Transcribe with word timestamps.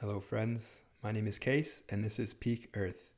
Hello, 0.00 0.18
friends. 0.18 0.80
My 1.02 1.12
name 1.12 1.26
is 1.26 1.38
Case, 1.38 1.82
and 1.90 2.02
this 2.02 2.18
is 2.18 2.32
Peak 2.32 2.70
Earth. 2.72 3.12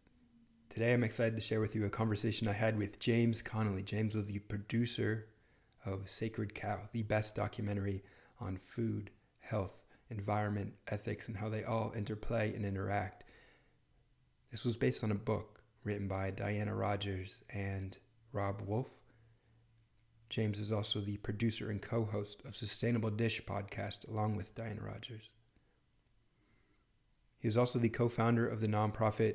Today, 0.68 0.92
I'm 0.92 1.04
excited 1.04 1.36
to 1.36 1.40
share 1.40 1.60
with 1.60 1.76
you 1.76 1.84
a 1.84 1.88
conversation 1.88 2.48
I 2.48 2.54
had 2.54 2.76
with 2.76 2.98
James 2.98 3.40
Connolly. 3.40 3.84
James 3.84 4.16
was 4.16 4.24
the 4.24 4.40
producer 4.40 5.28
of 5.86 6.08
Sacred 6.08 6.56
Cow, 6.56 6.80
the 6.90 7.04
best 7.04 7.36
documentary 7.36 8.02
on 8.40 8.56
food, 8.56 9.12
health, 9.38 9.84
environment, 10.10 10.72
ethics, 10.88 11.28
and 11.28 11.36
how 11.36 11.48
they 11.48 11.62
all 11.62 11.92
interplay 11.96 12.52
and 12.52 12.66
interact. 12.66 13.22
This 14.50 14.64
was 14.64 14.76
based 14.76 15.04
on 15.04 15.12
a 15.12 15.14
book 15.14 15.62
written 15.84 16.08
by 16.08 16.32
Diana 16.32 16.74
Rodgers 16.74 17.44
and 17.48 17.96
Robb 18.32 18.60
Wolf. 18.66 18.90
James 20.28 20.58
is 20.58 20.72
also 20.72 20.98
the 21.00 21.18
producer 21.18 21.70
and 21.70 21.80
co 21.80 22.04
host 22.04 22.42
of 22.44 22.56
Sustainable 22.56 23.10
Dish 23.10 23.40
podcast, 23.44 24.08
along 24.08 24.34
with 24.34 24.56
Diana 24.56 24.82
Rodgers. 24.82 25.30
He 27.42 27.48
is 27.48 27.56
also 27.56 27.80
the 27.80 27.88
co 27.88 28.08
founder 28.08 28.46
of 28.46 28.60
the 28.60 28.68
nonprofit 28.68 29.34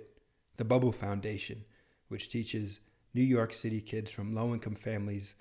The 0.55 0.63
Bubble 0.63 0.93
Foundation, 0.93 1.65
which 2.07 2.29
teaches 2.29 2.79
New 3.13 3.21
York 3.21 3.51
City 3.51 3.81
kids 3.81 4.09
from 4.09 4.33
low 4.33 4.53
income 4.53 4.75
families 4.75 5.35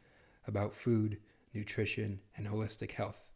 about 0.49 0.75
food, 0.75 1.19
nutrition, 1.55 2.19
and 2.37 2.49
holistic 2.49 2.91
health. 2.91 3.29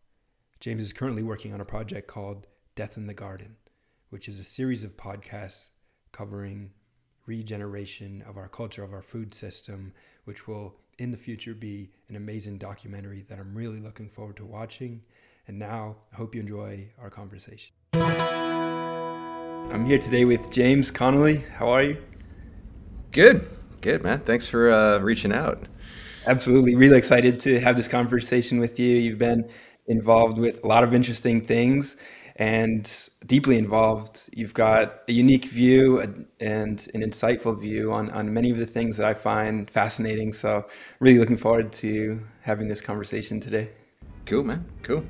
James 0.58 0.82
is 0.82 0.92
currently 0.92 1.22
working 1.22 1.54
on 1.54 1.60
a 1.60 1.64
project 1.64 2.08
called 2.08 2.48
Death 2.74 2.96
in 2.96 3.06
the 3.06 3.14
Garden, 3.14 3.54
which 4.08 4.28
is 4.28 4.40
a 4.40 4.44
series 4.44 4.82
of 4.82 4.96
podcasts 4.96 5.68
covering 6.10 6.72
regeneration 7.24 8.24
of 8.26 8.36
our 8.36 8.48
culture, 8.48 8.82
of 8.82 8.92
our 8.92 9.00
food 9.00 9.32
system, 9.32 9.92
which 10.24 10.48
will 10.48 10.74
in 10.98 11.12
the 11.12 11.16
future 11.16 11.54
be 11.54 11.92
an 12.08 12.16
amazing 12.16 12.58
documentary 12.58 13.24
that 13.28 13.38
I'm 13.38 13.54
really 13.54 13.78
looking 13.78 14.08
forward 14.08 14.38
to 14.38 14.44
watching. 14.44 15.02
And 15.46 15.56
now 15.56 15.98
I 16.12 16.16
hope 16.16 16.34
you 16.34 16.40
enjoy 16.40 16.90
our 17.00 17.10
conversation. 17.10 17.74
I'm 19.72 19.86
here 19.86 19.98
today 19.98 20.24
with 20.24 20.50
James 20.50 20.90
Connolly. 20.90 21.44
How 21.56 21.68
are 21.68 21.84
you? 21.84 21.96
Good, 23.12 23.46
good, 23.80 24.02
man. 24.02 24.18
Thanks 24.18 24.48
for 24.48 24.68
uh, 24.68 24.98
reaching 24.98 25.30
out. 25.32 25.62
Absolutely. 26.26 26.74
Really 26.74 26.98
excited 26.98 27.38
to 27.40 27.60
have 27.60 27.76
this 27.76 27.86
conversation 27.86 28.58
with 28.58 28.80
you. 28.80 28.96
You've 28.96 29.18
been 29.18 29.48
involved 29.86 30.38
with 30.38 30.64
a 30.64 30.66
lot 30.66 30.82
of 30.82 30.92
interesting 30.92 31.40
things 31.40 31.96
and 32.34 33.08
deeply 33.26 33.58
involved. 33.58 34.28
You've 34.32 34.54
got 34.54 35.02
a 35.06 35.12
unique 35.12 35.44
view 35.44 36.00
and 36.00 36.88
an 36.92 37.02
insightful 37.02 37.58
view 37.60 37.92
on, 37.92 38.10
on 38.10 38.34
many 38.34 38.50
of 38.50 38.58
the 38.58 38.66
things 38.66 38.96
that 38.96 39.06
I 39.06 39.14
find 39.14 39.70
fascinating. 39.70 40.32
So, 40.32 40.66
really 40.98 41.20
looking 41.20 41.36
forward 41.36 41.72
to 41.74 42.20
having 42.42 42.66
this 42.66 42.80
conversation 42.80 43.38
today. 43.38 43.68
Cool, 44.26 44.42
man. 44.42 44.64
Cool. 44.82 45.04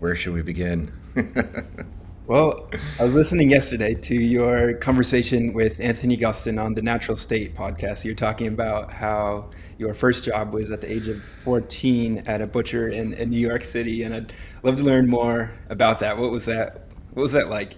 Where 0.00 0.14
should 0.14 0.34
we 0.34 0.42
begin? 0.42 0.92
Well, 2.24 2.70
I 3.00 3.04
was 3.04 3.16
listening 3.16 3.50
yesterday 3.50 3.94
to 3.94 4.14
your 4.14 4.74
conversation 4.74 5.52
with 5.52 5.80
Anthony 5.80 6.16
Gustin 6.16 6.62
on 6.62 6.74
the 6.74 6.80
Natural 6.80 7.16
State 7.16 7.56
podcast. 7.56 8.04
You're 8.04 8.14
talking 8.14 8.46
about 8.46 8.92
how 8.92 9.50
your 9.76 9.92
first 9.92 10.22
job 10.22 10.54
was 10.54 10.70
at 10.70 10.82
the 10.82 10.92
age 10.92 11.08
of 11.08 11.20
14 11.20 12.22
at 12.26 12.40
a 12.40 12.46
butcher 12.46 12.88
in, 12.88 13.12
in 13.14 13.30
New 13.30 13.40
York 13.40 13.64
City, 13.64 14.04
and 14.04 14.14
I'd 14.14 14.32
love 14.62 14.76
to 14.76 14.84
learn 14.84 15.08
more 15.08 15.52
about 15.68 15.98
that. 15.98 16.16
What 16.16 16.30
was 16.30 16.44
that? 16.44 16.86
What 17.12 17.24
was 17.24 17.32
that 17.32 17.48
like? 17.48 17.74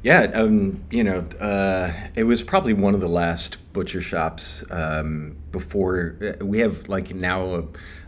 Yeah, 0.00 0.30
um, 0.34 0.84
you 0.92 1.02
know, 1.02 1.26
uh, 1.40 1.90
it 2.14 2.22
was 2.22 2.44
probably 2.44 2.72
one 2.72 2.94
of 2.94 3.00
the 3.00 3.08
last 3.08 3.58
butcher 3.72 4.00
shops 4.00 4.62
um, 4.70 5.36
before 5.50 6.16
uh, 6.22 6.44
we 6.44 6.60
have 6.60 6.88
like 6.88 7.12
now 7.12 7.46
a, 7.46 7.64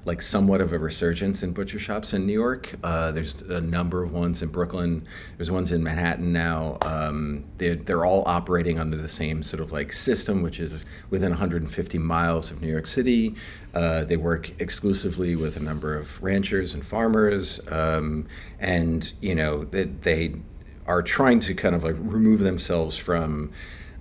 like 0.09 0.23
somewhat 0.23 0.61
of 0.63 0.73
a 0.73 0.79
resurgence 0.79 1.43
in 1.43 1.53
butcher 1.53 1.79
shops 1.79 2.15
in 2.15 2.27
New 2.27 2.33
York. 2.33 2.75
Uh, 2.83 3.13
there's 3.13 3.43
a 3.43 3.61
number 3.61 4.03
of 4.03 4.13
ones 4.13 4.43
in 4.43 4.49
Brooklyn. 4.49 5.07
There's 5.37 5.51
ones 5.51 5.71
in 5.71 5.85
Manhattan 5.85 6.33
now. 6.33 6.79
Um, 6.83 7.45
they're, 7.59 7.77
they're 7.77 8.07
all 8.07 8.25
operating 8.27 8.81
under 8.81 8.97
the 8.97 9.07
same 9.07 9.43
sort 9.43 9.61
of 9.61 9.71
like 9.71 9.93
system, 9.93 10.43
which 10.43 10.61
is 10.61 10.85
within 11.11 11.31
150 11.31 11.99
miles 11.99 12.51
of 12.51 12.63
New 12.63 12.69
York 12.69 12.87
City. 12.87 13.35
Uh, 13.75 14.05
they 14.05 14.17
work 14.17 14.51
exclusively 14.61 15.37
with 15.37 15.57
a 15.57 15.61
number 15.61 15.95
of 15.95 16.21
ranchers 16.23 16.73
and 16.73 16.85
farmers, 16.85 17.61
um, 17.71 18.27
and 18.59 19.13
you 19.21 19.35
know 19.35 19.65
they, 19.65 19.85
they 19.85 20.35
are 20.87 21.03
trying 21.03 21.39
to 21.39 21.55
kind 21.55 21.75
of 21.75 21.85
like 21.85 21.97
remove 21.99 22.41
themselves 22.41 22.97
from 22.97 23.53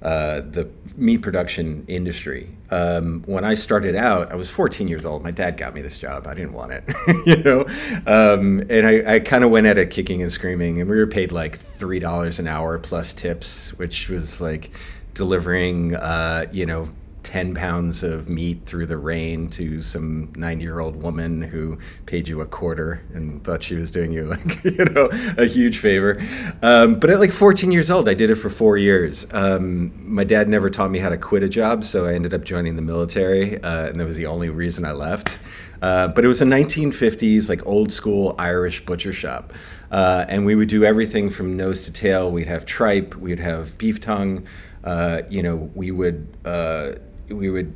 uh, 0.01 0.41
the 0.41 0.69
meat 0.95 1.21
production 1.21 1.83
industry. 1.87 2.49
Um, 2.69 3.23
when 3.25 3.43
I 3.43 3.55
started 3.55 3.95
out, 3.95 4.31
I 4.31 4.35
was 4.35 4.49
14 4.49 4.87
years 4.87 5.05
old. 5.05 5.23
My 5.23 5.31
dad 5.31 5.57
got 5.57 5.73
me 5.73 5.81
this 5.81 5.97
job. 5.97 6.27
I 6.27 6.33
didn't 6.33 6.53
want 6.53 6.71
it, 6.73 6.83
you 7.25 7.43
know, 7.43 7.61
um, 8.05 8.63
and 8.69 8.85
I, 8.87 9.15
I 9.15 9.19
kind 9.19 9.43
of 9.43 9.51
went 9.51 9.67
at 9.67 9.77
it 9.77 9.89
kicking 9.89 10.21
and 10.21 10.31
screaming. 10.31 10.79
And 10.81 10.89
we 10.89 10.97
were 10.97 11.07
paid 11.07 11.31
like 11.31 11.57
three 11.57 11.99
dollars 11.99 12.39
an 12.39 12.47
hour 12.47 12.77
plus 12.77 13.13
tips, 13.13 13.73
which 13.77 14.09
was 14.09 14.39
like 14.39 14.71
delivering, 15.13 15.95
uh, 15.95 16.45
you 16.51 16.65
know, 16.65 16.89
10 17.27 17.55
pounds 17.55 18.03
of 18.03 18.29
meat 18.29 18.65
through 18.65 18.85
the 18.85 18.95
rain 18.95 19.49
to 19.49 19.81
some 19.81 20.31
90 20.37 20.63
year 20.63 20.79
old 20.79 21.03
woman 21.03 21.41
who 21.41 21.77
paid 22.05 22.25
you 22.25 22.39
a 22.39 22.45
quarter 22.45 23.03
and 23.13 23.43
thought 23.43 23.61
she 23.61 23.75
was 23.75 23.91
doing 23.91 24.13
you 24.13 24.23
like 24.27 24.63
you 24.63 24.85
know 24.85 25.09
a 25.37 25.43
huge 25.43 25.79
favor. 25.79 26.23
Um, 26.61 26.97
but 26.97 27.09
at 27.09 27.19
like 27.19 27.33
14 27.33 27.69
years 27.69 27.91
old 27.91 28.07
i 28.07 28.13
did 28.13 28.29
it 28.29 28.35
for 28.35 28.49
four 28.49 28.77
years. 28.77 29.27
Um, 29.33 29.91
my 30.09 30.23
dad 30.23 30.47
never 30.47 30.69
taught 30.69 30.89
me 30.89 30.99
how 30.99 31.09
to 31.09 31.17
quit 31.17 31.43
a 31.43 31.49
job 31.49 31.83
so 31.83 32.05
i 32.05 32.13
ended 32.13 32.33
up 32.33 32.45
joining 32.45 32.77
the 32.77 32.81
military 32.81 33.61
uh, 33.61 33.87
and 33.89 33.99
that 33.99 34.05
was 34.05 34.15
the 34.15 34.27
only 34.27 34.47
reason 34.47 34.85
i 34.85 34.93
left. 34.93 35.37
Uh, 35.81 36.07
but 36.07 36.23
it 36.23 36.29
was 36.29 36.41
a 36.41 36.45
1950s 36.45 37.49
like 37.49 37.65
old 37.67 37.91
school 37.91 38.35
irish 38.39 38.85
butcher 38.85 39.11
shop. 39.11 39.53
Uh, 39.91 40.23
and 40.29 40.45
we 40.45 40.55
would 40.55 40.69
do 40.69 40.85
everything 40.85 41.29
from 41.29 41.57
nose 41.57 41.83
to 41.83 41.91
tail. 41.91 42.31
We'd 42.31 42.47
have 42.47 42.65
tripe 42.65 43.15
we'd 43.15 43.39
have 43.39 43.77
beef 43.77 43.99
tongue. 43.99 44.45
Uh, 44.85 45.23
you 45.29 45.43
know 45.43 45.69
we 45.75 45.91
would 45.91 46.25
uh, 46.45 46.93
we 47.29 47.49
would 47.49 47.73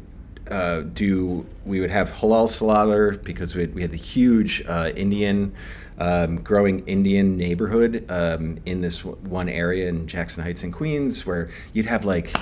uh, 0.49 0.81
do 0.81 1.45
we 1.65 1.79
would 1.79 1.91
have 1.91 2.11
halal 2.11 2.49
slaughter 2.49 3.11
because 3.23 3.55
we 3.55 3.61
had, 3.61 3.75
we 3.75 3.81
had 3.81 3.91
the 3.91 3.97
huge 3.97 4.63
uh, 4.67 4.91
Indian 4.95 5.53
um, 5.97 6.41
growing 6.41 6.85
Indian 6.87 7.37
neighborhood 7.37 8.05
um, 8.09 8.57
in 8.65 8.81
this 8.81 8.99
w- 8.99 9.17
one 9.27 9.47
area 9.47 9.87
in 9.87 10.07
Jackson 10.07 10.43
Heights 10.43 10.63
in 10.63 10.71
Queens 10.71 11.25
where 11.25 11.49
you'd 11.73 11.85
have 11.85 12.05
like 12.05 12.33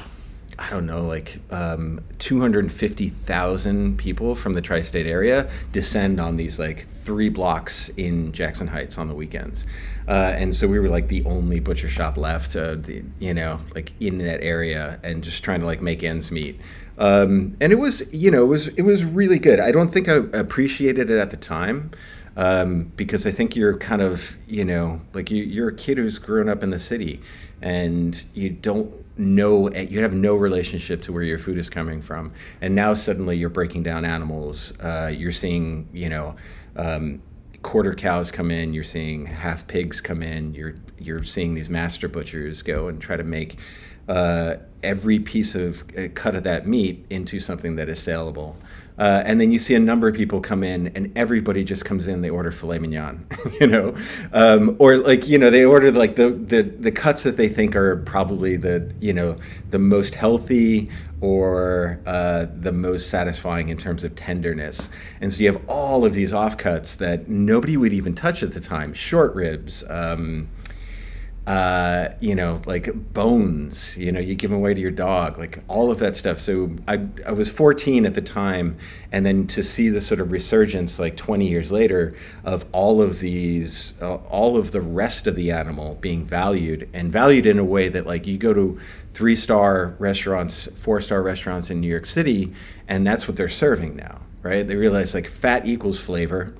I 0.59 0.69
don't 0.69 0.85
know, 0.85 1.03
like 1.05 1.39
um, 1.51 2.01
250,000 2.19 3.97
people 3.97 4.35
from 4.35 4.53
the 4.53 4.61
tri 4.61 4.81
state 4.81 5.07
area 5.07 5.49
descend 5.71 6.19
on 6.19 6.35
these 6.35 6.59
like 6.59 6.85
three 6.85 7.29
blocks 7.29 7.87
in 7.95 8.33
Jackson 8.33 8.67
Heights 8.67 8.97
on 8.97 9.07
the 9.07 9.15
weekends. 9.15 9.65
Uh, 10.05 10.33
and 10.35 10.53
so 10.53 10.67
we 10.67 10.77
were 10.79 10.89
like 10.89 11.07
the 11.07 11.23
only 11.23 11.61
butcher 11.61 11.87
shop 11.87 12.17
left, 12.17 12.57
uh, 12.57 12.75
the, 12.75 13.03
you 13.19 13.33
know, 13.33 13.61
like 13.73 13.93
in 14.01 14.17
that 14.17 14.41
area 14.43 14.99
and 15.01 15.23
just 15.23 15.43
trying 15.43 15.61
to 15.61 15.65
like 15.65 15.81
make 15.81 16.03
ends 16.03 16.29
meet. 16.29 16.59
Um, 16.99 17.55
and 17.61 17.71
it 17.71 17.77
was, 17.77 18.13
you 18.13 18.29
know, 18.29 18.43
it 18.43 18.47
was 18.47 18.67
it 18.69 18.81
was 18.81 19.05
really 19.05 19.39
good. 19.39 19.59
I 19.59 19.71
don't 19.71 19.89
think 19.89 20.09
I 20.09 20.17
appreciated 20.33 21.09
it 21.09 21.17
at 21.17 21.31
the 21.31 21.37
time 21.37 21.91
um, 22.35 22.91
because 22.97 23.25
I 23.25 23.31
think 23.31 23.55
you're 23.55 23.77
kind 23.77 24.01
of, 24.01 24.35
you 24.47 24.65
know, 24.65 25.01
like 25.13 25.31
you, 25.31 25.43
you're 25.43 25.69
a 25.69 25.75
kid 25.75 25.97
who's 25.97 26.19
grown 26.19 26.49
up 26.49 26.61
in 26.61 26.69
the 26.69 26.79
city, 26.79 27.21
and 27.61 28.23
you 28.33 28.49
don't 28.49 28.93
know 29.17 29.69
you 29.71 30.01
have 30.01 30.13
no 30.13 30.35
relationship 30.35 31.01
to 31.03 31.11
where 31.11 31.23
your 31.23 31.39
food 31.39 31.57
is 31.57 31.69
coming 31.69 32.01
from, 32.01 32.33
and 32.61 32.75
now 32.75 32.93
suddenly 32.93 33.37
you're 33.37 33.49
breaking 33.49 33.83
down 33.83 34.03
animals. 34.03 34.73
Uh, 34.79 35.11
you're 35.15 35.31
seeing, 35.31 35.87
you 35.93 36.09
know. 36.09 36.35
Um, 36.75 37.21
quarter 37.61 37.93
cows 37.93 38.31
come 38.31 38.51
in 38.51 38.73
you're 38.73 38.85
seeing 38.85 39.25
half 39.25 39.67
pigs 39.67 39.99
come 39.99 40.23
in 40.23 40.53
you're 40.53 40.75
you're 40.97 41.23
seeing 41.23 41.53
these 41.53 41.69
master 41.69 42.07
butchers 42.07 42.61
go 42.61 42.87
and 42.87 43.01
try 43.01 43.17
to 43.17 43.23
make 43.25 43.57
uh, 44.09 44.57
every 44.81 45.19
piece 45.19 45.55
of 45.55 45.83
uh, 45.97 46.07
cut 46.15 46.35
of 46.35 46.43
that 46.43 46.67
meat 46.67 47.05
into 47.09 47.39
something 47.39 47.75
that 47.75 47.87
is 47.87 47.99
saleable. 47.99 48.57
Uh, 48.97 49.23
and 49.25 49.39
then 49.39 49.49
you 49.49 49.59
see 49.59 49.75
a 49.75 49.79
number 49.79 50.09
of 50.09 50.15
people 50.15 50.41
come 50.41 50.61
in, 50.61 50.87
and 50.87 51.17
everybody 51.17 51.63
just 51.63 51.85
comes 51.85 52.07
in. 52.07 52.21
They 52.21 52.29
order 52.29 52.51
filet 52.51 52.79
mignon, 52.79 53.25
you 53.61 53.67
know, 53.67 53.95
um, 54.33 54.75
or 54.77 54.97
like 54.97 55.25
you 55.25 55.37
know 55.37 55.49
they 55.49 55.63
order 55.63 55.89
like 55.91 56.15
the, 56.15 56.31
the 56.31 56.63
the 56.63 56.91
cuts 56.91 57.23
that 57.23 57.37
they 57.37 57.47
think 57.47 57.77
are 57.77 57.97
probably 57.97 58.57
the 58.57 58.93
you 58.99 59.13
know 59.13 59.37
the 59.69 59.79
most 59.79 60.15
healthy 60.15 60.89
or 61.21 62.01
uh, 62.05 62.47
the 62.59 62.73
most 62.73 63.09
satisfying 63.09 63.69
in 63.69 63.77
terms 63.77 64.03
of 64.03 64.15
tenderness. 64.15 64.89
And 65.21 65.31
so 65.31 65.43
you 65.43 65.51
have 65.51 65.63
all 65.69 66.03
of 66.03 66.13
these 66.13 66.33
offcuts 66.33 66.97
that 66.97 67.29
nobody 67.29 67.77
would 67.77 67.93
even 67.93 68.15
touch 68.15 68.43
at 68.43 68.51
the 68.51 68.59
time. 68.59 68.93
Short 68.93 69.33
ribs. 69.33 69.83
Um, 69.89 70.49
uh, 71.47 72.09
you 72.19 72.35
know, 72.35 72.61
like 72.65 72.91
bones, 73.13 73.97
you 73.97 74.11
know, 74.11 74.19
you 74.19 74.35
give 74.35 74.51
away 74.51 74.73
to 74.73 74.79
your 74.79 74.91
dog, 74.91 75.39
like 75.39 75.59
all 75.67 75.89
of 75.89 75.97
that 75.99 76.15
stuff. 76.15 76.39
So 76.39 76.75
I, 76.87 77.07
I 77.25 77.31
was 77.31 77.49
14 77.49 78.05
at 78.05 78.13
the 78.13 78.21
time, 78.21 78.77
and 79.11 79.25
then 79.25 79.47
to 79.47 79.63
see 79.63 79.89
the 79.89 80.01
sort 80.01 80.19
of 80.19 80.31
resurgence, 80.31 80.99
like 80.99 81.17
20 81.17 81.47
years 81.47 81.71
later, 81.71 82.13
of 82.43 82.65
all 82.71 83.01
of 83.01 83.19
these, 83.19 83.93
uh, 83.99 84.15
all 84.15 84.57
of 84.57 84.71
the 84.71 84.81
rest 84.81 85.25
of 85.25 85.35
the 85.35 85.49
animal 85.49 85.97
being 86.01 86.23
valued 86.23 86.87
and 86.93 87.11
valued 87.11 87.47
in 87.47 87.57
a 87.57 87.65
way 87.65 87.89
that, 87.89 88.05
like, 88.05 88.27
you 88.27 88.37
go 88.37 88.53
to 88.53 88.79
three 89.11 89.35
star 89.35 89.95
restaurants, 89.97 90.67
four 90.77 91.01
star 91.01 91.23
restaurants 91.23 91.71
in 91.71 91.81
New 91.81 91.89
York 91.89 92.05
City, 92.05 92.53
and 92.87 93.07
that's 93.07 93.27
what 93.27 93.37
they're 93.37 93.49
serving 93.49 93.95
now, 93.95 94.21
right? 94.43 94.67
They 94.67 94.75
realize 94.75 95.13
like 95.13 95.27
fat 95.27 95.65
equals 95.65 95.99
flavor 95.99 96.53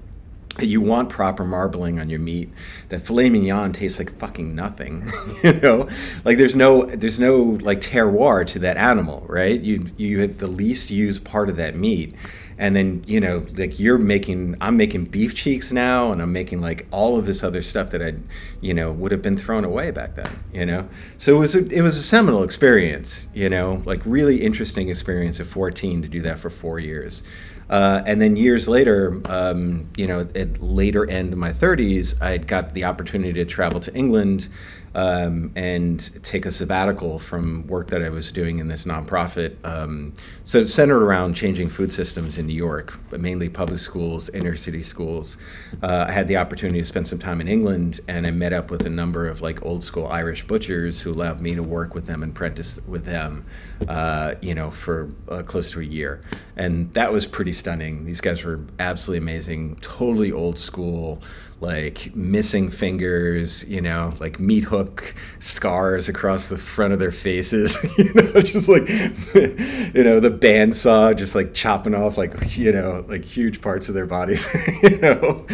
you 0.67 0.81
want 0.81 1.09
proper 1.09 1.43
marbling 1.43 1.99
on 1.99 2.09
your 2.09 2.19
meat. 2.19 2.49
That 2.89 3.01
filet 3.01 3.29
mignon 3.29 3.73
tastes 3.73 3.99
like 3.99 4.17
fucking 4.17 4.55
nothing 4.55 5.11
you 5.43 5.53
know? 5.53 5.87
Like 6.25 6.37
there's 6.37 6.55
no 6.55 6.83
there's 6.83 7.19
no 7.19 7.57
like 7.61 7.81
terroir 7.81 8.45
to 8.47 8.59
that 8.59 8.77
animal 8.77 9.25
right? 9.27 9.59
You 9.59 9.85
you 9.97 10.21
at 10.21 10.39
the 10.39 10.47
least 10.47 10.89
used 10.89 11.23
part 11.23 11.49
of 11.49 11.57
that 11.57 11.75
meat. 11.75 12.15
And 12.57 12.75
then 12.75 13.05
you 13.07 13.21
know 13.21 13.45
like 13.55 13.79
you're 13.79 13.97
making 13.97 14.57
i'm 14.59 14.75
making 14.75 15.05
beef 15.05 15.33
cheeks 15.33 15.71
now 15.71 16.11
and 16.11 16.21
i'm 16.21 16.33
making 16.33 16.59
like 16.59 16.85
all 16.91 17.17
of 17.17 17.25
this 17.25 17.41
other 17.41 17.61
stuff 17.61 17.91
that 17.91 18.01
i 18.01 18.13
you 18.59 18.73
know 18.73 18.91
would 18.91 19.13
have 19.13 19.21
been 19.21 19.37
thrown 19.37 19.63
away 19.63 19.91
back 19.91 20.15
then 20.15 20.29
you 20.51 20.65
know? 20.65 20.89
So 21.17 21.37
it 21.37 21.39
was 21.39 21.55
a, 21.55 21.65
it 21.67 21.81
was 21.81 21.95
a 21.95 22.01
seminal 22.01 22.43
experience 22.43 23.29
you 23.33 23.49
know? 23.49 23.81
Like 23.85 24.01
really 24.05 24.41
interesting 24.41 24.89
experience 24.89 25.39
at 25.39 25.47
14 25.47 26.01
to 26.01 26.09
do 26.09 26.21
that 26.23 26.37
for 26.37 26.49
four 26.49 26.79
years 26.79 27.23
uh, 27.69 28.01
and 28.05 28.21
then 28.21 28.35
years 28.35 28.67
later, 28.67 29.21
um, 29.25 29.89
you 29.95 30.07
know, 30.07 30.21
at 30.35 30.61
later 30.61 31.09
end 31.09 31.33
of 31.33 31.39
my 31.39 31.51
30s, 31.51 32.19
I 32.21 32.37
got 32.39 32.73
the 32.73 32.85
opportunity 32.85 33.33
to 33.33 33.45
travel 33.45 33.79
to 33.81 33.93
England 33.93 34.49
um, 34.95 35.51
and 35.55 36.23
take 36.23 36.45
a 36.45 36.51
sabbatical 36.51 37.19
from 37.19 37.65
work 37.67 37.89
that 37.89 38.01
I 38.01 38.09
was 38.09 38.31
doing 38.31 38.59
in 38.59 38.67
this 38.67 38.85
nonprofit. 38.85 39.55
Um, 39.63 40.13
so 40.43 40.59
it's 40.59 40.73
centered 40.73 41.03
around 41.03 41.35
changing 41.35 41.69
food 41.69 41.91
systems 41.91 42.37
in 42.37 42.47
New 42.47 42.53
York, 42.53 42.99
but 43.09 43.19
mainly 43.19 43.49
public 43.49 43.79
schools, 43.79 44.29
inner 44.29 44.55
city 44.55 44.81
schools. 44.81 45.37
Uh, 45.83 46.05
I 46.07 46.11
had 46.11 46.27
the 46.27 46.37
opportunity 46.37 46.79
to 46.79 46.85
spend 46.85 47.07
some 47.07 47.19
time 47.19 47.41
in 47.41 47.47
England, 47.47 47.99
and 48.07 48.25
I 48.25 48.31
met 48.31 48.53
up 48.53 48.71
with 48.71 48.85
a 48.85 48.89
number 48.89 49.27
of 49.27 49.41
like 49.41 49.63
old 49.63 49.83
school 49.83 50.07
Irish 50.07 50.47
butchers 50.47 51.01
who 51.01 51.11
allowed 51.11 51.41
me 51.41 51.55
to 51.55 51.63
work 51.63 51.93
with 51.93 52.05
them 52.05 52.23
and 52.23 52.31
apprentice 52.31 52.79
with 52.87 53.05
them, 53.05 53.45
uh, 53.87 54.35
you 54.41 54.55
know, 54.55 54.71
for 54.71 55.09
uh, 55.29 55.43
close 55.43 55.71
to 55.71 55.81
a 55.81 55.83
year, 55.83 56.21
and 56.55 56.93
that 56.93 57.11
was 57.11 57.25
pretty 57.25 57.53
stunning. 57.53 58.05
These 58.05 58.21
guys 58.21 58.43
were 58.43 58.59
absolutely 58.79 59.23
amazing, 59.23 59.77
totally 59.77 60.31
old 60.31 60.57
school 60.57 61.21
like 61.61 62.15
missing 62.15 62.69
fingers, 62.69 63.67
you 63.67 63.81
know, 63.81 64.13
like 64.19 64.39
meat 64.39 64.63
hook 64.63 65.13
scars 65.39 66.07
across 66.07 66.47
the 66.47 66.57
front 66.57 66.93
of 66.93 66.99
their 66.99 67.11
faces, 67.11 67.77
you 67.97 68.13
know, 68.13 68.31
just 68.41 68.69
like, 68.69 68.87
you 69.35 70.03
know, 70.03 70.19
the 70.19 70.31
bandsaw 70.31 71.15
just 71.15 71.35
like 71.35 71.53
chopping 71.53 71.93
off 71.93 72.17
like, 72.17 72.57
you 72.57 72.71
know, 72.71 73.03
like 73.09 73.25
huge 73.25 73.61
parts 73.61 73.89
of 73.89 73.95
their 73.95 74.05
bodies, 74.05 74.47
you 74.83 74.97
know. 74.99 75.45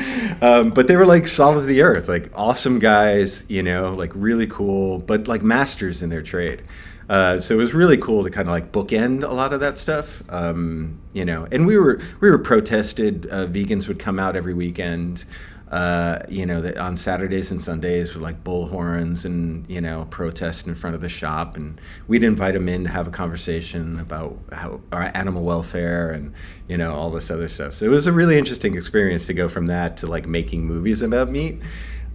Um, 0.42 0.70
but 0.70 0.88
they 0.88 0.96
were 0.96 1.08
like 1.08 1.26
solid 1.26 1.58
of 1.58 1.66
the 1.66 1.82
earth, 1.82 2.08
like 2.08 2.30
awesome 2.36 2.78
guys, 2.78 3.46
you 3.50 3.64
know, 3.64 3.94
like 3.94 4.12
really 4.14 4.48
cool, 4.48 5.00
but 5.00 5.28
like 5.28 5.42
masters 5.42 6.04
in 6.04 6.10
their 6.10 6.24
trade. 6.24 6.62
Uh, 7.08 7.40
so 7.40 7.54
it 7.54 7.58
was 7.58 7.74
really 7.74 7.98
cool 7.98 8.24
to 8.24 8.32
kind 8.32 8.48
of 8.48 8.52
like 8.52 8.72
bookend 8.72 9.24
a 9.24 9.32
lot 9.32 9.54
of 9.54 9.60
that 9.60 9.78
stuff, 9.78 10.24
um, 10.30 11.00
you 11.14 11.24
know. 11.24 11.48
And 11.52 11.68
we 11.68 11.78
were 11.78 12.02
we 12.20 12.32
were 12.32 12.40
protested. 12.40 13.28
Uh, 13.30 13.46
vegans 13.46 13.88
would 13.88 14.00
come 14.00 14.18
out 14.18 14.36
every 14.36 14.56
weekend 14.56 15.26
uh, 15.72 16.20
you 16.30 16.46
know, 16.46 16.62
that 16.62 16.78
on 16.78 16.96
Saturdays 16.96 17.50
and 17.50 17.60
Sundays 17.60 18.14
with 18.14 18.22
like 18.22 18.44
bullhorns 18.44 19.26
and 19.26 19.68
you 19.68 19.82
know 19.82 20.06
protest 20.12 20.68
in 20.68 20.76
front 20.76 20.96
of 20.96 21.02
the 21.02 21.10
shop, 21.10 21.58
and 21.58 21.82
we'd 22.08 22.24
invite 22.24 22.54
them 22.54 22.70
in 22.70 22.84
to 22.84 22.90
have 22.90 23.08
a 23.08 23.12
conversation 23.12 24.00
about 24.00 24.38
how 24.52 24.80
our 24.92 25.10
animal 25.16 25.44
welfare 25.44 26.12
and 26.12 26.34
you 26.68 26.78
know 26.78 26.94
all 26.94 27.10
this 27.10 27.32
other 27.32 27.48
stuff. 27.48 27.74
So 27.74 27.86
it 27.86 27.90
was 27.90 28.06
a 28.06 28.12
really 28.12 28.38
interesting 28.38 28.76
experience 28.76 29.26
to 29.26 29.34
go 29.34 29.50
from 29.50 29.66
that 29.66 29.98
to 29.98 30.08
like 30.08 30.28
making 30.28 30.66
movies 30.66 31.02
about 31.02 31.30
meat, 31.30 31.60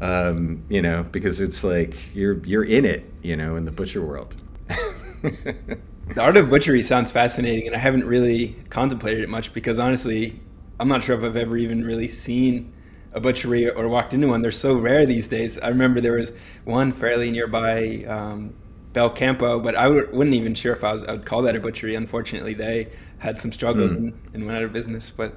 um, 0.00 0.62
you 0.69 0.81
know, 0.81 1.03
because 1.03 1.41
it's 1.41 1.64
like 1.64 2.14
you're 2.14 2.38
you're 2.46 2.64
in 2.64 2.85
it, 2.85 3.12
you 3.23 3.37
know, 3.37 3.56
in 3.56 3.64
the 3.64 3.73
butcher 3.73 4.05
world. 4.05 4.37
the 5.23 5.81
art 6.17 6.37
of 6.37 6.49
butchery 6.49 6.85
sounds 6.85 7.11
fascinating, 7.11 7.67
and 7.67 7.75
I 7.75 7.81
haven't 7.81 8.05
really 8.05 8.55
contemplated 8.69 9.25
it 9.25 9.29
much 9.29 9.53
because 9.53 9.81
honestly, 9.81 10.38
I'm 10.79 10.87
not 10.87 11.03
sure 11.03 11.19
if 11.19 11.25
I've 11.25 11.37
ever 11.37 11.56
even 11.56 11.85
really 11.85 12.06
seen 12.06 12.73
a 13.12 13.21
butchery 13.21 13.69
or 13.69 13.89
walked 13.89 14.15
into 14.15 14.29
one. 14.29 14.43
They're 14.43 14.53
so 14.53 14.75
rare 14.77 15.07
these 15.07 15.29
days. 15.29 15.59
I 15.59 15.69
remember 15.69 16.01
there 16.01 16.19
was 16.19 16.33
one 16.65 16.93
fairly 16.93 17.31
nearby 17.31 18.05
um, 18.07 18.55
Belcampo, 18.93 19.62
but 19.62 19.77
I 19.77 19.85
w- 19.85 20.09
wouldn't 20.12 20.35
even 20.35 20.55
sure 20.55 20.73
if 20.73 20.85
I, 20.85 20.93
was, 20.93 21.05
I 21.05 21.12
would 21.12 21.25
call 21.25 21.43
that 21.43 21.57
a 21.57 21.61
butchery. 21.61 21.95
Unfortunately, 21.95 22.55
they 22.55 22.89
had 23.19 23.39
some 23.39 23.53
struggles 23.53 23.95
mm. 23.95 23.99
and, 23.99 24.21
and, 24.35 24.47
went 24.47 24.59
out 24.59 24.65
of 24.65 24.73
business. 24.73 25.12
But 25.15 25.35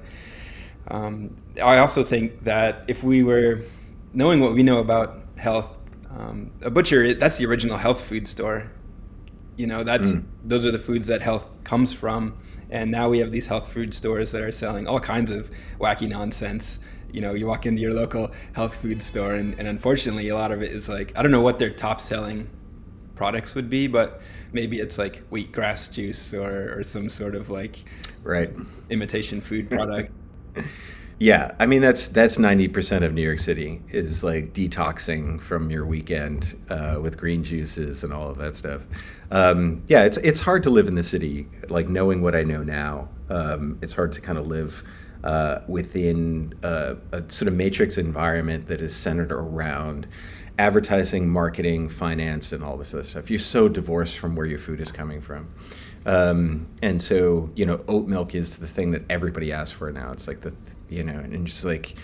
um, 0.88 1.36
I 1.62 1.78
also 1.78 2.04
think 2.04 2.44
that 2.44 2.84
if 2.88 3.02
we 3.02 3.22
were 3.22 3.60
knowing 4.12 4.40
what 4.40 4.54
we 4.54 4.62
know 4.62 4.78
about 4.78 5.20
health, 5.36 5.76
um, 6.10 6.52
a 6.62 6.70
butcher 6.70 7.14
that's 7.14 7.38
the 7.38 7.46
original 7.46 7.76
health 7.76 8.02
food 8.04 8.28
store. 8.28 8.70
You 9.56 9.66
know, 9.66 9.84
that's 9.84 10.14
mm. 10.14 10.24
those 10.44 10.66
are 10.66 10.70
the 10.70 10.78
foods 10.78 11.08
that 11.08 11.22
health 11.22 11.58
comes 11.64 11.92
from. 11.92 12.36
And 12.70 12.90
now 12.90 13.08
we 13.08 13.18
have 13.18 13.30
these 13.30 13.46
health 13.46 13.72
food 13.72 13.94
stores 13.94 14.32
that 14.32 14.42
are 14.42 14.50
selling 14.50 14.86
all 14.86 14.98
kinds 14.98 15.30
of 15.30 15.50
wacky 15.80 16.08
nonsense 16.08 16.78
you 17.14 17.20
know 17.20 17.32
you 17.32 17.46
walk 17.46 17.64
into 17.64 17.80
your 17.80 17.94
local 17.94 18.30
health 18.54 18.74
food 18.74 19.00
store 19.00 19.34
and, 19.34 19.56
and 19.58 19.68
unfortunately 19.68 20.28
a 20.28 20.34
lot 20.34 20.50
of 20.50 20.62
it 20.62 20.72
is 20.72 20.88
like 20.88 21.16
i 21.16 21.22
don't 21.22 21.30
know 21.30 21.40
what 21.40 21.58
their 21.60 21.70
top 21.70 22.00
selling 22.00 22.50
products 23.14 23.54
would 23.54 23.70
be 23.70 23.86
but 23.86 24.20
maybe 24.52 24.80
it's 24.80 24.98
like 24.98 25.28
wheatgrass 25.30 25.92
juice 25.92 26.34
or, 26.34 26.76
or 26.76 26.82
some 26.82 27.08
sort 27.08 27.36
of 27.36 27.48
like 27.48 27.78
right. 28.22 28.50
imitation 28.90 29.40
food 29.40 29.70
product. 29.70 30.12
Yeah 31.20 31.52
i 31.60 31.64
mean 31.64 31.80
that's 31.80 32.08
that's 32.08 32.38
90% 32.38 33.04
of 33.04 33.14
new 33.14 33.22
york 33.22 33.38
city 33.38 33.80
is 33.90 34.24
like 34.24 34.52
detoxing 34.52 35.40
from 35.40 35.70
your 35.70 35.86
weekend 35.86 36.56
uh, 36.68 36.98
with 37.00 37.16
green 37.16 37.44
juices 37.44 38.02
and 38.02 38.12
all 38.12 38.28
of 38.28 38.36
that 38.38 38.56
stuff. 38.56 38.82
Um, 39.30 39.84
yeah 39.86 40.02
it's 40.02 40.18
it's 40.18 40.40
hard 40.40 40.64
to 40.64 40.70
live 40.70 40.88
in 40.88 40.96
the 40.96 41.04
city 41.04 41.46
like 41.68 41.88
knowing 41.88 42.20
what 42.20 42.34
i 42.34 42.42
know 42.42 42.64
now. 42.64 43.08
Um, 43.30 43.78
it's 43.80 43.92
hard 43.92 44.12
to 44.14 44.20
kind 44.20 44.38
of 44.38 44.48
live 44.48 44.82
uh, 45.24 45.62
within 45.66 46.52
a, 46.62 46.96
a, 47.12 47.24
sort 47.28 47.48
of 47.48 47.54
matrix 47.54 47.96
environment 47.96 48.68
that 48.68 48.80
is 48.80 48.94
centered 48.94 49.32
around 49.32 50.06
advertising, 50.58 51.28
marketing, 51.28 51.88
finance, 51.88 52.52
and 52.52 52.62
all 52.62 52.76
this 52.76 52.92
other 52.94 53.02
stuff. 53.02 53.30
You're 53.30 53.38
so 53.38 53.68
divorced 53.68 54.18
from 54.18 54.36
where 54.36 54.46
your 54.46 54.58
food 54.58 54.80
is 54.80 54.92
coming 54.92 55.20
from. 55.20 55.48
Um, 56.06 56.68
and 56.82 57.00
so, 57.00 57.50
you 57.56 57.64
know, 57.64 57.82
oat 57.88 58.06
milk 58.06 58.34
is 58.34 58.58
the 58.58 58.68
thing 58.68 58.90
that 58.90 59.02
everybody 59.08 59.50
asks 59.50 59.76
for 59.76 59.90
now. 59.90 60.12
It's 60.12 60.28
like 60.28 60.42
the 60.42 60.52
you 60.88 61.02
know, 61.02 61.18
and 61.18 61.46
just 61.46 61.64
like, 61.64 61.94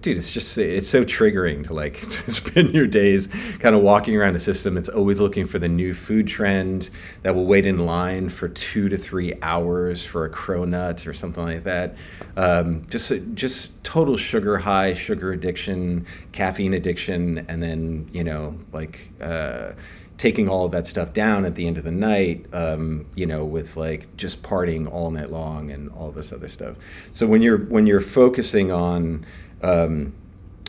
dude, 0.00 0.16
it's 0.16 0.32
just 0.32 0.56
it's 0.58 0.88
so 0.88 1.04
triggering 1.04 1.66
to 1.66 1.72
like 1.72 2.00
to 2.10 2.32
spend 2.32 2.74
your 2.74 2.86
days 2.86 3.28
kind 3.58 3.74
of 3.74 3.82
walking 3.82 4.16
around 4.16 4.36
a 4.36 4.40
system 4.40 4.74
that's 4.74 4.88
always 4.88 5.20
looking 5.20 5.46
for 5.46 5.58
the 5.58 5.68
new 5.68 5.94
food 5.94 6.26
trend 6.26 6.90
that 7.22 7.34
will 7.34 7.46
wait 7.46 7.66
in 7.66 7.86
line 7.86 8.28
for 8.28 8.48
two 8.48 8.88
to 8.88 8.98
three 8.98 9.34
hours 9.42 10.04
for 10.04 10.24
a 10.24 10.30
cronut 10.30 11.06
or 11.06 11.12
something 11.12 11.42
like 11.42 11.64
that. 11.64 11.96
Um, 12.36 12.84
just 12.88 13.12
just 13.34 13.82
total 13.84 14.16
sugar 14.16 14.58
high, 14.58 14.94
sugar 14.94 15.32
addiction, 15.32 16.06
caffeine 16.32 16.74
addiction, 16.74 17.44
and 17.48 17.62
then 17.62 18.08
you 18.12 18.24
know 18.24 18.58
like. 18.72 19.10
Uh, 19.20 19.72
taking 20.16 20.48
all 20.48 20.64
of 20.64 20.72
that 20.72 20.86
stuff 20.86 21.12
down 21.12 21.44
at 21.44 21.54
the 21.54 21.66
end 21.66 21.76
of 21.76 21.84
the 21.84 21.90
night, 21.90 22.46
um, 22.52 23.06
you 23.14 23.26
know, 23.26 23.44
with 23.44 23.76
like 23.76 24.16
just 24.16 24.42
partying 24.42 24.90
all 24.90 25.10
night 25.10 25.30
long 25.30 25.70
and 25.70 25.90
all 25.90 26.10
this 26.10 26.32
other 26.32 26.48
stuff. 26.48 26.76
So 27.10 27.26
when 27.26 27.42
you're 27.42 27.58
when 27.58 27.86
you're 27.86 28.00
focusing 28.00 28.70
on, 28.70 29.26
um, 29.62 30.14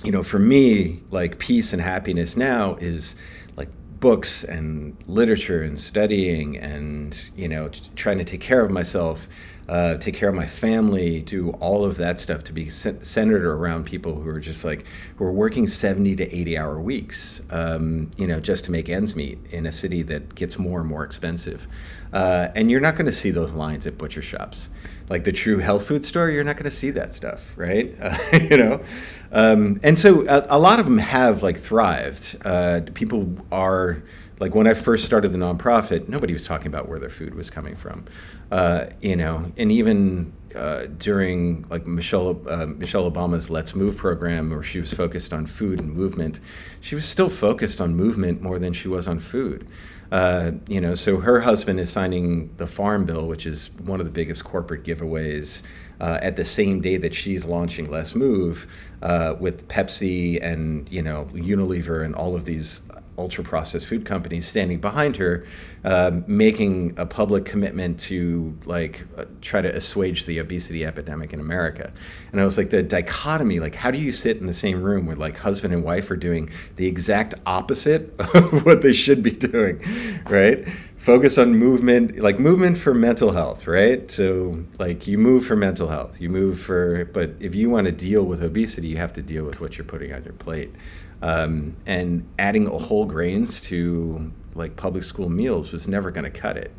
you 0.03 0.11
know, 0.11 0.23
for 0.23 0.39
me, 0.39 1.01
like 1.11 1.37
peace 1.39 1.73
and 1.73 1.81
happiness 1.81 2.35
now 2.35 2.75
is 2.75 3.15
like 3.55 3.69
books 3.99 4.43
and 4.43 4.95
literature 5.07 5.61
and 5.61 5.79
studying 5.79 6.57
and 6.57 7.29
you 7.35 7.47
know 7.47 7.69
trying 7.95 8.17
to 8.17 8.23
take 8.23 8.41
care 8.41 8.63
of 8.63 8.71
myself 8.71 9.27
uh, 9.67 9.97
take 9.97 10.15
care 10.15 10.29
of 10.29 10.35
my 10.35 10.45
family, 10.45 11.21
do 11.21 11.49
all 11.59 11.85
of 11.85 11.97
that 11.97 12.19
stuff 12.19 12.43
to 12.45 12.53
be 12.53 12.69
centered 12.69 13.43
around 13.43 13.85
people 13.85 14.13
who 14.13 14.29
are 14.29 14.39
just 14.39 14.63
like 14.63 14.85
who 15.15 15.25
are 15.25 15.31
working 15.31 15.65
70 15.65 16.15
to 16.17 16.35
80 16.35 16.57
hour 16.57 16.79
weeks, 16.79 17.41
um, 17.49 18.11
you 18.17 18.27
know, 18.27 18.39
just 18.39 18.65
to 18.65 18.71
make 18.71 18.89
ends 18.89 19.15
meet 19.15 19.39
in 19.51 19.65
a 19.65 19.71
city 19.71 20.03
that 20.03 20.35
gets 20.35 20.59
more 20.59 20.79
and 20.81 20.89
more 20.89 21.03
expensive. 21.03 21.67
Uh, 22.13 22.49
and 22.55 22.69
you're 22.69 22.79
not 22.79 22.95
going 22.95 23.07
to 23.07 23.11
see 23.11 23.31
those 23.31 23.53
lines 23.53 23.87
at 23.87 23.97
butcher 23.97 24.21
shops, 24.21 24.69
like 25.09 25.23
the 25.23 25.31
true 25.31 25.57
health 25.57 25.87
food 25.87 26.05
store. 26.05 26.29
You're 26.29 26.43
not 26.43 26.55
going 26.55 26.69
to 26.69 26.71
see 26.71 26.91
that 26.91 27.13
stuff, 27.13 27.53
right? 27.57 27.93
Uh, 27.99 28.17
you 28.33 28.57
know, 28.57 28.83
um, 29.31 29.79
and 29.83 29.97
so 29.97 30.21
a, 30.27 30.45
a, 30.49 30.59
lot 30.59 30.79
of 30.79 30.85
them 30.85 30.97
have 30.99 31.43
like 31.43 31.57
thrived. 31.57 32.37
Uh, 32.45 32.81
people 32.93 33.35
are 33.51 34.03
like 34.39 34.53
when 34.53 34.67
I 34.67 34.73
first 34.73 35.05
started 35.05 35.31
the 35.31 35.37
nonprofit, 35.37 36.09
nobody 36.09 36.33
was 36.33 36.45
talking 36.45 36.67
about 36.67 36.89
where 36.89 36.99
their 36.99 37.09
food 37.09 37.35
was 37.35 37.49
coming 37.49 37.75
from, 37.75 38.05
uh, 38.51 38.87
you 39.01 39.15
know, 39.15 39.51
and 39.57 39.71
even 39.71 40.33
uh, 40.55 40.87
during 40.97 41.65
like 41.69 41.85
Michelle 41.85 42.41
uh, 42.47 42.65
Michelle 42.65 43.09
Obama's 43.09 43.49
Let's 43.49 43.75
Move 43.75 43.97
program, 43.97 44.49
where 44.49 44.63
she 44.63 44.79
was 44.79 44.93
focused 44.93 45.33
on 45.33 45.45
food 45.45 45.79
and 45.79 45.93
movement, 45.93 46.39
she 46.81 46.95
was 46.95 47.05
still 47.05 47.29
focused 47.29 47.79
on 47.79 47.95
movement 47.95 48.41
more 48.41 48.59
than 48.59 48.73
she 48.73 48.87
was 48.87 49.07
on 49.07 49.19
food. 49.19 49.67
Uh, 50.11 50.51
you 50.67 50.79
know, 50.79 50.93
so 50.93 51.17
her 51.17 51.41
husband 51.41 51.79
is 51.79 51.89
signing 51.89 52.53
the 52.57 52.67
Farm 52.67 53.05
Bill, 53.05 53.27
which 53.27 53.45
is 53.45 53.71
one 53.83 53.99
of 53.99 54.05
the 54.05 54.11
biggest 54.11 54.43
corporate 54.43 54.83
giveaways. 54.83 55.63
Uh, 55.97 56.19
at 56.21 56.35
the 56.35 56.43
same 56.43 56.81
day 56.81 56.97
that 56.97 57.13
she's 57.13 57.45
launching 57.45 57.89
Let's 57.89 58.15
Move, 58.15 58.67
uh, 59.01 59.35
with 59.39 59.67
Pepsi 59.67 60.43
and 60.43 60.91
you 60.91 61.01
know 61.01 61.25
Unilever 61.33 62.03
and 62.03 62.15
all 62.15 62.35
of 62.35 62.45
these 62.45 62.81
ultra 63.17 63.43
processed 63.43 63.87
food 63.87 64.05
companies 64.05 64.47
standing 64.47 64.79
behind 64.79 65.17
her, 65.17 65.45
uh, 65.83 66.11
making 66.27 66.93
a 66.97 67.05
public 67.05 67.45
commitment 67.45 67.99
to 67.99 68.57
like 68.65 69.05
uh, 69.17 69.25
try 69.41 69.61
to 69.61 69.73
assuage 69.73 70.25
the 70.25 70.39
obesity 70.39 70.85
epidemic 70.85 71.33
in 71.33 71.39
America. 71.39 71.91
And 72.31 72.41
I 72.41 72.45
was 72.45 72.57
like, 72.57 72.69
the 72.69 72.83
dichotomy, 72.83 73.59
like, 73.59 73.75
how 73.75 73.91
do 73.91 73.97
you 73.97 74.11
sit 74.11 74.37
in 74.37 74.47
the 74.47 74.53
same 74.53 74.81
room 74.81 75.05
where 75.05 75.15
like 75.15 75.37
husband 75.37 75.73
and 75.73 75.83
wife 75.83 76.09
are 76.11 76.17
doing 76.17 76.49
the 76.75 76.87
exact 76.87 77.35
opposite 77.45 78.13
of 78.35 78.65
what 78.65 78.81
they 78.81 78.93
should 78.93 79.23
be 79.23 79.31
doing, 79.31 79.81
right? 80.29 80.67
focus 81.05 81.37
on 81.37 81.55
movement 81.55 82.17
like 82.17 82.39
movement 82.39 82.75
for 82.75 82.91
mental 82.91 83.31
health 83.31 83.67
right 83.67 84.09
so 84.09 84.57
like 84.79 85.05
you 85.05 85.19
move 85.19 85.45
for 85.45 85.55
mental 85.55 85.87
health 85.87 86.19
you 86.19 86.31
move 86.31 86.59
for 86.59 87.05
but 87.13 87.29
if 87.39 87.53
you 87.53 87.69
want 87.69 87.85
to 87.85 87.91
deal 87.91 88.23
with 88.25 88.41
obesity 88.41 88.87
you 88.87 88.97
have 88.97 89.13
to 89.13 89.21
deal 89.21 89.43
with 89.43 89.61
what 89.61 89.77
you're 89.77 89.85
putting 89.85 90.11
on 90.11 90.23
your 90.23 90.33
plate 90.33 90.73
um, 91.21 91.75
and 91.85 92.27
adding 92.39 92.65
whole 92.65 93.05
grains 93.05 93.61
to 93.61 94.31
like 94.53 94.75
public 94.75 95.03
school 95.03 95.29
meals 95.29 95.71
was 95.71 95.87
never 95.87 96.11
going 96.11 96.23
to 96.23 96.39
cut 96.39 96.57
it. 96.57 96.73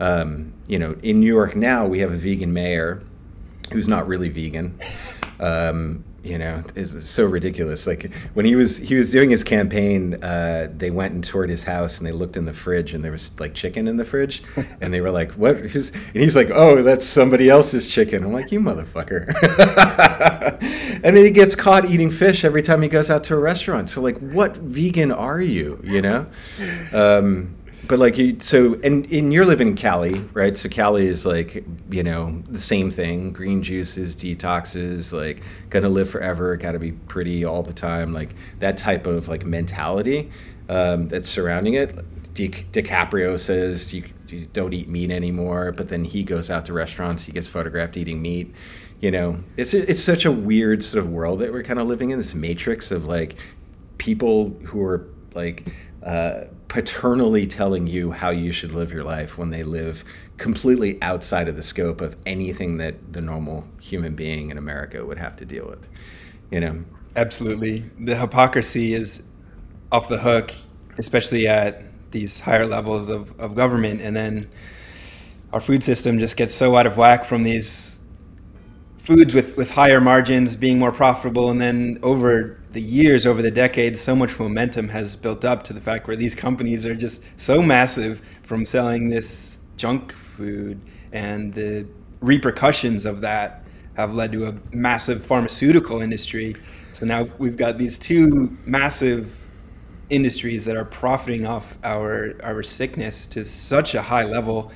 Um, 0.00 0.52
you 0.68 0.78
know 0.78 0.96
in 1.02 1.18
new 1.18 1.26
york 1.26 1.56
now 1.56 1.84
we 1.84 1.98
have 1.98 2.12
a 2.12 2.16
vegan 2.16 2.52
mayor 2.52 3.02
who's 3.72 3.88
not 3.88 4.06
really 4.06 4.28
vegan. 4.28 4.78
Um, 5.40 6.04
you 6.22 6.36
know 6.38 6.62
is 6.74 7.08
so 7.08 7.24
ridiculous. 7.24 7.86
Like 7.86 8.12
when 8.34 8.44
he 8.44 8.54
was 8.54 8.78
he 8.78 8.94
was 8.94 9.10
doing 9.10 9.30
his 9.30 9.44
campaign 9.44 10.22
uh, 10.22 10.68
they 10.76 10.90
went 10.90 11.14
and 11.14 11.24
toured 11.24 11.48
his 11.48 11.64
house 11.64 11.98
and 11.98 12.06
they 12.06 12.12
looked 12.12 12.36
in 12.36 12.44
the 12.44 12.52
fridge 12.52 12.92
and 12.92 13.04
there 13.04 13.12
was 13.12 13.30
like 13.40 13.54
chicken 13.54 13.88
in 13.88 13.96
the 13.96 14.04
fridge. 14.04 14.42
And 14.80 14.94
they 14.94 15.00
were 15.00 15.10
like 15.10 15.32
what? 15.32 15.56
And 15.56 15.70
he's 16.12 16.36
like 16.36 16.50
oh 16.52 16.82
that's 16.82 17.04
somebody 17.04 17.48
else's 17.48 17.90
chicken. 17.92 18.22
I'm 18.24 18.32
like 18.32 18.52
you 18.52 18.60
motherfucker 18.60 19.26
and 20.60 21.16
then 21.16 21.24
he 21.24 21.30
gets 21.30 21.54
caught 21.54 21.84
eating 21.86 22.10
fish 22.10 22.44
every 22.44 22.62
time 22.62 22.82
he 22.82 22.88
goes 22.88 23.10
out 23.10 23.24
to 23.24 23.34
a 23.34 23.38
restaurant 23.38 23.90
so 23.90 24.00
like 24.00 24.18
what 24.18 24.56
vegan 24.56 25.12
are 25.12 25.40
you 25.40 25.80
you 25.84 26.00
know 26.02 26.26
um, 26.92 27.54
but 27.88 27.98
like 27.98 28.18
you, 28.18 28.36
so, 28.38 28.74
and, 28.84 29.10
and 29.10 29.32
you're 29.32 29.46
living 29.46 29.68
in 29.68 29.74
Cali, 29.74 30.18
right? 30.34 30.54
So 30.56 30.68
Cali 30.68 31.06
is 31.06 31.24
like, 31.24 31.64
you 31.90 32.02
know, 32.02 32.42
the 32.50 32.58
same 32.58 32.90
thing. 32.90 33.32
Green 33.32 33.62
juices, 33.62 34.14
detoxes, 34.14 35.12
like 35.12 35.42
gonna 35.70 35.88
live 35.88 36.10
forever, 36.10 36.54
gotta 36.58 36.78
be 36.78 36.92
pretty 36.92 37.46
all 37.46 37.62
the 37.62 37.72
time. 37.72 38.12
Like 38.12 38.34
that 38.58 38.76
type 38.76 39.06
of 39.06 39.28
like 39.28 39.46
mentality 39.46 40.30
um, 40.68 41.08
that's 41.08 41.28
surrounding 41.28 41.74
it. 41.74 41.94
Di- 42.34 42.50
DiCaprio 42.50 43.38
says 43.38 43.94
you, 43.94 44.04
you 44.28 44.44
don't 44.52 44.74
eat 44.74 44.90
meat 44.90 45.10
anymore, 45.10 45.72
but 45.72 45.88
then 45.88 46.04
he 46.04 46.24
goes 46.24 46.50
out 46.50 46.66
to 46.66 46.74
restaurants, 46.74 47.24
he 47.24 47.32
gets 47.32 47.48
photographed 47.48 47.96
eating 47.96 48.20
meat. 48.20 48.54
You 49.00 49.12
know, 49.12 49.38
it's 49.56 49.74
it's 49.74 50.02
such 50.02 50.24
a 50.24 50.32
weird 50.32 50.82
sort 50.82 51.04
of 51.04 51.10
world 51.10 51.38
that 51.40 51.52
we're 51.52 51.62
kind 51.62 51.78
of 51.78 51.86
living 51.86 52.10
in. 52.10 52.18
This 52.18 52.34
matrix 52.34 52.90
of 52.90 53.04
like 53.04 53.38
people 53.98 54.50
who 54.64 54.82
are 54.82 55.08
like 55.34 55.72
uh, 56.02 56.44
paternally 56.68 57.46
telling 57.46 57.86
you 57.86 58.10
how 58.10 58.30
you 58.30 58.52
should 58.52 58.72
live 58.72 58.92
your 58.92 59.04
life 59.04 59.38
when 59.38 59.50
they 59.50 59.62
live 59.62 60.04
completely 60.36 61.00
outside 61.02 61.48
of 61.48 61.56
the 61.56 61.62
scope 61.62 62.00
of 62.00 62.16
anything 62.26 62.78
that 62.78 63.12
the 63.12 63.20
normal 63.20 63.66
human 63.80 64.14
being 64.14 64.50
in 64.50 64.58
America 64.58 65.04
would 65.04 65.18
have 65.18 65.36
to 65.36 65.44
deal 65.44 65.66
with. 65.66 65.88
You 66.50 66.60
know? 66.60 66.80
Absolutely. 67.16 67.84
The 67.98 68.16
hypocrisy 68.16 68.94
is 68.94 69.22
off 69.90 70.08
the 70.08 70.18
hook, 70.18 70.52
especially 70.98 71.48
at 71.48 71.82
these 72.10 72.40
higher 72.40 72.66
levels 72.66 73.08
of, 73.08 73.38
of 73.40 73.54
government. 73.54 74.00
And 74.00 74.14
then 74.14 74.48
our 75.52 75.60
food 75.60 75.82
system 75.82 76.18
just 76.18 76.36
gets 76.36 76.54
so 76.54 76.76
out 76.76 76.86
of 76.86 76.96
whack 76.96 77.24
from 77.24 77.42
these 77.42 77.97
foods 79.08 79.32
with, 79.32 79.56
with 79.56 79.70
higher 79.70 80.02
margins 80.02 80.54
being 80.54 80.78
more 80.78 80.92
profitable. 80.92 81.50
And 81.50 81.58
then 81.58 81.98
over 82.02 82.60
the 82.72 82.82
years, 82.82 83.24
over 83.24 83.40
the 83.40 83.50
decades, 83.50 83.98
so 83.98 84.14
much 84.14 84.38
momentum 84.38 84.86
has 84.90 85.16
built 85.16 85.46
up 85.46 85.64
to 85.64 85.72
the 85.72 85.80
fact 85.80 86.06
where 86.06 86.14
these 86.14 86.34
companies 86.34 86.84
are 86.84 86.94
just 86.94 87.24
so 87.38 87.62
massive 87.62 88.20
from 88.42 88.66
selling 88.66 89.08
this 89.08 89.62
junk 89.78 90.12
food, 90.12 90.78
and 91.12 91.54
the 91.54 91.86
repercussions 92.20 93.06
of 93.06 93.22
that 93.22 93.64
have 93.96 94.12
led 94.12 94.30
to 94.32 94.46
a 94.46 94.54
massive 94.72 95.24
pharmaceutical 95.24 96.02
industry. 96.02 96.54
So 96.92 97.06
now 97.06 97.28
we've 97.38 97.56
got 97.56 97.78
these 97.78 97.96
two 97.98 98.54
massive 98.66 99.34
industries 100.10 100.66
that 100.66 100.76
are 100.76 100.84
profiting 100.84 101.46
off 101.46 101.78
our 101.82 102.34
our 102.42 102.62
sickness 102.62 103.26
to 103.28 103.42
such 103.42 103.94
a 103.94 104.02
high 104.02 104.24
level 104.24 104.70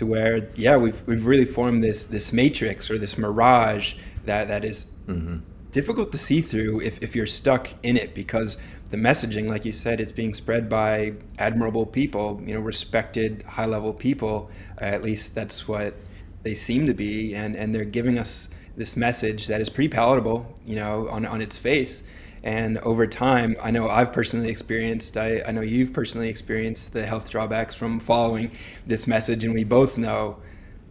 to 0.00 0.06
where 0.06 0.48
yeah 0.56 0.76
we've 0.76 1.00
we've 1.06 1.26
really 1.26 1.44
formed 1.44 1.82
this 1.82 2.06
this 2.06 2.32
matrix 2.32 2.90
or 2.90 2.98
this 2.98 3.16
mirage 3.16 3.94
that 4.24 4.48
that 4.48 4.64
is 4.64 4.86
mm-hmm 5.06 5.38
difficult 5.70 6.12
to 6.12 6.18
see 6.18 6.40
through 6.40 6.80
if, 6.80 7.02
if 7.02 7.14
you're 7.14 7.26
stuck 7.26 7.68
in 7.82 7.96
it 7.96 8.14
because 8.14 8.56
the 8.90 8.96
messaging, 8.96 9.48
like 9.48 9.64
you 9.64 9.72
said, 9.72 10.00
it's 10.00 10.12
being 10.12 10.34
spread 10.34 10.68
by 10.68 11.12
admirable 11.38 11.86
people, 11.86 12.42
you 12.44 12.54
know, 12.54 12.60
respected 12.60 13.42
high 13.42 13.66
level 13.66 13.92
people. 13.92 14.50
Uh, 14.80 14.86
at 14.86 15.02
least 15.02 15.34
that's 15.34 15.68
what 15.68 15.94
they 16.42 16.54
seem 16.54 16.86
to 16.86 16.94
be. 16.94 17.34
And, 17.34 17.54
and 17.54 17.72
they're 17.74 17.84
giving 17.84 18.18
us 18.18 18.48
this 18.76 18.96
message 18.96 19.46
that 19.46 19.60
is 19.60 19.68
pretty 19.68 19.88
palatable, 19.88 20.52
you 20.66 20.74
know, 20.74 21.08
on, 21.08 21.24
on 21.24 21.40
its 21.40 21.56
face. 21.56 22.02
And 22.42 22.78
over 22.78 23.06
time, 23.06 23.56
I 23.62 23.70
know 23.70 23.88
I've 23.88 24.12
personally 24.12 24.48
experienced, 24.48 25.16
I, 25.16 25.42
I 25.46 25.52
know 25.52 25.60
you've 25.60 25.92
personally 25.92 26.28
experienced 26.28 26.92
the 26.92 27.04
health 27.04 27.30
drawbacks 27.30 27.74
from 27.74 28.00
following 28.00 28.50
this 28.86 29.06
message. 29.06 29.44
And 29.44 29.52
we 29.52 29.64
both 29.64 29.98
know 29.98 30.38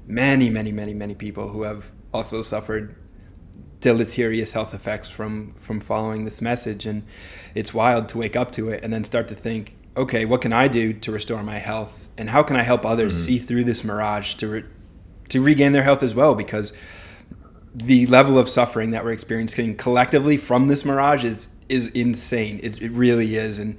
many, 0.07 0.49
many, 0.49 0.71
many, 0.71 0.93
many 0.93 1.15
people 1.15 1.49
who 1.49 1.63
have 1.63 1.91
also 2.13 2.41
suffered 2.41 2.95
deleterious 3.79 4.51
health 4.51 4.73
effects 4.73 5.07
from 5.07 5.53
from 5.53 5.79
following 5.79 6.25
this 6.25 6.41
message 6.41 6.85
and 6.85 7.03
it's 7.55 7.73
wild 7.73 8.09
to 8.09 8.17
wake 8.17 8.35
up 8.35 8.51
to 8.51 8.69
it 8.69 8.83
and 8.83 8.91
then 8.91 9.05
start 9.05 9.29
to 9.29 9.35
think 9.35 9.73
okay 9.95 10.25
what 10.25 10.41
can 10.41 10.51
i 10.51 10.67
do 10.67 10.91
to 10.91 11.13
restore 11.13 11.41
my 11.43 11.57
health 11.57 12.09
and 12.17 12.29
how 12.29 12.43
can 12.43 12.57
i 12.57 12.61
help 12.61 12.85
others 12.85 13.15
mm-hmm. 13.15 13.25
see 13.25 13.37
through 13.37 13.63
this 13.63 13.85
mirage 13.85 14.33
to 14.33 14.47
re- 14.49 14.65
to 15.29 15.41
regain 15.41 15.71
their 15.71 15.83
health 15.83 16.03
as 16.03 16.13
well 16.13 16.35
because 16.35 16.73
the 17.73 18.05
level 18.07 18.37
of 18.37 18.49
suffering 18.49 18.91
that 18.91 19.03
we're 19.03 19.11
experiencing 19.11 19.75
collectively 19.75 20.37
from 20.37 20.67
this 20.67 20.83
mirage 20.83 21.23
is 21.23 21.49
is 21.67 21.89
insane 21.89 22.59
it, 22.63 22.81
it 22.81 22.91
really 22.91 23.35
is 23.35 23.59
and 23.59 23.77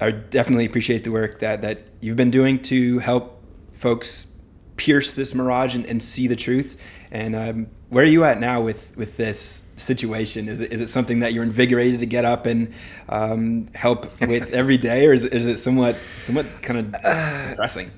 i 0.00 0.10
definitely 0.10 0.66
appreciate 0.66 1.04
the 1.04 1.10
work 1.10 1.38
that 1.38 1.62
that 1.62 1.82
you've 2.00 2.16
been 2.16 2.30
doing 2.30 2.60
to 2.60 2.98
help 2.98 3.42
folks 3.74 4.32
pierce 4.76 5.14
this 5.14 5.34
mirage 5.34 5.74
and, 5.74 5.86
and 5.86 6.02
see 6.02 6.26
the 6.26 6.36
truth 6.36 6.80
and 7.10 7.34
um, 7.34 7.66
where 7.88 8.04
are 8.04 8.08
you 8.08 8.24
at 8.24 8.38
now 8.38 8.60
with 8.60 8.94
with 8.96 9.16
this 9.16 9.66
situation? 9.76 10.48
Is 10.48 10.60
it 10.60 10.72
is 10.72 10.80
it 10.80 10.88
something 10.88 11.20
that 11.20 11.32
you're 11.32 11.44
invigorated 11.44 12.00
to 12.00 12.06
get 12.06 12.24
up 12.24 12.46
and 12.46 12.72
um, 13.08 13.68
help 13.74 14.20
with 14.20 14.52
every 14.52 14.78
day, 14.78 15.06
or 15.06 15.12
is 15.12 15.24
it, 15.24 15.32
is 15.32 15.46
it 15.46 15.56
somewhat 15.58 15.96
somewhat 16.18 16.46
kind 16.62 16.80
of 16.80 17.02
depressing? 17.50 17.90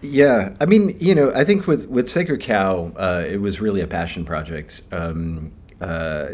Yeah, 0.00 0.54
I 0.60 0.66
mean, 0.66 0.96
you 1.00 1.14
know, 1.14 1.32
I 1.34 1.44
think 1.44 1.66
with 1.66 1.88
with 1.88 2.08
Sacred 2.08 2.40
Cow, 2.40 2.92
uh, 2.96 3.24
it 3.28 3.40
was 3.40 3.60
really 3.60 3.80
a 3.80 3.86
passion 3.86 4.24
project. 4.24 4.82
Um, 4.92 5.52
uh, 5.80 6.30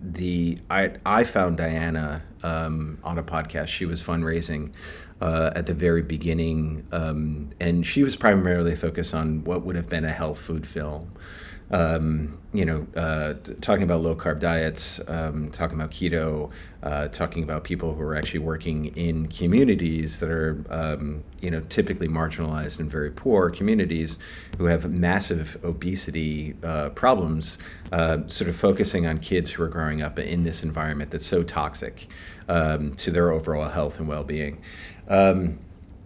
the 0.00 0.58
I 0.70 0.92
I 1.04 1.24
found 1.24 1.56
Diana 1.56 2.22
um, 2.44 2.98
on 3.02 3.18
a 3.18 3.22
podcast. 3.24 3.68
She 3.68 3.86
was 3.86 4.00
fundraising 4.00 4.72
uh, 5.20 5.50
at 5.56 5.66
the 5.66 5.74
very 5.74 6.02
beginning, 6.02 6.86
um, 6.92 7.50
and 7.58 7.84
she 7.84 8.04
was 8.04 8.14
primarily 8.14 8.76
focused 8.76 9.14
on 9.14 9.42
what 9.42 9.64
would 9.64 9.74
have 9.74 9.88
been 9.88 10.04
a 10.04 10.12
health 10.12 10.40
food 10.40 10.66
film 10.66 11.10
um, 11.70 12.38
you 12.54 12.64
know, 12.64 12.86
uh, 12.96 13.34
talking 13.60 13.82
about 13.82 14.00
low 14.00 14.16
carb 14.16 14.40
diets, 14.40 15.00
um, 15.06 15.50
talking 15.50 15.78
about 15.78 15.90
keto, 15.90 16.50
uh, 16.82 17.08
talking 17.08 17.42
about 17.42 17.62
people 17.62 17.94
who 17.94 18.02
are 18.02 18.14
actually 18.14 18.40
working 18.40 18.86
in 18.96 19.26
communities 19.28 20.20
that 20.20 20.30
are, 20.30 20.64
um, 20.70 21.22
you 21.40 21.50
know, 21.50 21.60
typically 21.60 22.08
marginalized 22.08 22.80
and 22.80 22.90
very 22.90 23.10
poor 23.10 23.50
communities 23.50 24.18
who 24.56 24.64
have 24.64 24.90
massive 24.90 25.58
obesity 25.62 26.54
uh, 26.62 26.88
problems, 26.90 27.58
uh, 27.92 28.26
sort 28.28 28.48
of 28.48 28.56
focusing 28.56 29.06
on 29.06 29.18
kids 29.18 29.50
who 29.50 29.62
are 29.62 29.68
growing 29.68 30.00
up 30.02 30.18
in 30.18 30.44
this 30.44 30.62
environment 30.62 31.10
that's 31.10 31.26
so 31.26 31.42
toxic 31.42 32.06
um, 32.48 32.94
to 32.94 33.10
their 33.10 33.30
overall 33.30 33.68
health 33.68 33.98
and 33.98 34.08
well 34.08 34.24
being. 34.24 34.58
Um, 35.08 35.58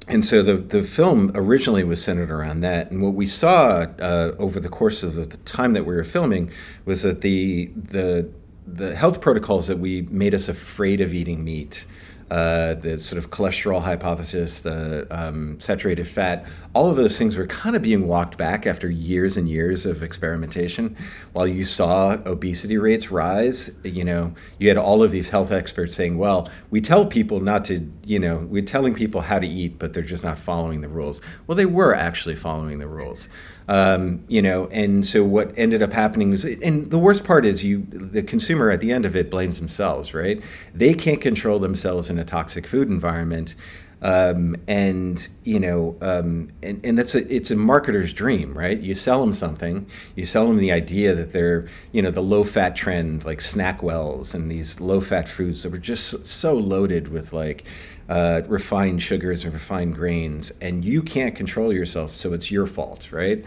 and 0.08 0.24
so 0.24 0.42
the, 0.42 0.56
the 0.56 0.82
film 0.82 1.30
originally 1.34 1.84
was 1.84 2.02
centered 2.02 2.30
around 2.30 2.60
that. 2.60 2.90
And 2.90 3.02
what 3.02 3.14
we 3.14 3.26
saw 3.26 3.86
uh, 4.00 4.32
over 4.38 4.58
the 4.58 4.68
course 4.68 5.02
of 5.02 5.14
the 5.14 5.26
time 5.38 5.74
that 5.74 5.86
we 5.86 5.94
were 5.94 6.04
filming 6.04 6.50
was 6.84 7.02
that 7.02 7.20
the, 7.20 7.70
the, 7.76 8.28
the 8.66 8.96
health 8.96 9.20
protocols 9.20 9.68
that 9.68 9.78
we 9.78 10.02
made 10.02 10.34
us 10.34 10.48
afraid 10.48 11.00
of 11.00 11.14
eating 11.14 11.44
meat 11.44 11.86
uh, 12.32 12.72
the 12.76 12.98
sort 12.98 13.22
of 13.22 13.30
cholesterol 13.30 13.82
hypothesis, 13.82 14.60
the 14.60 15.06
um, 15.10 15.60
saturated 15.60 16.08
fat, 16.08 16.46
all 16.72 16.88
of 16.88 16.96
those 16.96 17.18
things 17.18 17.36
were 17.36 17.46
kind 17.46 17.76
of 17.76 17.82
being 17.82 18.08
walked 18.08 18.38
back 18.38 18.66
after 18.66 18.88
years 18.88 19.36
and 19.36 19.50
years 19.50 19.84
of 19.84 20.02
experimentation. 20.02 20.96
While 21.34 21.46
you 21.46 21.66
saw 21.66 22.16
obesity 22.24 22.78
rates 22.78 23.10
rise, 23.10 23.70
you 23.84 24.02
know, 24.02 24.32
you 24.58 24.68
had 24.68 24.78
all 24.78 25.02
of 25.02 25.10
these 25.10 25.28
health 25.28 25.52
experts 25.52 25.94
saying, 25.94 26.16
well, 26.16 26.50
we 26.70 26.80
tell 26.80 27.04
people 27.04 27.40
not 27.40 27.66
to, 27.66 27.86
you 28.02 28.18
know, 28.18 28.38
we're 28.48 28.62
telling 28.62 28.94
people 28.94 29.20
how 29.20 29.38
to 29.38 29.46
eat, 29.46 29.78
but 29.78 29.92
they're 29.92 30.02
just 30.02 30.24
not 30.24 30.38
following 30.38 30.80
the 30.80 30.88
rules. 30.88 31.20
Well, 31.46 31.56
they 31.56 31.66
were 31.66 31.94
actually 31.94 32.36
following 32.36 32.78
the 32.78 32.88
rules. 32.88 33.28
Um, 33.68 34.24
you 34.28 34.42
know, 34.42 34.66
and 34.68 35.06
so 35.06 35.22
what 35.22 35.56
ended 35.56 35.82
up 35.82 35.92
happening 35.92 36.30
was, 36.30 36.44
and 36.44 36.90
the 36.90 36.98
worst 36.98 37.24
part 37.24 37.44
is 37.44 37.62
you, 37.62 37.86
the 37.90 38.22
consumer 38.22 38.70
at 38.70 38.80
the 38.80 38.90
end 38.90 39.04
of 39.04 39.14
it 39.14 39.30
blames 39.30 39.58
themselves, 39.58 40.14
right? 40.14 40.42
They 40.74 40.94
can't 40.94 41.20
control 41.20 41.58
themselves 41.58 42.10
in 42.10 42.18
a 42.18 42.22
a 42.22 42.24
toxic 42.24 42.66
food 42.66 42.88
environment. 42.88 43.54
Um, 44.02 44.56
and 44.66 45.26
you 45.44 45.60
know, 45.60 45.96
um, 46.00 46.50
and, 46.60 46.84
and 46.84 46.98
that's 46.98 47.14
a 47.14 47.32
it's 47.32 47.52
a 47.52 47.56
marketer's 47.56 48.12
dream, 48.12 48.52
right? 48.52 48.78
You 48.78 48.94
sell 48.94 49.20
them 49.20 49.32
something, 49.32 49.86
you 50.16 50.24
sell 50.24 50.48
them 50.48 50.58
the 50.58 50.72
idea 50.72 51.14
that 51.14 51.32
they're 51.32 51.68
you 51.92 52.02
know 52.02 52.10
the 52.10 52.20
low 52.20 52.42
fat 52.42 52.74
trend 52.74 53.24
like 53.24 53.38
SnackWell's 53.38 54.34
and 54.34 54.50
these 54.50 54.80
low 54.80 55.00
fat 55.00 55.28
foods 55.28 55.62
that 55.62 55.70
were 55.70 55.78
just 55.78 56.26
so 56.26 56.54
loaded 56.54 57.08
with 57.08 57.32
like 57.32 57.64
uh, 58.08 58.42
refined 58.48 59.00
sugars 59.00 59.44
and 59.44 59.54
refined 59.54 59.94
grains, 59.94 60.52
and 60.60 60.84
you 60.84 61.02
can't 61.02 61.36
control 61.36 61.72
yourself, 61.72 62.14
so 62.14 62.32
it's 62.32 62.50
your 62.50 62.66
fault, 62.66 63.12
right? 63.12 63.44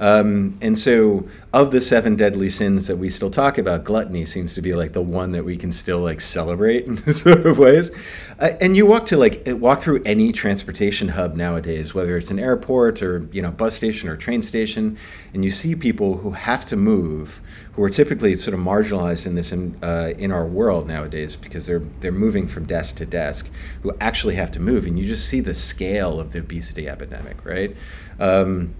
Um, 0.00 0.56
and 0.60 0.78
so, 0.78 1.28
of 1.52 1.72
the 1.72 1.80
seven 1.80 2.14
deadly 2.14 2.50
sins 2.50 2.86
that 2.86 2.96
we 2.96 3.08
still 3.08 3.30
talk 3.30 3.58
about, 3.58 3.84
gluttony 3.84 4.24
seems 4.24 4.54
to 4.54 4.62
be 4.62 4.74
like 4.74 4.92
the 4.92 5.02
one 5.02 5.32
that 5.32 5.44
we 5.44 5.56
can 5.56 5.72
still 5.72 5.98
like 5.98 6.20
celebrate 6.20 6.84
in 6.84 6.96
sort 7.12 7.46
of 7.46 7.58
ways. 7.58 7.90
Uh, 8.38 8.50
and 8.60 8.76
you 8.76 8.86
walk 8.86 9.06
to 9.06 9.16
like 9.16 9.42
walk 9.46 9.80
through 9.80 10.00
any 10.04 10.30
transportation 10.30 11.08
hub 11.08 11.34
nowadays, 11.34 11.94
whether 11.94 12.16
it's 12.16 12.30
an 12.30 12.38
airport 12.38 13.02
or 13.02 13.28
you 13.32 13.42
know 13.42 13.50
bus 13.50 13.74
station 13.74 14.08
or 14.08 14.16
train 14.16 14.42
station, 14.42 14.96
and 15.34 15.44
you 15.44 15.50
see 15.50 15.74
people 15.74 16.18
who 16.18 16.30
have 16.30 16.64
to 16.64 16.76
move, 16.76 17.40
who 17.72 17.82
are 17.82 17.90
typically 17.90 18.36
sort 18.36 18.54
of 18.54 18.60
marginalized 18.60 19.26
in 19.26 19.34
this 19.34 19.50
in, 19.50 19.76
uh, 19.82 20.12
in 20.16 20.30
our 20.30 20.46
world 20.46 20.86
nowadays 20.86 21.34
because 21.34 21.66
they're 21.66 21.82
they're 22.00 22.12
moving 22.12 22.46
from 22.46 22.64
desk 22.66 22.96
to 22.96 23.06
desk, 23.06 23.50
who 23.82 23.92
actually 24.00 24.36
have 24.36 24.52
to 24.52 24.60
move, 24.60 24.86
and 24.86 24.96
you 24.96 25.04
just 25.04 25.28
see 25.28 25.40
the 25.40 25.54
scale 25.54 26.20
of 26.20 26.30
the 26.30 26.38
obesity 26.38 26.88
epidemic, 26.88 27.44
right? 27.44 27.76
Um, 28.20 28.76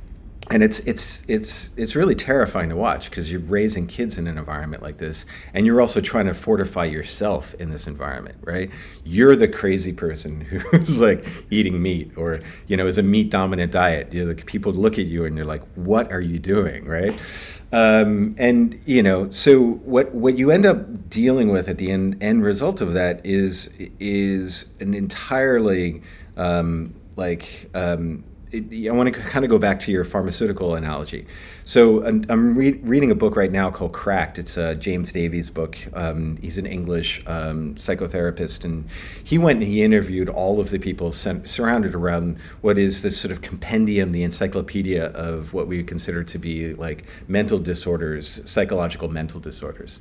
and 0.50 0.62
it's 0.62 0.78
it's 0.80 1.24
it's 1.28 1.70
it's 1.76 1.94
really 1.94 2.14
terrifying 2.14 2.70
to 2.70 2.76
watch 2.76 3.10
because 3.10 3.30
you're 3.30 3.40
raising 3.42 3.86
kids 3.86 4.18
in 4.18 4.26
an 4.26 4.38
environment 4.38 4.82
like 4.82 4.96
this 4.96 5.26
and 5.52 5.66
you're 5.66 5.80
also 5.80 6.00
trying 6.00 6.26
to 6.26 6.34
fortify 6.34 6.84
yourself 6.84 7.54
in 7.54 7.70
this 7.70 7.86
environment 7.86 8.36
right? 8.42 8.70
You're 9.04 9.36
the 9.36 9.48
crazy 9.48 9.92
person 9.92 10.40
who's 10.40 11.00
like 11.00 11.26
eating 11.50 11.80
meat 11.82 12.12
or 12.16 12.40
you 12.66 12.76
know 12.76 12.86
is 12.86 12.98
a 12.98 13.02
meat 13.02 13.30
dominant 13.30 13.72
diet. 13.72 14.12
You 14.12 14.22
know, 14.24 14.32
like 14.32 14.46
people 14.46 14.72
look 14.72 14.98
at 14.98 15.06
you 15.06 15.24
and 15.24 15.36
you're 15.36 15.46
like 15.46 15.62
what 15.74 16.10
are 16.12 16.20
you 16.20 16.38
doing? 16.38 16.86
Right? 16.86 17.20
Um, 17.70 18.34
and 18.38 18.80
you 18.86 19.02
know 19.02 19.28
so 19.28 19.60
what 19.60 20.14
what 20.14 20.38
you 20.38 20.50
end 20.50 20.64
up 20.64 21.10
dealing 21.10 21.48
with 21.48 21.68
at 21.68 21.76
the 21.76 21.90
end 21.90 22.22
end 22.22 22.42
result 22.42 22.80
of 22.80 22.94
that 22.94 23.24
is 23.24 23.70
is 24.00 24.66
an 24.80 24.94
entirely 24.94 26.02
um, 26.38 26.94
like 27.16 27.68
um, 27.74 28.24
it, 28.50 28.88
I 28.88 28.92
want 28.92 29.12
to 29.12 29.20
kind 29.20 29.44
of 29.44 29.50
go 29.50 29.58
back 29.58 29.78
to 29.80 29.92
your 29.92 30.04
pharmaceutical 30.04 30.74
analogy. 30.74 31.26
So 31.64 32.04
I'm, 32.04 32.24
I'm 32.28 32.56
re- 32.56 32.80
reading 32.82 33.10
a 33.10 33.14
book 33.14 33.36
right 33.36 33.52
now 33.52 33.70
called 33.70 33.92
Cracked. 33.92 34.38
It's 34.38 34.56
a 34.56 34.74
James 34.74 35.12
Davies 35.12 35.50
book. 35.50 35.78
Um, 35.92 36.36
he's 36.38 36.58
an 36.58 36.66
English 36.66 37.22
um, 37.26 37.74
psychotherapist, 37.74 38.64
and 38.64 38.88
he 39.22 39.38
went 39.38 39.58
and 39.60 39.68
he 39.68 39.82
interviewed 39.82 40.28
all 40.28 40.60
of 40.60 40.70
the 40.70 40.78
people 40.78 41.12
surrounded 41.12 41.94
around 41.94 42.38
what 42.60 42.78
is 42.78 43.02
this 43.02 43.20
sort 43.20 43.32
of 43.32 43.42
compendium, 43.42 44.12
the 44.12 44.22
encyclopedia 44.22 45.06
of 45.08 45.52
what 45.52 45.66
we 45.66 45.82
consider 45.82 46.24
to 46.24 46.38
be 46.38 46.74
like 46.74 47.04
mental 47.26 47.58
disorders, 47.58 48.40
psychological 48.48 49.08
mental 49.08 49.40
disorders. 49.40 50.00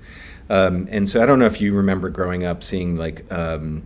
Um, 0.50 0.88
and 0.90 1.10
so 1.10 1.22
I 1.22 1.26
don't 1.26 1.40
know 1.40 1.46
if 1.46 1.60
you 1.60 1.76
remember 1.76 2.10
growing 2.10 2.44
up 2.44 2.64
seeing 2.64 2.96
like 2.96 3.30
um, 3.32 3.84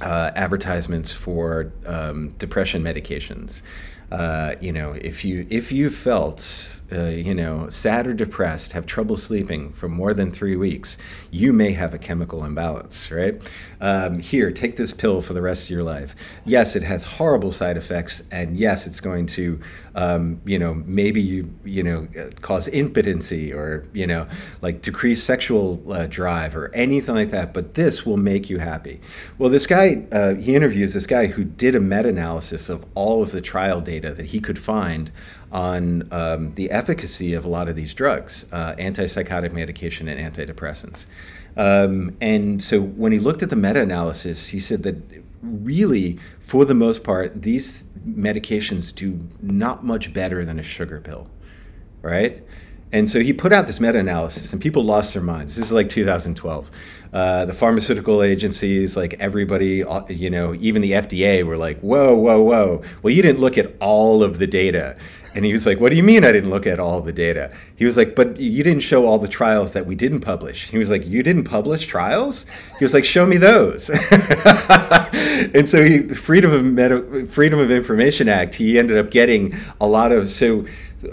uh, 0.00 0.30
advertisements 0.34 1.12
for 1.12 1.72
um, 1.86 2.30
depression 2.38 2.82
medications. 2.82 3.62
Uh, 4.10 4.54
you 4.58 4.72
know, 4.72 4.92
if 4.92 5.22
you 5.22 5.46
if 5.50 5.70
you 5.70 5.90
felt 5.90 6.80
uh, 6.90 7.04
you 7.04 7.34
know 7.34 7.68
sad 7.68 8.06
or 8.06 8.14
depressed, 8.14 8.72
have 8.72 8.86
trouble 8.86 9.16
sleeping 9.16 9.70
for 9.70 9.86
more 9.86 10.14
than 10.14 10.30
three 10.30 10.56
weeks, 10.56 10.96
you 11.30 11.52
may 11.52 11.72
have 11.72 11.92
a 11.92 11.98
chemical 11.98 12.42
imbalance, 12.42 13.10
right? 13.10 13.36
Um, 13.80 14.18
here, 14.18 14.50
take 14.50 14.76
this 14.76 14.92
pill 14.92 15.20
for 15.20 15.34
the 15.34 15.42
rest 15.42 15.64
of 15.64 15.70
your 15.70 15.84
life. 15.84 16.16
Yes, 16.44 16.74
it 16.74 16.82
has 16.82 17.04
horrible 17.04 17.52
side 17.52 17.76
effects, 17.76 18.22
and 18.32 18.56
yes, 18.56 18.86
it's 18.86 19.00
going 19.00 19.26
to 19.26 19.60
um, 19.94 20.40
you 20.44 20.58
know 20.58 20.74
maybe 20.86 21.20
you 21.20 21.52
you 21.64 21.82
know 21.82 22.08
cause 22.40 22.68
impotency 22.68 23.52
or 23.52 23.84
you 23.92 24.06
know 24.06 24.26
like 24.62 24.82
decrease 24.82 25.22
sexual 25.22 25.80
uh, 25.92 26.06
drive 26.06 26.56
or 26.56 26.74
anything 26.74 27.14
like 27.14 27.30
that. 27.30 27.52
But 27.52 27.74
this 27.74 28.06
will 28.06 28.16
make 28.16 28.48
you 28.48 28.58
happy. 28.58 29.00
Well, 29.36 29.50
this 29.50 29.66
guy 29.66 30.06
uh, 30.10 30.34
he 30.34 30.54
interviews 30.54 30.94
this 30.94 31.06
guy 31.06 31.26
who 31.26 31.44
did 31.44 31.74
a 31.74 31.80
meta-analysis 31.80 32.68
of 32.68 32.84
all 32.94 33.22
of 33.22 33.32
the 33.32 33.40
trial 33.40 33.80
data 33.80 33.98
data 34.00 34.14
that 34.14 34.26
he 34.26 34.40
could 34.40 34.58
find 34.58 35.10
on 35.50 36.06
um, 36.12 36.54
the 36.54 36.70
efficacy 36.70 37.34
of 37.34 37.44
a 37.44 37.48
lot 37.48 37.68
of 37.68 37.76
these 37.76 37.94
drugs, 37.94 38.46
uh, 38.52 38.74
antipsychotic 38.76 39.52
medication 39.52 40.08
and 40.08 40.34
antidepressants. 40.34 41.06
Um, 41.58 42.16
and 42.20 42.62
so 42.62 42.80
when 42.80 43.10
he 43.10 43.18
looked 43.18 43.42
at 43.42 43.50
the 43.50 43.56
meta 43.56 43.82
analysis, 43.82 44.48
he 44.48 44.60
said 44.60 44.84
that 44.84 44.96
really, 45.42 46.18
for 46.40 46.64
the 46.64 46.74
most 46.74 47.02
part, 47.02 47.42
these 47.42 47.86
medications 48.06 48.94
do 48.94 49.26
not 49.42 49.84
much 49.84 50.12
better 50.12 50.44
than 50.44 50.58
a 50.58 50.62
sugar 50.62 51.00
pill, 51.00 51.28
right? 52.00 52.42
And 52.92 53.10
so 53.10 53.20
he 53.20 53.32
put 53.32 53.52
out 53.52 53.66
this 53.66 53.80
meta 53.80 53.98
analysis, 53.98 54.52
and 54.52 54.62
people 54.62 54.82
lost 54.82 55.12
their 55.12 55.22
minds. 55.22 55.56
This 55.56 55.66
is 55.66 55.72
like 55.72 55.90
2012. 55.90 56.70
Uh, 57.12 57.44
the 57.44 57.52
pharmaceutical 57.52 58.22
agencies, 58.22 58.96
like 58.96 59.14
everybody, 59.14 59.84
uh, 59.84 60.02
you 60.08 60.30
know, 60.30 60.54
even 60.60 60.80
the 60.80 60.92
FDA 60.92 61.42
were 61.42 61.56
like, 61.56 61.78
whoa, 61.80 62.14
whoa, 62.14 62.40
whoa. 62.40 62.82
Well, 63.02 63.12
you 63.12 63.20
didn't 63.20 63.40
look 63.40 63.58
at 63.58 63.74
all 63.80 64.22
of 64.22 64.38
the 64.38 64.46
data. 64.46 64.96
And 65.34 65.44
he 65.44 65.52
was 65.52 65.66
like, 65.66 65.80
What 65.80 65.90
do 65.90 65.96
you 65.96 66.02
mean 66.02 66.24
I 66.24 66.32
didn't 66.32 66.50
look 66.50 66.66
at 66.66 66.80
all 66.80 67.00
the 67.00 67.12
data? 67.12 67.52
He 67.76 67.84
was 67.84 67.96
like, 67.96 68.14
But 68.14 68.38
you 68.38 68.62
didn't 68.62 68.80
show 68.80 69.06
all 69.06 69.18
the 69.18 69.28
trials 69.28 69.72
that 69.72 69.86
we 69.86 69.94
didn't 69.94 70.20
publish. 70.20 70.68
He 70.70 70.78
was 70.78 70.90
like, 70.90 71.06
You 71.06 71.22
didn't 71.22 71.44
publish 71.44 71.86
trials? 71.86 72.46
He 72.78 72.84
was 72.84 72.94
like, 72.94 73.04
Show 73.04 73.26
me 73.26 73.36
those. 73.36 73.90
and 75.54 75.68
so 75.68 75.84
he, 75.84 76.02
Freedom 76.14 76.78
of 76.78 77.30
Freedom 77.30 77.58
of 77.58 77.70
Information 77.70 78.28
Act, 78.28 78.54
he 78.56 78.78
ended 78.78 78.96
up 78.96 79.10
getting 79.10 79.54
a 79.80 79.86
lot 79.86 80.12
of 80.12 80.30
so 80.30 80.64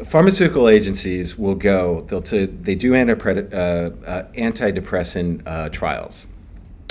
pharmaceutical 0.06 0.68
agencies 0.68 1.38
will 1.38 1.56
go 1.56 2.02
they'll 2.02 2.22
to, 2.22 2.48
they 2.48 2.74
do 2.74 2.96
antipred, 2.96 3.54
uh, 3.54 3.92
uh, 4.06 4.24
antidepressant 4.34 5.44
uh, 5.46 5.70
trials 5.70 6.26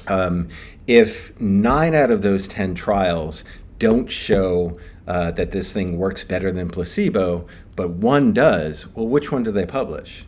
um, 0.06 0.48
if 0.86 1.38
nine 1.40 1.94
out 1.94 2.10
of 2.10 2.22
those 2.22 2.46
10 2.46 2.74
trials 2.76 3.42
don't 3.78 4.08
show 4.10 4.76
uh, 5.06 5.30
that 5.32 5.50
this 5.50 5.72
thing 5.72 5.98
works 5.98 6.24
better 6.24 6.50
than 6.50 6.68
placebo 6.68 7.46
but 7.76 7.90
one 7.90 8.32
does 8.32 8.86
well 8.94 9.06
which 9.06 9.30
one 9.30 9.42
do 9.42 9.52
they 9.52 9.66
publish 9.66 10.26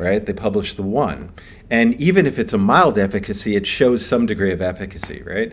right? 0.00 0.24
They 0.24 0.32
publish 0.32 0.74
the 0.74 0.82
one. 0.82 1.30
And 1.68 1.94
even 2.00 2.24
if 2.24 2.38
it's 2.38 2.54
a 2.54 2.58
mild 2.58 2.98
efficacy 2.98 3.54
it 3.54 3.66
shows 3.66 4.04
some 4.04 4.26
degree 4.26 4.50
of 4.50 4.62
efficacy 4.62 5.22
right 5.22 5.52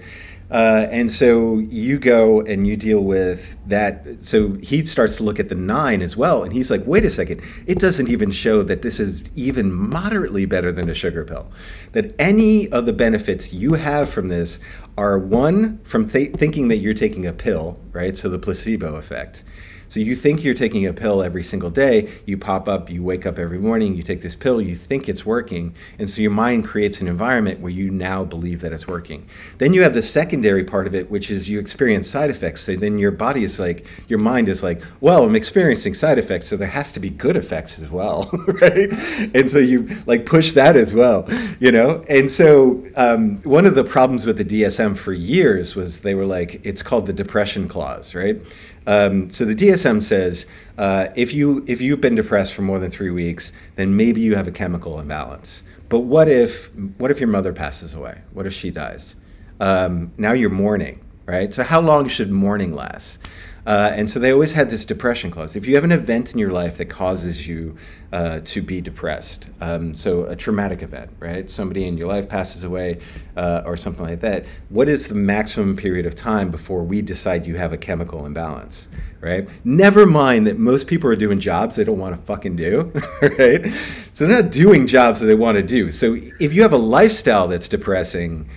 uh, 0.49 0.87
and 0.89 1.09
so 1.09 1.57
you 1.57 1.99
go 1.99 2.41
and 2.41 2.65
you 2.65 2.77
deal 2.77 3.01
with 3.01 3.57
that. 3.67 4.21
So 4.21 4.53
he 4.53 4.81
starts 4.83 5.17
to 5.17 5.23
look 5.23 5.39
at 5.39 5.49
the 5.49 5.55
nine 5.55 6.01
as 6.01 6.15
well, 6.15 6.43
and 6.43 6.53
he's 6.53 6.71
like, 6.71 6.85
"Wait 6.85 7.03
a 7.03 7.09
second! 7.09 7.41
It 7.65 7.79
doesn't 7.79 8.07
even 8.07 8.31
show 8.31 8.63
that 8.63 8.81
this 8.81 8.99
is 8.99 9.29
even 9.35 9.73
moderately 9.73 10.45
better 10.45 10.71
than 10.71 10.89
a 10.89 10.93
sugar 10.93 11.25
pill. 11.25 11.51
That 11.91 12.15
any 12.17 12.69
of 12.69 12.85
the 12.85 12.93
benefits 12.93 13.51
you 13.53 13.73
have 13.73 14.09
from 14.09 14.29
this 14.29 14.59
are 14.97 15.19
one 15.19 15.79
from 15.83 16.07
th- 16.07 16.33
thinking 16.33 16.69
that 16.69 16.77
you're 16.77 16.93
taking 16.93 17.25
a 17.25 17.33
pill, 17.33 17.79
right? 17.91 18.15
So 18.15 18.29
the 18.29 18.39
placebo 18.39 18.95
effect." 18.95 19.43
So 19.89 19.99
you 19.99 20.15
think 20.15 20.43
you're 20.43 20.53
taking 20.53 20.85
a 20.85 20.93
pill 20.93 21.23
every 21.23 21.43
single 21.43 21.69
day, 21.69 22.09
you 22.25 22.37
pop 22.37 22.67
up, 22.67 22.89
you 22.89 23.03
wake 23.03 23.25
up 23.25 23.39
every 23.39 23.59
morning, 23.59 23.95
you 23.95 24.03
take 24.03 24.21
this 24.21 24.35
pill, 24.35 24.61
you 24.61 24.75
think 24.75 25.07
it's 25.07 25.25
working, 25.25 25.73
and 25.97 26.09
so 26.09 26.21
your 26.21 26.31
mind 26.31 26.65
creates 26.65 27.01
an 27.01 27.07
environment 27.07 27.59
where 27.59 27.71
you 27.71 27.89
now 27.89 28.23
believe 28.23 28.61
that 28.61 28.73
it's 28.73 28.87
working. 28.87 29.27
Then 29.57 29.73
you 29.73 29.81
have 29.83 29.93
the 29.93 30.01
secondary 30.01 30.63
part 30.63 30.87
of 30.87 30.95
it, 30.95 31.09
which 31.09 31.31
is 31.31 31.49
you 31.49 31.59
experience 31.59 32.09
side 32.09 32.29
effects. 32.29 32.61
So 32.61 32.75
then 32.75 32.99
your 32.99 33.11
body 33.11 33.43
is 33.43 33.59
like, 33.59 33.85
your 34.07 34.19
mind 34.19 34.49
is 34.49 34.63
like, 34.63 34.81
well, 35.01 35.23
I'm 35.23 35.35
experiencing 35.35 35.93
side 35.93 36.17
effects, 36.17 36.47
so 36.47 36.57
there 36.57 36.67
has 36.67 36.91
to 36.93 36.99
be 36.99 37.09
good 37.09 37.37
effects 37.37 37.79
as 37.79 37.89
well, 37.89 38.29
right? 38.61 38.91
And 39.33 39.49
so 39.49 39.59
you 39.59 39.87
like 40.05 40.25
push 40.25 40.53
that 40.53 40.75
as 40.75 40.93
well, 40.93 41.27
you 41.59 41.71
know? 41.71 42.03
And 42.09 42.29
so 42.29 42.83
um, 42.95 43.37
one 43.43 43.65
of 43.65 43.75
the 43.75 43.83
problems 43.83 44.25
with 44.25 44.37
the 44.37 44.45
DSM 44.45 44.97
for 44.97 45.13
years 45.13 45.75
was 45.75 46.01
they 46.01 46.15
were 46.15 46.25
like, 46.25 46.59
it's 46.65 46.83
called 46.83 47.05
the 47.05 47.13
depression 47.13 47.67
clause, 47.67 48.13
right? 48.13 48.41
Um, 48.87 49.29
so 49.31 49.43
the 49.43 49.53
DSM 49.53 50.01
says 50.01 50.45
uh, 50.77 51.09
if 51.15 51.33
you 51.33 51.63
if 51.67 51.81
you've 51.81 52.01
been 52.01 52.15
depressed 52.15 52.53
for 52.53 52.61
more 52.61 52.79
than 52.79 52.89
three 52.89 53.11
weeks, 53.11 53.51
then 53.75 53.95
maybe 53.95 54.21
you 54.21 54.35
have 54.35 54.47
a 54.47 54.51
chemical 54.51 54.99
imbalance. 54.99 55.61
But 55.89 55.99
what 55.99 56.27
if 56.29 56.73
what 56.97 57.11
if 57.11 57.19
your 57.19 57.29
mother 57.29 57.53
passes 57.53 57.93
away? 57.93 58.21
What 58.31 58.47
if 58.47 58.53
she 58.53 58.71
dies? 58.71 59.15
Um, 59.59 60.13
now 60.17 60.31
you're 60.31 60.49
mourning, 60.49 61.01
right? 61.25 61.53
So 61.53 61.63
how 61.63 61.81
long 61.81 62.07
should 62.07 62.31
mourning 62.31 62.73
last? 62.73 63.19
Uh, 63.67 63.91
and 63.93 64.09
so 64.09 64.17
they 64.17 64.31
always 64.31 64.53
had 64.53 64.69
this 64.69 64.85
depression 64.85 65.29
clause. 65.29 65.57
If 65.57 65.67
you 65.67 65.75
have 65.75 65.83
an 65.83 65.91
event 65.91 66.31
in 66.31 66.39
your 66.39 66.53
life 66.53 66.77
that 66.77 66.85
causes 66.85 67.49
you 67.49 67.75
uh, 68.13 68.39
to 68.45 68.61
be 68.61 68.79
depressed, 68.79 69.49
um, 69.59 69.93
so 69.93 70.23
a 70.23 70.37
traumatic 70.37 70.81
event, 70.81 71.11
right? 71.19 71.49
Somebody 71.49 71.85
in 71.85 71.97
your 71.97 72.07
life 72.07 72.29
passes 72.29 72.63
away 72.63 72.99
uh, 73.35 73.63
or 73.65 73.75
something 73.75 74.05
like 74.05 74.21
that, 74.21 74.45
what 74.69 74.87
is 74.87 75.09
the 75.09 75.15
maximum 75.15 75.75
period 75.75 76.05
of 76.05 76.15
time 76.15 76.49
before 76.49 76.81
we 76.81 77.01
decide 77.01 77.45
you 77.45 77.57
have 77.57 77.73
a 77.73 77.77
chemical 77.77 78.25
imbalance, 78.25 78.87
right? 79.19 79.49
Never 79.65 80.05
mind 80.05 80.47
that 80.47 80.57
most 80.57 80.87
people 80.87 81.09
are 81.09 81.17
doing 81.17 81.37
jobs 81.37 81.75
they 81.75 81.83
don't 81.83 81.99
want 81.99 82.15
to 82.15 82.21
fucking 82.21 82.55
do, 82.55 82.93
right? 83.21 83.65
So 84.13 84.25
they're 84.25 84.43
not 84.43 84.49
doing 84.49 84.87
jobs 84.87 85.19
that 85.19 85.25
they 85.25 85.35
want 85.35 85.57
to 85.57 85.63
do. 85.63 85.91
So 85.91 86.15
if 86.39 86.53
you 86.53 86.61
have 86.61 86.71
a 86.71 86.77
lifestyle 86.77 87.49
that's 87.49 87.67
depressing, 87.67 88.47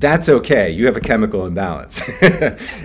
that's 0.00 0.30
okay. 0.30 0.70
You 0.70 0.86
have 0.86 0.96
a 0.96 1.00
chemical 1.00 1.44
imbalance. 1.44 2.00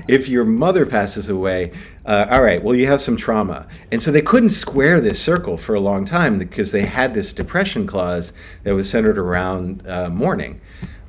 if 0.08 0.28
your 0.28 0.43
mother 0.43 0.86
passes 0.86 1.30
away, 1.30 1.71
uh, 2.06 2.28
all 2.30 2.43
right, 2.43 2.62
well, 2.62 2.75
you 2.75 2.88
have 2.88 2.99
some 2.99 3.15
trauma. 3.15 3.67
And 3.89 4.04
so 4.04 4.12
they 4.12 4.21
couldn't 4.21 4.49
square 4.49 4.99
this 4.99 5.19
circle 5.19 5.58
for 5.58 5.75
a 5.75 5.80
long 5.80 6.04
time 6.04 6.38
because 6.38 6.73
they 6.73 6.86
had 6.86 7.13
this 7.13 7.32
depression 7.32 7.88
clause 7.88 8.34
that 8.63 8.75
was 8.75 8.89
centered 8.89 9.17
around 9.17 9.88
uh, 9.88 10.10
mourning. 10.10 10.60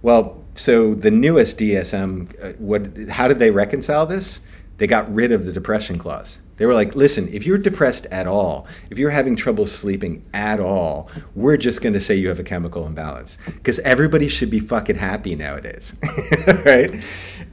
Well, 0.00 0.44
so 0.54 0.94
the 0.94 1.10
newest 1.10 1.58
DSM, 1.58 2.32
uh, 2.40 2.52
what, 2.58 3.10
how 3.10 3.26
did 3.26 3.40
they 3.40 3.50
reconcile 3.50 4.06
this? 4.06 4.40
They 4.78 4.86
got 4.86 5.12
rid 5.12 5.32
of 5.32 5.44
the 5.44 5.52
depression 5.52 5.98
clause. 5.98 6.38
They 6.56 6.66
were 6.66 6.74
like, 6.74 6.94
listen, 6.96 7.28
if 7.32 7.44
you're 7.44 7.58
depressed 7.58 8.06
at 8.06 8.26
all, 8.26 8.66
if 8.90 8.98
you're 8.98 9.10
having 9.10 9.36
trouble 9.36 9.66
sleeping 9.66 10.24
at 10.32 10.58
all, 10.58 11.10
we're 11.34 11.56
just 11.56 11.82
going 11.82 11.92
to 11.92 12.00
say 12.00 12.14
you 12.14 12.28
have 12.28 12.38
a 12.38 12.44
chemical 12.44 12.86
imbalance 12.86 13.36
because 13.46 13.78
everybody 13.80 14.28
should 14.28 14.50
be 14.50 14.60
fucking 14.60 14.96
happy 14.96 15.34
nowadays. 15.34 15.94
right? 16.64 17.02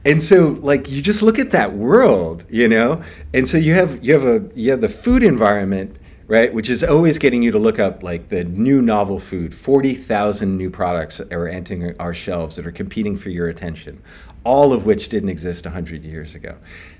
And 0.04 0.22
so 0.22 0.58
like 0.60 0.90
you 0.90 1.02
just 1.02 1.22
look 1.22 1.38
at 1.38 1.50
that 1.50 1.74
world, 1.74 2.46
you 2.50 2.68
know? 2.68 3.02
And 3.32 3.48
so 3.48 3.58
you 3.58 3.74
have 3.74 4.02
you 4.04 4.14
have 4.14 4.24
a 4.24 4.48
you 4.54 4.70
have 4.70 4.80
the 4.80 4.88
food 4.88 5.22
environment 5.22 5.98
right? 6.26 6.54
Which 6.54 6.70
is 6.70 6.82
always 6.82 7.18
getting 7.18 7.42
you 7.42 7.50
to 7.50 7.58
look 7.58 7.78
up 7.78 8.02
like 8.02 8.28
the 8.28 8.44
new 8.44 8.80
novel 8.80 9.18
food. 9.18 9.54
40,000 9.54 10.56
new 10.56 10.70
products 10.70 11.20
are 11.20 11.46
entering 11.46 11.94
our 12.00 12.14
shelves 12.14 12.56
that 12.56 12.66
are 12.66 12.72
competing 12.72 13.16
for 13.16 13.28
your 13.28 13.48
attention, 13.48 14.02
all 14.42 14.72
of 14.72 14.86
which 14.86 15.08
didn't 15.08 15.28
exist 15.28 15.64
100 15.64 16.04
years 16.04 16.34
ago. 16.34 16.56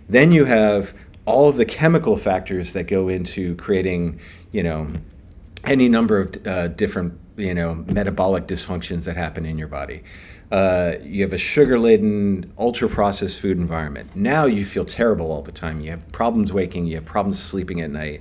Then 0.09 0.33
you 0.33 0.45
have 0.45 0.95
all 1.27 1.49
of 1.49 1.57
the 1.57 1.65
chemical 1.65 2.17
factors 2.17 2.73
that 2.75 2.87
go 2.87 3.09
into 3.09 3.55
creating, 3.57 4.21
you 4.53 4.63
know, 4.63 4.89
any 5.65 5.89
number 5.89 6.21
of 6.21 6.47
uh, 6.47 6.69
different, 6.69 7.19
you 7.37 7.55
know, 7.55 7.75
metabolic 7.75 8.47
dysfunctions 8.47 9.05
that 9.05 9.17
happen 9.17 9.47
in 9.47 9.57
your 9.57 9.69
body. 9.69 10.03
Uh, 10.53 10.97
you 11.03 11.23
have 11.23 11.33
a 11.33 11.39
sugar 11.39 11.79
laden, 11.79 12.53
ultra 12.59 12.89
processed 12.89 13.41
food 13.41 13.57
environment. 13.57 14.15
Now 14.15 14.45
you 14.45 14.65
feel 14.65 14.85
terrible 14.85 15.33
all 15.33 15.43
the 15.43 15.53
time. 15.53 15.81
You 15.81 15.91
have 15.91 16.13
problems 16.13 16.53
waking, 16.53 16.87
you 16.87 16.97
have 16.97 17.05
problems 17.05 17.43
sleeping 17.43 17.81
at 17.81 17.91
night. 17.91 18.21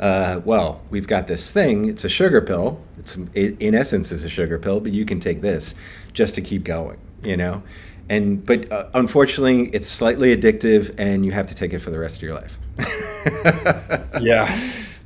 Uh, 0.00 0.40
well, 0.44 0.80
we've 0.90 1.06
got 1.06 1.26
this 1.26 1.52
thing. 1.52 1.86
It's 1.86 2.04
a 2.04 2.08
sugar 2.08 2.40
pill. 2.40 2.82
It's 2.98 3.16
in 3.34 3.74
essence 3.74 4.10
is 4.12 4.24
a 4.24 4.30
sugar 4.30 4.58
pill, 4.58 4.80
but 4.80 4.92
you 4.92 5.04
can 5.04 5.20
take 5.20 5.42
this 5.42 5.74
just 6.12 6.34
to 6.36 6.42
keep 6.42 6.64
going. 6.64 6.98
You 7.22 7.36
know, 7.36 7.62
and 8.10 8.44
but 8.44 8.70
uh, 8.72 8.88
unfortunately, 8.94 9.68
it's 9.68 9.86
slightly 9.86 10.36
addictive, 10.36 10.92
and 10.98 11.24
you 11.24 11.30
have 11.30 11.46
to 11.46 11.54
take 11.54 11.72
it 11.72 11.78
for 11.78 11.90
the 11.90 11.98
rest 11.98 12.16
of 12.16 12.22
your 12.24 12.34
life. 12.34 12.58
yeah. 14.20 14.60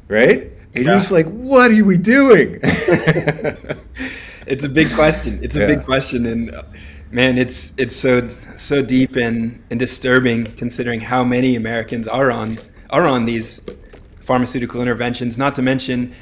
Right. 0.09 0.51
And 0.75 0.85
yeah. 0.85 0.93
you're 0.93 0.95
just 0.99 1.13
like, 1.13 1.27
what 1.27 1.71
are 1.71 1.85
we 1.85 1.99
doing? 1.99 2.61
it's 4.47 4.65
a 4.65 4.69
big 4.71 4.91
question. 4.95 5.39
It's 5.43 5.55
a 5.55 5.61
yeah. 5.61 5.67
big 5.67 5.85
question, 5.85 6.25
and 6.25 6.55
uh, 6.55 6.63
man, 7.11 7.37
it's 7.37 7.75
it's 7.77 7.95
so 7.95 8.27
so 8.57 8.81
deep 8.81 9.17
and 9.17 9.63
and 9.71 9.79
disturbing 9.79 10.47
considering 10.57 11.03
how 11.03 11.23
many 11.23 11.57
Americans 11.57 12.09
are 12.09 12.33
on 12.33 12.59
are 12.89 13.07
on 13.07 13.27
these 13.27 13.61
pharmaceutical 14.23 14.81
interventions. 14.81 15.37
Not 15.37 15.55
to 15.57 15.63
mention 15.63 16.15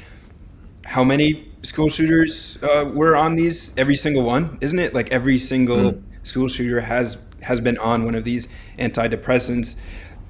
how 0.83 1.05
many 1.05 1.49
school 1.61 1.87
shooters 1.87 2.61
uh, 2.61 2.91
were 2.93 3.15
on 3.15 3.37
these. 3.37 3.73
Every 3.77 3.95
single 3.95 4.23
one, 4.23 4.57
isn't 4.59 4.79
it? 4.79 4.93
Like 4.93 5.13
every 5.13 5.37
single. 5.37 5.93
Mm 5.93 6.03
school 6.23 6.47
shooter 6.47 6.81
has 6.81 7.23
has 7.41 7.59
been 7.59 7.77
on 7.77 8.05
one 8.05 8.15
of 8.15 8.23
these 8.23 8.47
antidepressants. 8.79 9.75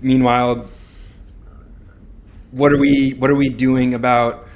Meanwhile, 0.02 0.68
what 2.52 2.74
are 2.74 2.78
we 2.78 3.12
what 3.12 3.30
are 3.30 3.36
we 3.36 3.50
doing 3.50 3.94
about 3.94 4.48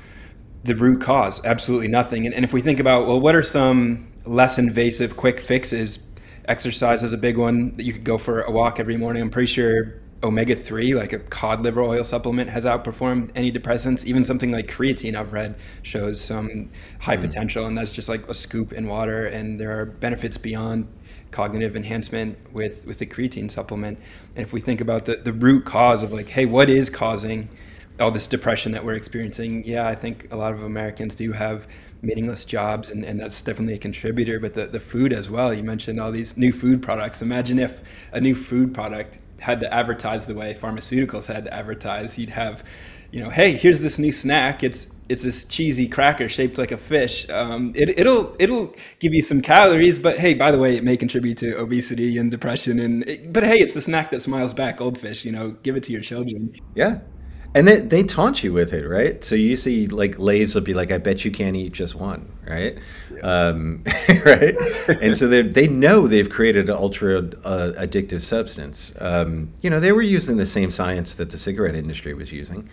the 0.64 0.76
root 0.76 1.02
cause? 1.02 1.44
Absolutely 1.46 1.88
nothing. 1.88 2.26
And, 2.26 2.36
and 2.36 2.44
if 2.44 2.54
we 2.54 2.62
think 2.62 2.80
about 2.80 3.08
well, 3.08 3.20
what 3.20 3.36
are 3.36 3.44
some 3.44 4.08
less 4.26 4.60
invasive 4.60 5.16
quick 5.16 5.40
fixes? 5.40 6.10
Exercise 6.46 7.04
is 7.04 7.14
a 7.14 7.18
big 7.18 7.38
one 7.38 7.76
that 7.78 7.84
you 7.84 7.94
could 7.94 8.04
go 8.04 8.18
for 8.18 8.42
a 8.42 8.52
walk 8.52 8.80
every 8.80 8.98
morning. 8.98 9.22
I'm 9.22 9.30
pretty 9.30 9.52
sure 9.52 10.02
omega 10.24 10.56
3 10.56 10.96
like 10.96 11.14
a 11.14 11.20
cod 11.20 11.62
liver 11.62 11.82
oil 11.82 12.04
supplement 12.04 12.50
has 12.50 12.66
outperformed 12.66 13.30
any 13.36 13.52
depressants 13.52 14.04
even 14.04 14.24
something 14.24 14.52
like 14.52 14.68
creatine 14.68 15.16
i've 15.16 15.32
read 15.32 15.56
shows 15.84 16.20
some 16.20 16.70
high 17.02 17.16
mm. 17.16 17.22
potential 17.22 17.68
and 17.68 17.78
that's 17.78 17.92
just 17.92 18.10
like 18.10 18.28
a 18.28 18.34
scoop 18.34 18.74
in 18.74 18.88
water 18.88 19.28
and 19.28 19.60
there 19.60 19.80
are 19.80 19.86
benefits 19.86 20.36
beyond 20.36 20.88
cognitive 21.32 21.76
enhancement 21.76 22.38
with 22.54 22.86
with 22.86 23.00
the 23.00 23.06
creatine 23.06 23.50
supplement. 23.50 24.00
And 24.36 24.44
if 24.44 24.54
we 24.54 24.62
think 24.62 24.82
about 24.82 25.06
the 25.06 25.18
the 25.18 25.34
root 25.34 25.66
cause 25.66 26.04
of 26.04 26.12
like, 26.12 26.30
hey, 26.30 26.46
what 26.46 26.70
is 26.70 26.90
causing 26.90 27.50
all 28.00 28.12
this 28.12 28.28
depression 28.28 28.72
that 28.74 28.86
we're 28.86 28.94
experiencing? 28.94 29.64
Yeah, 29.66 29.88
I 29.88 29.96
think 29.96 30.32
a 30.32 30.36
lot 30.36 30.54
of 30.54 30.64
Americans 30.64 31.16
do 31.16 31.32
have 31.32 31.68
meaningless 32.02 32.46
jobs 32.46 32.92
and, 32.92 33.04
and 33.04 33.20
that's 33.20 33.42
definitely 33.42 33.74
a 33.74 33.78
contributor 33.78 34.40
but 34.40 34.54
the, 34.54 34.68
the 34.68 34.80
food 34.80 35.12
as 35.12 35.30
well 35.30 35.54
you 35.54 35.64
mentioned 35.64 36.00
all 36.00 36.12
these 36.12 36.38
new 36.38 36.52
food 36.52 36.82
products 36.82 37.22
imagine 37.22 37.58
if 37.58 37.82
a 38.12 38.22
new 38.22 38.36
food 38.36 38.74
product 38.74 39.18
had 39.40 39.60
to 39.60 39.74
advertise 39.74 40.26
the 40.28 40.34
way 40.36 40.54
pharmaceuticals 40.54 41.26
had 41.26 41.44
to 41.44 41.54
advertise 41.54 42.18
you'd 42.18 42.30
have 42.30 42.64
you 43.12 43.20
know 43.20 43.30
hey 43.30 43.54
here's 43.54 43.82
this 43.82 43.98
new 43.98 44.12
snack 44.12 44.64
it's 44.64 44.88
it's 45.10 45.24
this 45.24 45.46
cheesy 45.46 45.88
cracker 45.88 46.30
shaped 46.30 46.58
like 46.58 46.72
a 46.72 46.78
fish. 46.78 47.30
Um, 47.30 47.72
it, 47.76 48.06
will 48.06 48.36
it'll 48.40 48.74
give 49.00 49.14
you 49.14 49.22
some 49.22 49.42
calories, 49.42 50.00
but 50.00 50.18
hey, 50.18 50.34
by 50.34 50.52
the 50.52 50.60
way, 50.60 50.76
it 50.76 50.84
may 50.84 50.98
contribute 50.98 51.38
to 51.40 51.58
obesity 51.58 52.18
and 52.18 52.30
depression. 52.30 52.80
And 52.80 53.08
it, 53.08 53.34
but 53.34 53.44
hey, 53.44 53.58
it's 53.58 53.74
the 53.74 53.82
snack 53.82 54.12
that 54.12 54.22
smiles 54.22 54.54
back, 54.54 54.78
goldfish. 54.78 55.26
You 55.26 55.32
know, 55.32 55.52
give 55.64 55.76
it 55.76 55.84
to 55.84 55.92
your 55.92 56.02
children. 56.02 56.54
Yeah, 56.76 57.00
and 57.56 57.68
they 57.68 57.80
they 57.80 58.04
taunt 58.04 58.44
you 58.44 58.54
with 58.54 58.74
it, 58.74 58.88
right? 58.88 59.24
So 59.24 59.36
you 59.36 59.56
see, 59.56 59.88
like 59.88 60.20
Lay's 60.20 60.54
will 60.54 60.62
be 60.62 60.74
like, 60.74 60.92
"I 60.92 60.98
bet 60.98 61.26
you 61.26 61.32
can't 61.32 61.56
eat 61.56 61.74
just 61.74 61.96
one," 61.96 62.32
right? 62.48 62.78
Yeah. 63.14 63.20
Um, 63.22 63.84
right? 64.26 64.56
and 65.02 65.18
so 65.18 65.28
they 65.28 65.42
they 65.42 65.68
know 65.68 66.08
they've 66.08 66.30
created 66.30 66.70
an 66.70 66.76
ultra 66.76 67.20
uh, 67.44 67.72
addictive 67.78 68.22
substance. 68.22 68.94
Um, 69.00 69.54
you 69.62 69.70
know, 69.70 69.80
they 69.80 69.92
were 69.92 70.02
using 70.02 70.38
the 70.38 70.46
same 70.46 70.70
science 70.72 71.16
that 71.16 71.30
the 71.32 71.38
cigarette 71.38 71.76
industry 71.76 72.14
was 72.14 72.32
using. 72.32 72.70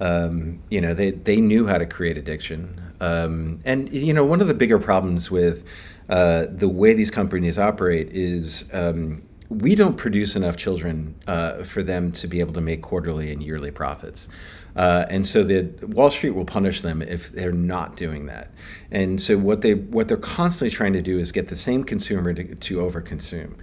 Um, 0.00 0.60
you 0.70 0.80
know, 0.80 0.94
they, 0.94 1.10
they 1.12 1.40
knew 1.40 1.66
how 1.66 1.78
to 1.78 1.86
create 1.86 2.18
addiction. 2.18 2.80
Um, 3.00 3.60
and, 3.64 3.92
you 3.92 4.12
know, 4.12 4.24
one 4.24 4.40
of 4.40 4.46
the 4.46 4.54
bigger 4.54 4.78
problems 4.78 5.30
with 5.30 5.64
uh, 6.08 6.46
the 6.50 6.68
way 6.68 6.94
these 6.94 7.10
companies 7.10 7.58
operate 7.58 8.08
is 8.12 8.66
um, 8.72 9.22
we 9.48 9.74
don't 9.74 9.96
produce 9.96 10.36
enough 10.36 10.56
children 10.56 11.14
uh, 11.26 11.62
for 11.62 11.82
them 11.82 12.12
to 12.12 12.26
be 12.26 12.40
able 12.40 12.52
to 12.54 12.60
make 12.60 12.82
quarterly 12.82 13.32
and 13.32 13.42
yearly 13.42 13.70
profits. 13.70 14.28
Uh, 14.74 15.06
and 15.08 15.26
so 15.26 15.42
the 15.42 15.72
Wall 15.86 16.10
Street 16.10 16.30
will 16.30 16.44
punish 16.44 16.82
them 16.82 17.00
if 17.00 17.32
they're 17.32 17.52
not 17.52 17.96
doing 17.96 18.26
that. 18.26 18.50
And 18.90 19.20
so 19.20 19.38
what 19.38 19.62
they 19.62 19.74
what 19.74 20.08
they're 20.08 20.18
constantly 20.18 20.74
trying 20.74 20.92
to 20.92 21.02
do 21.02 21.18
is 21.18 21.32
get 21.32 21.48
the 21.48 21.56
same 21.56 21.82
consumer 21.82 22.34
to, 22.34 22.54
to 22.54 22.76
overconsume. 22.76 23.54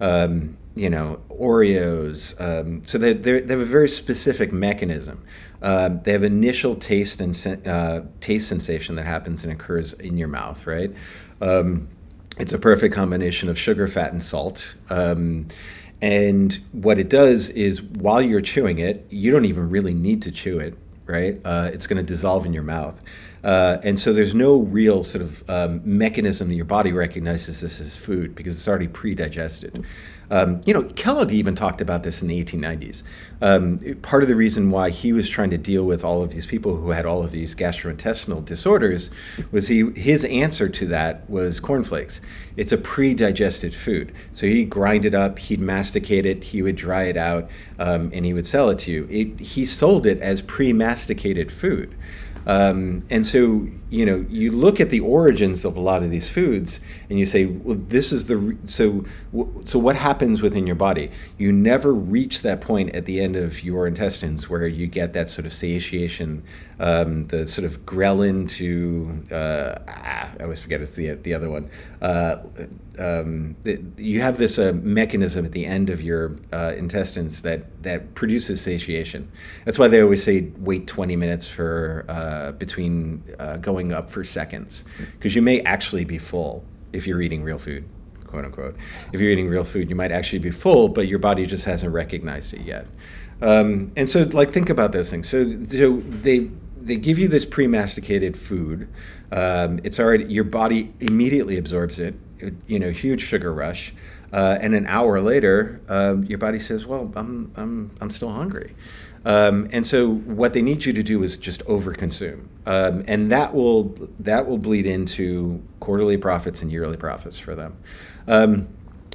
Um, 0.00 0.56
you 0.74 0.88
know, 0.88 1.20
Oreos. 1.28 2.40
Um, 2.40 2.82
so 2.86 2.98
they, 2.98 3.12
they 3.12 3.40
have 3.40 3.60
a 3.60 3.64
very 3.64 3.88
specific 3.88 4.52
mechanism. 4.52 5.24
Uh, 5.60 5.90
they 6.02 6.12
have 6.12 6.24
initial 6.24 6.74
taste 6.74 7.20
and 7.20 7.66
uh, 7.66 8.02
taste 8.20 8.48
sensation 8.48 8.96
that 8.96 9.06
happens 9.06 9.44
and 9.44 9.52
occurs 9.52 9.92
in 9.94 10.18
your 10.18 10.28
mouth, 10.28 10.66
right? 10.66 10.92
Um, 11.40 11.88
it's 12.38 12.52
a 12.52 12.58
perfect 12.58 12.94
combination 12.94 13.48
of 13.48 13.58
sugar, 13.58 13.86
fat, 13.86 14.12
and 14.12 14.22
salt. 14.22 14.76
Um, 14.90 15.46
and 16.00 16.58
what 16.72 16.98
it 16.98 17.08
does 17.08 17.50
is 17.50 17.80
while 17.82 18.20
you're 18.20 18.40
chewing 18.40 18.78
it, 18.78 19.06
you 19.10 19.30
don't 19.30 19.44
even 19.44 19.70
really 19.70 19.94
need 19.94 20.22
to 20.22 20.32
chew 20.32 20.58
it, 20.58 20.76
right? 21.06 21.40
Uh, 21.44 21.70
it's 21.72 21.86
going 21.86 21.98
to 21.98 22.02
dissolve 22.02 22.44
in 22.44 22.52
your 22.52 22.64
mouth. 22.64 23.00
Uh, 23.44 23.78
and 23.82 23.98
so 23.98 24.12
there's 24.12 24.34
no 24.34 24.56
real 24.56 25.02
sort 25.02 25.22
of 25.22 25.48
um, 25.48 25.80
mechanism 25.84 26.48
that 26.48 26.54
your 26.54 26.64
body 26.64 26.92
recognizes 26.92 27.60
this 27.60 27.80
as 27.80 27.96
food 27.96 28.34
because 28.34 28.56
it's 28.56 28.66
already 28.66 28.88
pre-digested. 28.88 29.84
Um, 30.32 30.62
you 30.64 30.72
know, 30.72 30.84
Kellogg 30.84 31.30
even 31.30 31.54
talked 31.54 31.82
about 31.82 32.04
this 32.04 32.22
in 32.22 32.28
the 32.28 32.42
1890s. 32.42 33.02
Um, 33.42 33.78
part 34.00 34.22
of 34.22 34.30
the 34.30 34.34
reason 34.34 34.70
why 34.70 34.88
he 34.88 35.12
was 35.12 35.28
trying 35.28 35.50
to 35.50 35.58
deal 35.58 35.84
with 35.84 36.02
all 36.02 36.22
of 36.22 36.32
these 36.32 36.46
people 36.46 36.76
who 36.76 36.88
had 36.90 37.04
all 37.04 37.22
of 37.22 37.32
these 37.32 37.54
gastrointestinal 37.54 38.42
disorders 38.42 39.10
was 39.50 39.68
he 39.68 39.90
his 39.90 40.24
answer 40.24 40.70
to 40.70 40.86
that 40.86 41.28
was 41.28 41.60
cornflakes. 41.60 42.22
It's 42.56 42.72
a 42.72 42.78
pre-digested 42.78 43.74
food, 43.74 44.12
so 44.32 44.46
he'd 44.46 44.70
grind 44.70 45.04
it 45.04 45.14
up, 45.14 45.38
he'd 45.38 45.60
masticate 45.60 46.24
it, 46.24 46.44
he 46.44 46.62
would 46.62 46.76
dry 46.76 47.04
it 47.04 47.18
out, 47.18 47.50
um, 47.78 48.10
and 48.14 48.24
he 48.24 48.32
would 48.32 48.46
sell 48.46 48.70
it 48.70 48.78
to 48.80 48.90
you. 48.90 49.06
It, 49.10 49.38
he 49.38 49.66
sold 49.66 50.06
it 50.06 50.18
as 50.22 50.40
pre-masticated 50.40 51.52
food. 51.52 51.94
Um, 52.46 53.04
and 53.10 53.26
so, 53.26 53.68
you 53.92 54.06
know, 54.06 54.24
you 54.30 54.50
look 54.50 54.80
at 54.80 54.88
the 54.88 55.00
origins 55.00 55.66
of 55.66 55.76
a 55.76 55.80
lot 55.80 56.02
of 56.02 56.10
these 56.10 56.30
foods, 56.30 56.80
and 57.10 57.18
you 57.18 57.26
say, 57.26 57.44
well, 57.44 57.76
this 57.76 58.10
is 58.10 58.24
the 58.24 58.56
so 58.64 59.04
so 59.64 59.78
what 59.78 59.96
happens 59.96 60.40
within 60.40 60.66
your 60.66 60.76
body? 60.76 61.10
You 61.36 61.52
never 61.52 61.92
reach 61.92 62.40
that 62.40 62.62
point 62.62 62.94
at 62.94 63.04
the 63.04 63.20
end 63.20 63.36
of 63.36 63.62
your 63.62 63.86
intestines 63.86 64.48
where 64.48 64.66
you 64.66 64.86
get 64.86 65.12
that 65.12 65.28
sort 65.28 65.44
of 65.44 65.52
satiation, 65.52 66.42
um, 66.80 67.26
the 67.26 67.46
sort 67.46 67.66
of 67.66 67.84
ghrelin 67.84 68.48
to 68.52 69.26
uh, 69.30 69.74
ah, 69.86 70.32
I 70.40 70.42
always 70.42 70.62
forget 70.62 70.80
it's 70.80 70.92
the 70.92 71.14
the 71.14 71.34
other 71.34 71.50
one. 71.50 71.70
Uh, 72.00 72.38
um, 72.98 73.56
you 73.96 74.20
have 74.20 74.38
this 74.38 74.58
uh, 74.58 74.72
mechanism 74.74 75.44
at 75.44 75.52
the 75.52 75.66
end 75.66 75.90
of 75.90 76.02
your 76.02 76.36
uh, 76.52 76.74
intestines 76.76 77.42
that 77.42 77.82
that 77.82 78.14
produces 78.14 78.60
satiation. 78.60 79.30
That's 79.64 79.78
why 79.78 79.88
they 79.88 80.00
always 80.00 80.22
say 80.22 80.50
wait 80.58 80.86
20 80.86 81.16
minutes 81.16 81.46
for 81.48 82.04
uh, 82.08 82.52
between 82.52 83.22
uh, 83.38 83.58
going 83.82 83.98
up 83.98 84.10
for 84.10 84.24
seconds, 84.24 84.84
because 85.12 85.34
you 85.34 85.42
may 85.42 85.60
actually 85.62 86.04
be 86.04 86.18
full 86.18 86.64
if 86.92 87.06
you're 87.06 87.20
eating 87.20 87.42
real 87.42 87.58
food, 87.58 87.84
quote 88.26 88.44
unquote. 88.44 88.76
If 89.12 89.20
you're 89.20 89.30
eating 89.30 89.48
real 89.48 89.64
food, 89.64 89.88
you 89.88 89.96
might 89.96 90.10
actually 90.10 90.38
be 90.40 90.50
full, 90.50 90.88
but 90.88 91.08
your 91.08 91.18
body 91.18 91.46
just 91.46 91.64
hasn't 91.64 91.92
recognized 91.92 92.54
it 92.54 92.62
yet. 92.62 92.86
Um, 93.40 93.92
and 93.96 94.08
so, 94.08 94.22
like, 94.32 94.50
think 94.50 94.70
about 94.70 94.92
those 94.92 95.10
things. 95.10 95.28
So, 95.28 95.48
so 95.64 96.00
they 96.00 96.50
they 96.78 96.96
give 96.96 97.18
you 97.18 97.28
this 97.28 97.44
pre-masticated 97.44 98.36
food. 98.36 98.88
Um, 99.30 99.80
it's 99.84 100.00
already 100.00 100.24
your 100.24 100.44
body 100.44 100.92
immediately 101.00 101.56
absorbs 101.56 101.98
it. 101.98 102.14
You 102.66 102.80
know, 102.80 102.90
huge 102.90 103.22
sugar 103.22 103.52
rush, 103.52 103.94
uh, 104.32 104.58
and 104.60 104.74
an 104.74 104.86
hour 104.88 105.20
later, 105.20 105.80
um, 105.88 106.24
your 106.24 106.38
body 106.38 106.58
says, 106.58 106.86
"Well, 106.86 107.12
I'm 107.14 107.52
I'm 107.56 107.90
I'm 108.00 108.10
still 108.10 108.30
hungry." 108.30 108.74
Um, 109.24 109.68
and 109.72 109.86
so, 109.86 110.10
what 110.10 110.52
they 110.52 110.62
need 110.62 110.84
you 110.84 110.92
to 110.92 111.02
do 111.02 111.22
is 111.22 111.36
just 111.36 111.64
overconsume, 111.66 112.46
um, 112.66 113.04
and 113.06 113.30
that 113.30 113.54
will 113.54 113.94
that 114.18 114.48
will 114.48 114.58
bleed 114.58 114.84
into 114.86 115.62
quarterly 115.78 116.16
profits 116.16 116.60
and 116.60 116.72
yearly 116.72 116.96
profits 116.96 117.38
for 117.38 117.54
them. 117.54 117.76
Um, 118.26 118.68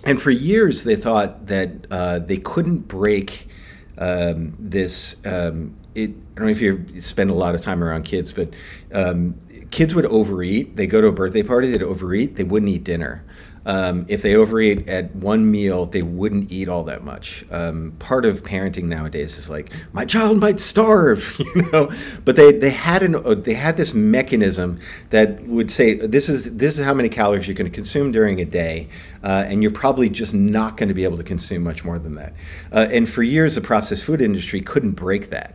and 0.06 0.22
for 0.22 0.32
years, 0.32 0.86
they 0.86 0.96
thought 0.96 1.48
that 1.48 1.72
uh, 1.92 2.20
they 2.20 2.38
couldn't 2.38 2.88
break 2.88 3.48
um, 3.98 4.56
this 4.58 5.18
um, 5.26 5.76
it, 5.98 6.12
I 6.12 6.40
don't 6.40 6.46
know 6.46 6.52
if 6.52 6.62
you 6.62 7.02
spend 7.02 7.32
a 7.32 7.34
lot 7.34 7.56
of 7.56 7.62
time 7.62 7.84
around 7.84 8.04
kids, 8.04 8.32
but 8.32 8.50
um, 8.94 9.36
kids 9.72 9.96
would 9.96 10.06
overeat. 10.06 10.76
They 10.76 10.86
go 10.86 11.02
to 11.02 11.08
a 11.08 11.12
birthday 11.12 11.42
party, 11.42 11.72
they'd 11.72 11.82
overeat. 11.82 12.36
They 12.36 12.44
wouldn't 12.44 12.72
eat 12.72 12.84
dinner. 12.84 13.24
Um, 13.68 14.06
if 14.08 14.22
they 14.22 14.34
overeat 14.34 14.88
at 14.88 15.14
one 15.14 15.52
meal, 15.52 15.86
they 15.86 16.02
wouldn't 16.02 16.50
eat 16.54 16.70
all 16.70 16.86
that 16.86 17.04
much. 17.04 17.46
Um, 17.52 17.92
part 18.00 18.26
of 18.26 18.42
parenting 18.42 18.86
nowadays 18.86 19.38
is 19.38 19.50
like, 19.50 19.74
my 19.92 20.06
child 20.06 20.40
might 20.40 20.62
starve, 20.62 21.38
you 21.56 21.70
know. 21.74 21.92
But 22.24 22.38
they, 22.38 22.54
they 22.54 22.70
had 22.70 23.04
an 23.04 23.16
uh, 23.16 23.36
they 23.36 23.56
had 23.56 23.76
this 23.76 23.94
mechanism 23.94 24.80
that 25.10 25.44
would 25.44 25.70
say 25.70 25.96
this 25.96 26.30
is 26.30 26.56
this 26.56 26.80
is 26.80 26.86
how 26.86 26.94
many 26.94 27.10
calories 27.10 27.46
you're 27.46 27.56
going 27.56 27.70
to 27.70 27.76
consume 27.76 28.14
during 28.14 28.40
a 28.40 28.46
day, 28.46 28.88
uh, 29.22 29.44
and 29.48 29.62
you're 29.62 29.70
probably 29.70 30.10
just 30.10 30.34
not 30.34 30.78
going 30.78 30.88
to 30.88 30.96
be 30.96 31.04
able 31.04 31.18
to 31.18 31.24
consume 31.24 31.64
much 31.64 31.84
more 31.84 32.00
than 32.00 32.16
that. 32.16 32.34
Uh, 32.72 32.88
and 32.90 33.10
for 33.10 33.22
years, 33.22 33.56
the 33.56 33.62
processed 33.62 34.06
food 34.06 34.22
industry 34.22 34.62
couldn't 34.62 34.92
break 34.92 35.30
that. 35.32 35.54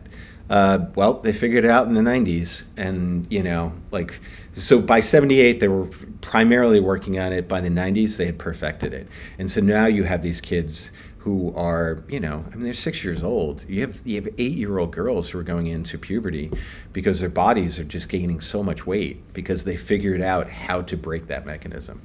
Uh, 0.49 0.85
well, 0.95 1.13
they 1.15 1.33
figured 1.33 1.65
it 1.65 1.71
out 1.71 1.87
in 1.87 1.93
the 1.93 2.01
90s. 2.01 2.65
And, 2.77 3.25
you 3.31 3.41
know, 3.41 3.73
like, 3.91 4.19
so 4.53 4.79
by 4.79 4.99
78, 4.99 5.59
they 5.59 5.67
were 5.67 5.87
primarily 6.21 6.79
working 6.79 7.17
on 7.19 7.33
it. 7.33 7.47
By 7.47 7.61
the 7.61 7.69
90s, 7.69 8.17
they 8.17 8.25
had 8.25 8.37
perfected 8.37 8.93
it. 8.93 9.07
And 9.37 9.49
so 9.49 9.61
now 9.61 9.85
you 9.87 10.03
have 10.03 10.21
these 10.21 10.41
kids 10.41 10.91
who 11.19 11.53
are, 11.55 12.03
you 12.09 12.19
know, 12.19 12.43
I 12.51 12.55
mean, 12.55 12.65
they're 12.65 12.73
six 12.73 13.03
years 13.03 13.23
old. 13.23 13.65
You 13.69 13.81
have 13.81 14.01
you 14.05 14.21
have 14.21 14.27
eight 14.37 14.57
year 14.57 14.77
old 14.77 14.91
girls 14.91 15.29
who 15.29 15.39
are 15.39 15.43
going 15.43 15.67
into 15.67 15.97
puberty 15.97 16.51
because 16.91 17.21
their 17.21 17.29
bodies 17.29 17.79
are 17.79 17.85
just 17.85 18.09
gaining 18.09 18.41
so 18.41 18.61
much 18.61 18.85
weight 18.85 19.33
because 19.33 19.63
they 19.63 19.77
figured 19.77 20.21
out 20.21 20.49
how 20.49 20.81
to 20.81 20.97
break 20.97 21.27
that 21.27 21.45
mechanism 21.45 22.01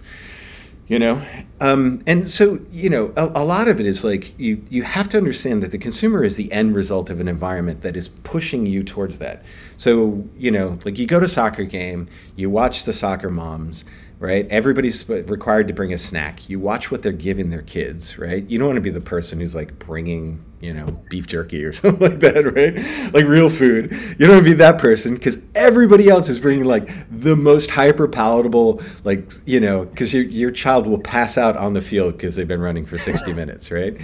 you 0.88 0.98
know? 0.98 1.22
Um, 1.60 2.02
and 2.06 2.28
so 2.30 2.60
you 2.72 2.88
know 2.88 3.12
a, 3.16 3.26
a, 3.26 3.44
lot 3.44 3.68
of 3.68 3.78
it 3.78 3.86
is 3.86 4.04
like 4.04 4.38
you 4.38 4.64
you 4.70 4.82
have 4.82 5.08
to 5.10 5.16
understand 5.16 5.62
that 5.62 5.70
the 5.70 5.78
consumer 5.78 6.24
is 6.24 6.36
the 6.36 6.50
end 6.50 6.74
result 6.74 7.10
of 7.10 7.20
an 7.20 7.28
environment 7.28 7.82
that 7.82 7.96
is 7.96 8.08
pushing 8.08 8.64
you 8.64 8.82
towards 8.82 9.18
that. 9.18 9.42
So 9.76 10.24
you 10.36 10.50
know 10.50 10.78
like 10.84 10.98
you 10.98 11.06
go 11.06 11.20
to 11.20 11.28
soccer 11.28 11.64
game 11.64 12.08
you 12.36 12.48
watch 12.48 12.84
the 12.84 12.92
soccer 12.92 13.30
moms 13.30 13.84
right 14.18 14.46
everybody's 14.50 15.08
required 15.08 15.68
to 15.68 15.74
bring 15.74 15.92
a 15.92 15.98
snack 15.98 16.48
you 16.48 16.58
watch 16.58 16.90
what 16.90 17.02
they're 17.02 17.12
giving 17.12 17.50
their 17.50 17.62
kids 17.62 18.18
right 18.18 18.48
you 18.50 18.58
don't 18.58 18.68
want 18.68 18.76
to 18.76 18.82
be 18.82 18.90
the 18.90 19.00
person 19.00 19.40
who's 19.40 19.54
like 19.54 19.78
bringing 19.78 20.44
you 20.60 20.74
know, 20.74 20.86
beef 21.08 21.26
jerky 21.26 21.64
or 21.64 21.72
something 21.72 22.10
like 22.10 22.20
that, 22.20 22.44
right? 22.44 23.14
Like 23.14 23.26
real 23.26 23.50
food. 23.50 23.92
You 23.92 24.26
don't 24.26 24.36
want 24.36 24.44
to 24.44 24.50
be 24.50 24.54
that 24.54 24.78
person 24.78 25.14
because 25.14 25.38
everybody 25.54 26.08
else 26.08 26.28
is 26.28 26.38
bringing 26.38 26.64
like 26.64 26.90
the 27.10 27.36
most 27.36 27.70
hyper 27.70 28.08
palatable, 28.08 28.82
like, 29.04 29.30
you 29.46 29.60
know, 29.60 29.84
because 29.84 30.12
your, 30.12 30.24
your 30.24 30.50
child 30.50 30.86
will 30.86 30.98
pass 30.98 31.38
out 31.38 31.56
on 31.56 31.74
the 31.74 31.80
field 31.80 32.16
because 32.16 32.36
they've 32.36 32.48
been 32.48 32.60
running 32.60 32.84
for 32.84 32.98
60 32.98 33.32
minutes, 33.34 33.70
right? 33.70 33.96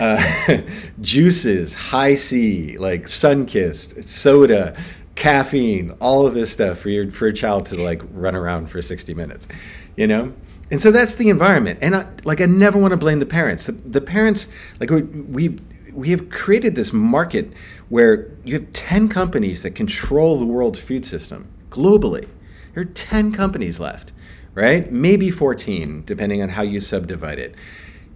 Uh, 0.00 0.62
juices, 1.00 1.74
Hi-C, 1.74 2.78
like 2.78 3.04
Sunkist, 3.04 4.04
soda, 4.04 4.76
caffeine, 5.20 5.90
all 6.00 6.26
of 6.26 6.32
this 6.32 6.50
stuff 6.50 6.78
for 6.78 6.88
your, 6.88 7.10
for 7.10 7.28
a 7.28 7.32
child 7.32 7.66
to 7.66 7.76
like 7.76 8.00
run 8.12 8.34
around 8.34 8.70
for 8.70 8.80
60 8.80 9.12
minutes, 9.12 9.46
you 9.94 10.06
know? 10.06 10.32
And 10.70 10.80
so 10.80 10.90
that's 10.90 11.16
the 11.16 11.28
environment. 11.28 11.78
And 11.82 11.94
I, 11.94 12.06
like, 12.24 12.40
I 12.40 12.46
never 12.46 12.78
want 12.78 12.92
to 12.92 12.96
blame 12.96 13.18
the 13.18 13.26
parents. 13.26 13.66
The, 13.66 13.72
the 13.72 14.00
parents, 14.00 14.48
like, 14.78 14.88
we, 14.88 15.02
we've, 15.02 15.60
we 15.92 16.08
have 16.08 16.30
created 16.30 16.74
this 16.74 16.94
market 16.94 17.52
where 17.90 18.30
you 18.44 18.54
have 18.54 18.72
10 18.72 19.08
companies 19.08 19.62
that 19.62 19.72
control 19.72 20.38
the 20.38 20.46
world's 20.46 20.78
food 20.78 21.04
system 21.04 21.48
globally. 21.68 22.26
There 22.72 22.82
are 22.82 22.86
10 22.86 23.32
companies 23.32 23.78
left, 23.78 24.14
right? 24.54 24.90
Maybe 24.90 25.30
14, 25.30 26.02
depending 26.06 26.40
on 26.40 26.48
how 26.50 26.62
you 26.62 26.80
subdivide 26.80 27.38
it. 27.38 27.54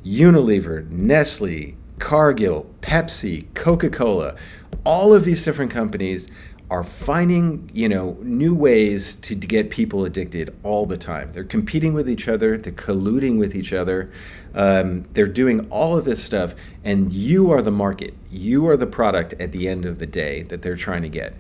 Unilever, 0.07 0.89
Nestle, 0.91 1.75
Cargill, 1.99 2.75
Pepsi, 2.81 3.53
Coca 3.53 3.91
Cola, 3.91 4.37
all 4.85 5.13
of 5.13 5.27
these 5.27 5.45
different 5.45 5.71
companies 5.71 6.29
are 6.71 6.83
finding 6.83 7.71
you 7.75 7.89
know 7.89 8.17
new 8.23 8.55
ways 8.55 9.15
to, 9.17 9.35
get 9.35 9.71
people 9.71 10.05
addicted 10.05 10.55
all 10.63 10.87
the 10.87 10.97
time. 10.97 11.31
They're 11.33 11.45
competing 11.45 11.95
with 11.95 12.09
each 12.09 12.29
other 12.29 12.57
they're 12.57 12.73
colluding 12.73 13.39
with 13.39 13.55
each 13.55 13.73
other 13.73 14.11
um, 14.55 15.03
they're 15.13 15.27
doing 15.27 15.69
all 15.71 15.97
of 15.97 16.05
this 16.05 16.23
stuff 16.23 16.55
and 16.83 17.13
you 17.13 17.51
are 17.51 17.61
the 17.61 17.71
market. 17.71 18.15
You 18.31 18.67
are 18.69 18.77
the 18.77 18.87
product 18.87 19.35
at 19.35 19.53
the 19.53 19.69
end 19.69 19.85
of 19.85 19.99
the 19.99 20.07
day 20.07 20.43
that 20.45 20.63
they're 20.63 20.77
trying 20.77 21.03
to 21.03 21.09
get. 21.09 21.35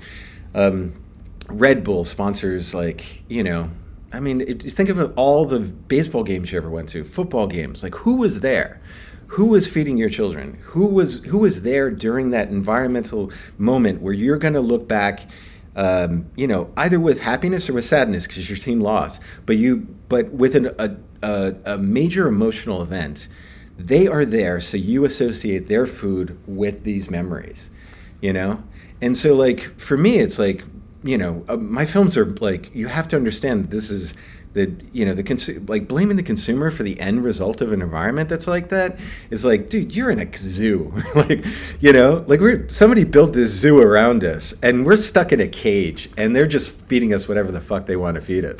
Um, 0.54 0.94
red 1.48 1.84
bull 1.84 2.04
sponsors 2.04 2.74
like 2.74 3.22
you 3.28 3.42
know 3.42 3.70
i 4.12 4.20
mean 4.20 4.40
it, 4.40 4.72
think 4.72 4.88
of 4.88 5.12
all 5.16 5.44
the 5.44 5.60
baseball 5.60 6.24
games 6.24 6.50
you 6.50 6.58
ever 6.58 6.70
went 6.70 6.88
to 6.88 7.04
football 7.04 7.46
games 7.46 7.82
like 7.82 7.94
who 7.96 8.14
was 8.16 8.40
there 8.40 8.80
who 9.28 9.46
was 9.46 9.66
feeding 9.66 9.96
your 9.96 10.10
children? 10.10 10.58
Who 10.66 10.86
was 10.86 11.24
who 11.24 11.38
was 11.38 11.62
there 11.62 11.90
during 11.90 12.30
that 12.30 12.48
environmental 12.48 13.32
moment 13.58 14.00
where 14.00 14.12
you're 14.12 14.38
going 14.38 14.54
to 14.54 14.60
look 14.60 14.88
back 14.88 15.28
um, 15.76 16.26
you 16.36 16.46
know 16.46 16.70
either 16.76 17.00
with 17.00 17.20
happiness 17.20 17.68
or 17.68 17.72
with 17.72 17.84
sadness 17.84 18.26
because 18.26 18.48
your 18.48 18.58
team 18.58 18.80
lost 18.80 19.20
but 19.44 19.56
you 19.56 19.88
but 20.08 20.30
with 20.30 20.54
an, 20.54 20.66
a, 20.78 20.96
a, 21.20 21.54
a 21.64 21.78
major 21.78 22.28
emotional 22.28 22.80
event 22.80 23.28
they 23.76 24.06
are 24.06 24.24
there 24.24 24.60
so 24.60 24.76
you 24.76 25.04
associate 25.04 25.66
their 25.66 25.84
food 25.84 26.38
with 26.46 26.84
these 26.84 27.10
memories 27.10 27.70
you 28.24 28.32
know? 28.32 28.62
And 29.02 29.14
so 29.14 29.34
like 29.34 29.78
for 29.78 29.98
me 29.98 30.18
it's 30.18 30.38
like 30.38 30.64
you 31.02 31.18
know 31.18 31.44
uh, 31.48 31.56
my 31.56 31.84
films 31.84 32.16
are 32.16 32.24
like 32.24 32.74
you 32.74 32.86
have 32.86 33.06
to 33.08 33.16
understand 33.16 33.64
that 33.64 33.70
this 33.70 33.90
is 33.90 34.14
the 34.54 34.72
you 34.92 35.04
know 35.04 35.12
the 35.12 35.22
consu- 35.22 35.68
like 35.68 35.86
blaming 35.86 36.16
the 36.16 36.22
consumer 36.22 36.70
for 36.70 36.84
the 36.84 36.98
end 37.00 37.22
result 37.22 37.60
of 37.60 37.72
an 37.72 37.82
environment 37.82 38.28
that's 38.28 38.46
like 38.46 38.68
that 38.68 38.98
is 39.30 39.44
like 39.44 39.68
dude 39.68 39.94
you're 39.94 40.10
in 40.10 40.18
a 40.18 40.36
zoo. 40.36 40.92
Like 41.14 41.44
you 41.80 41.92
know 41.92 42.24
like 42.26 42.40
we're 42.40 42.68
somebody 42.68 43.04
built 43.04 43.34
this 43.34 43.50
zoo 43.50 43.80
around 43.80 44.24
us 44.24 44.54
and 44.62 44.84
we're 44.84 44.96
stuck 44.96 45.32
in 45.32 45.40
a 45.40 45.46
cage 45.46 46.10
and 46.16 46.34
they're 46.34 46.46
just 46.46 46.82
feeding 46.86 47.14
us 47.14 47.28
whatever 47.28 47.52
the 47.52 47.60
fuck 47.60 47.86
they 47.86 47.96
want 47.96 48.16
to 48.16 48.20
feed 48.20 48.44
us 48.44 48.56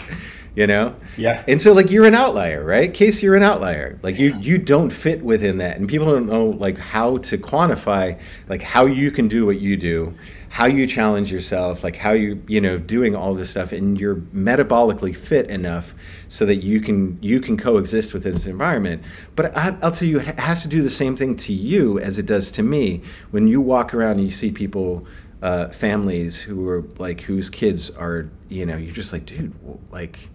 you 0.54 0.66
know? 0.66 0.94
Yeah. 1.16 1.42
And 1.48 1.60
so 1.60 1.72
like 1.72 1.90
you're 1.90 2.06
an 2.06 2.14
outlier 2.14 2.64
right? 2.64 2.92
Case 2.92 3.22
you're 3.22 3.36
an 3.36 3.42
outlier. 3.42 3.98
Like 4.02 4.18
you 4.18 4.34
you 4.40 4.58
don't 4.58 4.90
fit 4.90 5.22
within 5.22 5.58
that. 5.58 5.76
And 5.76 5.88
people 5.88 6.06
don't 6.06 6.26
know 6.26 6.46
like 6.46 6.78
how 6.78 7.18
to 7.18 7.38
quantify 7.38 8.18
like 8.48 8.62
how 8.62 8.86
you 8.86 9.10
can 9.10 9.28
do 9.28 9.46
what 9.46 9.60
you 9.60 9.76
do 9.76 10.14
how 10.54 10.66
you 10.66 10.86
challenge 10.86 11.32
yourself, 11.32 11.82
like 11.82 11.96
how 11.96 12.12
you 12.12 12.40
you 12.46 12.60
know 12.60 12.78
doing 12.78 13.16
all 13.16 13.34
this 13.34 13.50
stuff, 13.50 13.72
and 13.72 13.98
you're 13.98 14.14
metabolically 14.14 15.14
fit 15.14 15.50
enough 15.50 15.92
so 16.28 16.46
that 16.46 16.58
you 16.58 16.80
can 16.80 17.18
you 17.20 17.40
can 17.40 17.56
coexist 17.56 18.14
with 18.14 18.22
this 18.22 18.46
environment. 18.46 19.02
But 19.34 19.56
I, 19.56 19.70
will 19.70 19.90
tell 19.90 20.06
you, 20.06 20.20
it 20.20 20.38
has 20.38 20.62
to 20.62 20.68
do 20.68 20.80
the 20.80 20.90
same 20.90 21.16
thing 21.16 21.34
to 21.38 21.52
you 21.52 21.98
as 21.98 22.18
it 22.18 22.26
does 22.26 22.52
to 22.52 22.62
me. 22.62 23.02
When 23.32 23.48
you 23.48 23.60
walk 23.60 23.92
around 23.92 24.18
and 24.18 24.26
you 24.26 24.30
see 24.30 24.52
people, 24.52 25.04
uh, 25.42 25.70
families 25.70 26.42
who 26.42 26.68
are 26.68 26.84
like 26.98 27.22
whose 27.22 27.50
kids 27.50 27.90
are 27.90 28.30
you 28.48 28.64
know 28.64 28.76
you're 28.76 28.94
just 28.94 29.12
like 29.12 29.26
dude 29.26 29.52
like 29.90 30.30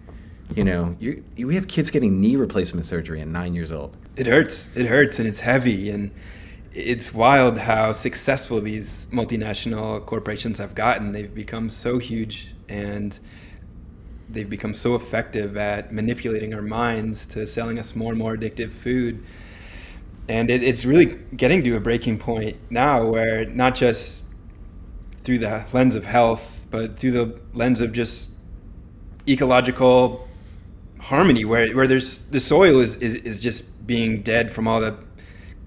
you 0.54 0.64
know 0.64 0.96
you 0.98 1.24
we 1.36 1.54
have 1.54 1.68
kids 1.68 1.90
getting 1.90 2.20
knee 2.20 2.36
replacement 2.36 2.86
surgery 2.86 3.20
at 3.20 3.28
nine 3.28 3.54
years 3.54 3.72
old. 3.72 3.96
It 4.16 4.26
hurts. 4.26 4.70
It 4.76 4.86
hurts, 4.86 5.18
and 5.18 5.28
it's 5.28 5.40
heavy 5.40 5.90
and 5.90 6.10
it's 6.72 7.12
wild 7.12 7.58
how 7.58 7.92
successful 7.92 8.60
these 8.60 9.08
multinational 9.10 10.04
corporations 10.06 10.58
have 10.58 10.74
gotten. 10.74 11.12
They've 11.12 11.34
become 11.34 11.68
so 11.68 11.98
huge 11.98 12.52
and 12.68 13.18
they've 14.28 14.48
become 14.48 14.74
so 14.74 14.94
effective 14.94 15.56
at 15.56 15.92
manipulating 15.92 16.54
our 16.54 16.62
minds 16.62 17.26
to 17.26 17.46
selling 17.46 17.78
us 17.78 17.96
more 17.96 18.12
and 18.12 18.18
more 18.18 18.36
addictive 18.36 18.70
food. 18.70 19.24
And 20.28 20.48
it, 20.48 20.62
it's 20.62 20.84
really 20.84 21.18
getting 21.36 21.64
to 21.64 21.76
a 21.76 21.80
breaking 21.80 22.18
point 22.18 22.56
now 22.70 23.04
where 23.04 23.44
not 23.46 23.74
just 23.74 24.26
through 25.24 25.38
the 25.38 25.64
lens 25.72 25.96
of 25.96 26.04
health, 26.04 26.64
but 26.70 26.96
through 26.96 27.10
the 27.10 27.40
lens 27.52 27.80
of 27.80 27.92
just 27.92 28.30
ecological 29.28 30.28
harmony, 31.00 31.44
where, 31.44 31.72
where 31.72 31.86
there's 31.86 32.26
the 32.26 32.40
soil 32.40 32.78
is, 32.80 32.96
is, 32.96 33.14
is 33.16 33.40
just 33.40 33.86
being 33.86 34.22
dead 34.22 34.50
from 34.50 34.68
all 34.68 34.80
the 34.80 34.96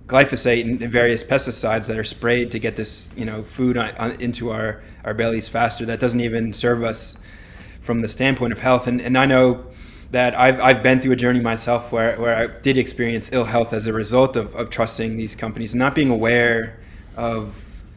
glyphosate 0.08 0.62
and 0.62 0.80
various 0.92 1.24
pesticides 1.24 1.88
that 1.88 1.98
are 1.98 2.04
sprayed 2.04 2.52
to 2.52 2.60
get 2.60 2.76
this 2.76 3.10
you 3.16 3.26
know 3.26 3.42
food 3.44 3.78
on, 3.78 3.96
on, 3.96 4.12
into 4.22 4.52
our, 4.52 4.84
our 5.06 5.14
bellies 5.14 5.48
faster 5.48 5.86
that 5.86 6.00
doesn't 6.00 6.20
even 6.20 6.52
serve 6.52 6.84
us 6.84 7.18
from 7.82 8.02
the 8.02 8.08
standpoint 8.08 8.52
of 8.52 8.60
health 8.60 8.86
and, 8.86 9.02
and 9.02 9.18
I 9.18 9.26
know 9.26 9.66
that 10.14 10.38
I've, 10.40 10.62
I've 10.62 10.84
been 10.84 11.00
through 11.00 11.14
a 11.14 11.16
journey 11.16 11.40
myself 11.40 11.92
where, 11.92 12.16
where 12.18 12.36
I 12.36 12.46
did 12.46 12.78
experience 12.78 13.32
ill 13.34 13.46
health 13.46 13.74
as 13.74 13.88
a 13.88 13.94
result 13.94 14.36
of, 14.36 14.56
of 14.56 14.70
trusting 14.70 15.18
these 15.18 15.36
companies, 15.36 15.74
and 15.74 15.80
not 15.80 15.96
being 15.96 16.12
aware 16.12 16.80
of 17.18 17.56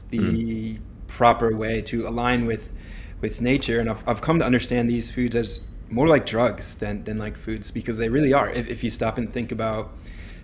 the 0.08 0.18
mm. 0.18 0.78
proper 1.08 1.54
way 1.54 1.82
to 1.82 2.08
align 2.08 2.46
with 2.46 2.72
with 3.20 3.42
nature. 3.42 3.80
And 3.80 3.90
I've, 3.90 4.08
I've 4.08 4.20
come 4.22 4.38
to 4.38 4.46
understand 4.46 4.88
these 4.88 5.10
foods 5.10 5.36
as 5.36 5.66
more 5.90 6.08
like 6.08 6.26
drugs 6.26 6.74
than, 6.76 7.04
than 7.04 7.18
like 7.18 7.36
foods 7.36 7.70
because 7.70 7.98
they 7.98 8.08
really 8.08 8.32
are. 8.32 8.50
If, 8.50 8.68
if 8.68 8.84
you 8.84 8.90
stop 8.90 9.18
and 9.18 9.32
think 9.32 9.52
about 9.52 9.92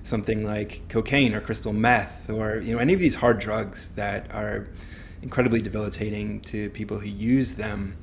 something 0.04 0.44
like 0.44 0.82
cocaine 0.88 1.34
or 1.34 1.40
crystal 1.40 1.72
meth 1.72 2.28
or 2.28 2.58
you 2.58 2.74
know 2.74 2.80
any 2.80 2.92
of 2.92 2.98
these 2.98 3.16
hard 3.16 3.38
drugs 3.38 3.92
that 3.94 4.32
are 4.32 4.68
incredibly 5.22 5.62
debilitating 5.62 6.40
to 6.40 6.70
people 6.70 6.98
who 6.98 7.08
use 7.08 7.54
them, 7.54 7.96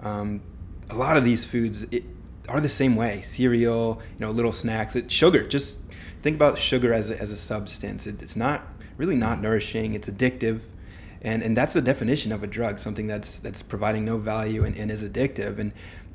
um, 0.00 0.40
a 0.88 0.94
lot 0.94 1.16
of 1.16 1.24
these 1.24 1.44
foods 1.44 1.84
it, 1.90 2.04
are 2.48 2.60
the 2.60 2.68
same 2.68 2.96
way. 2.96 3.20
Cereal, 3.20 4.00
you 4.18 4.26
know, 4.26 4.30
little 4.30 4.52
snacks, 4.52 4.96
it, 4.96 5.10
sugar. 5.10 5.46
Just 5.46 5.78
think 6.22 6.36
about 6.36 6.58
sugar 6.58 6.92
as 6.92 7.10
a, 7.10 7.20
as 7.20 7.32
a 7.32 7.36
substance. 7.36 8.06
It, 8.06 8.22
it's 8.22 8.36
not 8.36 8.66
really 8.96 9.16
not 9.16 9.40
nourishing. 9.40 9.94
It's 9.94 10.08
addictive 10.08 10.60
and 11.22 11.42
and 11.42 11.56
that's 11.56 11.72
the 11.72 11.82
definition 11.82 12.32
of 12.32 12.42
a 12.42 12.46
drug 12.46 12.78
something 12.78 13.06
that's 13.06 13.38
that's 13.40 13.62
providing 13.62 14.04
no 14.04 14.16
value 14.16 14.64
and, 14.64 14.76
and 14.76 14.90
is 14.90 15.08
addictive 15.08 15.58
and 15.58 15.72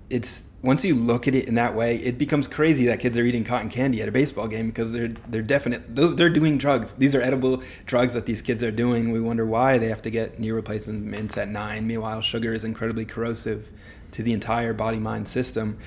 it's 0.09 0.49
once 0.61 0.85
you 0.85 0.95
look 0.95 1.27
at 1.27 1.35
it 1.35 1.47
in 1.47 1.55
that 1.55 1.75
way 1.75 1.97
it 1.97 2.17
becomes 2.17 2.47
crazy 2.47 2.85
that 2.85 2.99
kids 2.99 3.17
are 3.17 3.23
eating 3.23 3.43
cotton 3.43 3.69
candy 3.69 4.01
at 4.01 4.07
a 4.07 4.11
baseball 4.11 4.47
game 4.47 4.67
because 4.67 4.93
they're 4.93 5.13
they're 5.27 5.41
definite 5.41 5.83
they're 5.95 6.29
doing 6.29 6.57
drugs. 6.57 6.93
These 6.93 7.15
are 7.15 7.21
edible 7.21 7.63
drugs 7.85 8.13
that 8.13 8.25
these 8.25 8.41
kids 8.41 8.63
are 8.63 8.71
doing. 8.71 9.11
We 9.11 9.19
wonder 9.19 9.45
why 9.45 9.77
they 9.77 9.87
have 9.87 10.01
to 10.03 10.11
get 10.11 10.39
knee 10.39 10.51
replacements 10.51 11.37
at 11.37 11.49
nine. 11.49 11.87
Meanwhile 11.87 12.21
sugar 12.21 12.53
is 12.53 12.63
incredibly 12.63 13.05
corrosive 13.05 13.71
to 14.11 14.23
the 14.23 14.33
entire 14.33 14.73
body 14.73 14.99
mind 14.99 15.27
system. 15.27 15.77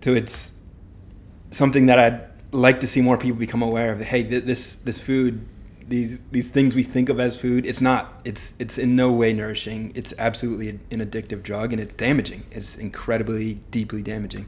So 0.00 0.14
it's 0.14 0.52
something 1.54 1.86
that 1.86 1.98
i'd 1.98 2.28
like 2.52 2.80
to 2.80 2.86
see 2.86 3.00
more 3.00 3.16
people 3.16 3.38
become 3.38 3.62
aware 3.62 3.92
of 3.92 4.00
hey 4.00 4.22
this 4.22 4.76
this 4.76 5.00
food 5.00 5.46
these 5.88 6.22
these 6.30 6.50
things 6.50 6.74
we 6.74 6.82
think 6.82 7.08
of 7.08 7.20
as 7.20 7.38
food 7.38 7.66
it's 7.66 7.80
not 7.80 8.20
it's 8.24 8.54
it's 8.58 8.78
in 8.78 8.96
no 8.96 9.12
way 9.12 9.32
nourishing. 9.32 9.92
It's 9.94 10.14
absolutely 10.18 10.68
an 10.68 11.00
addictive 11.00 11.42
drug 11.42 11.72
and 11.72 11.80
it's 11.80 11.94
damaging. 11.94 12.44
It's 12.50 12.76
incredibly 12.76 13.54
deeply 13.70 14.02
damaging. 14.02 14.46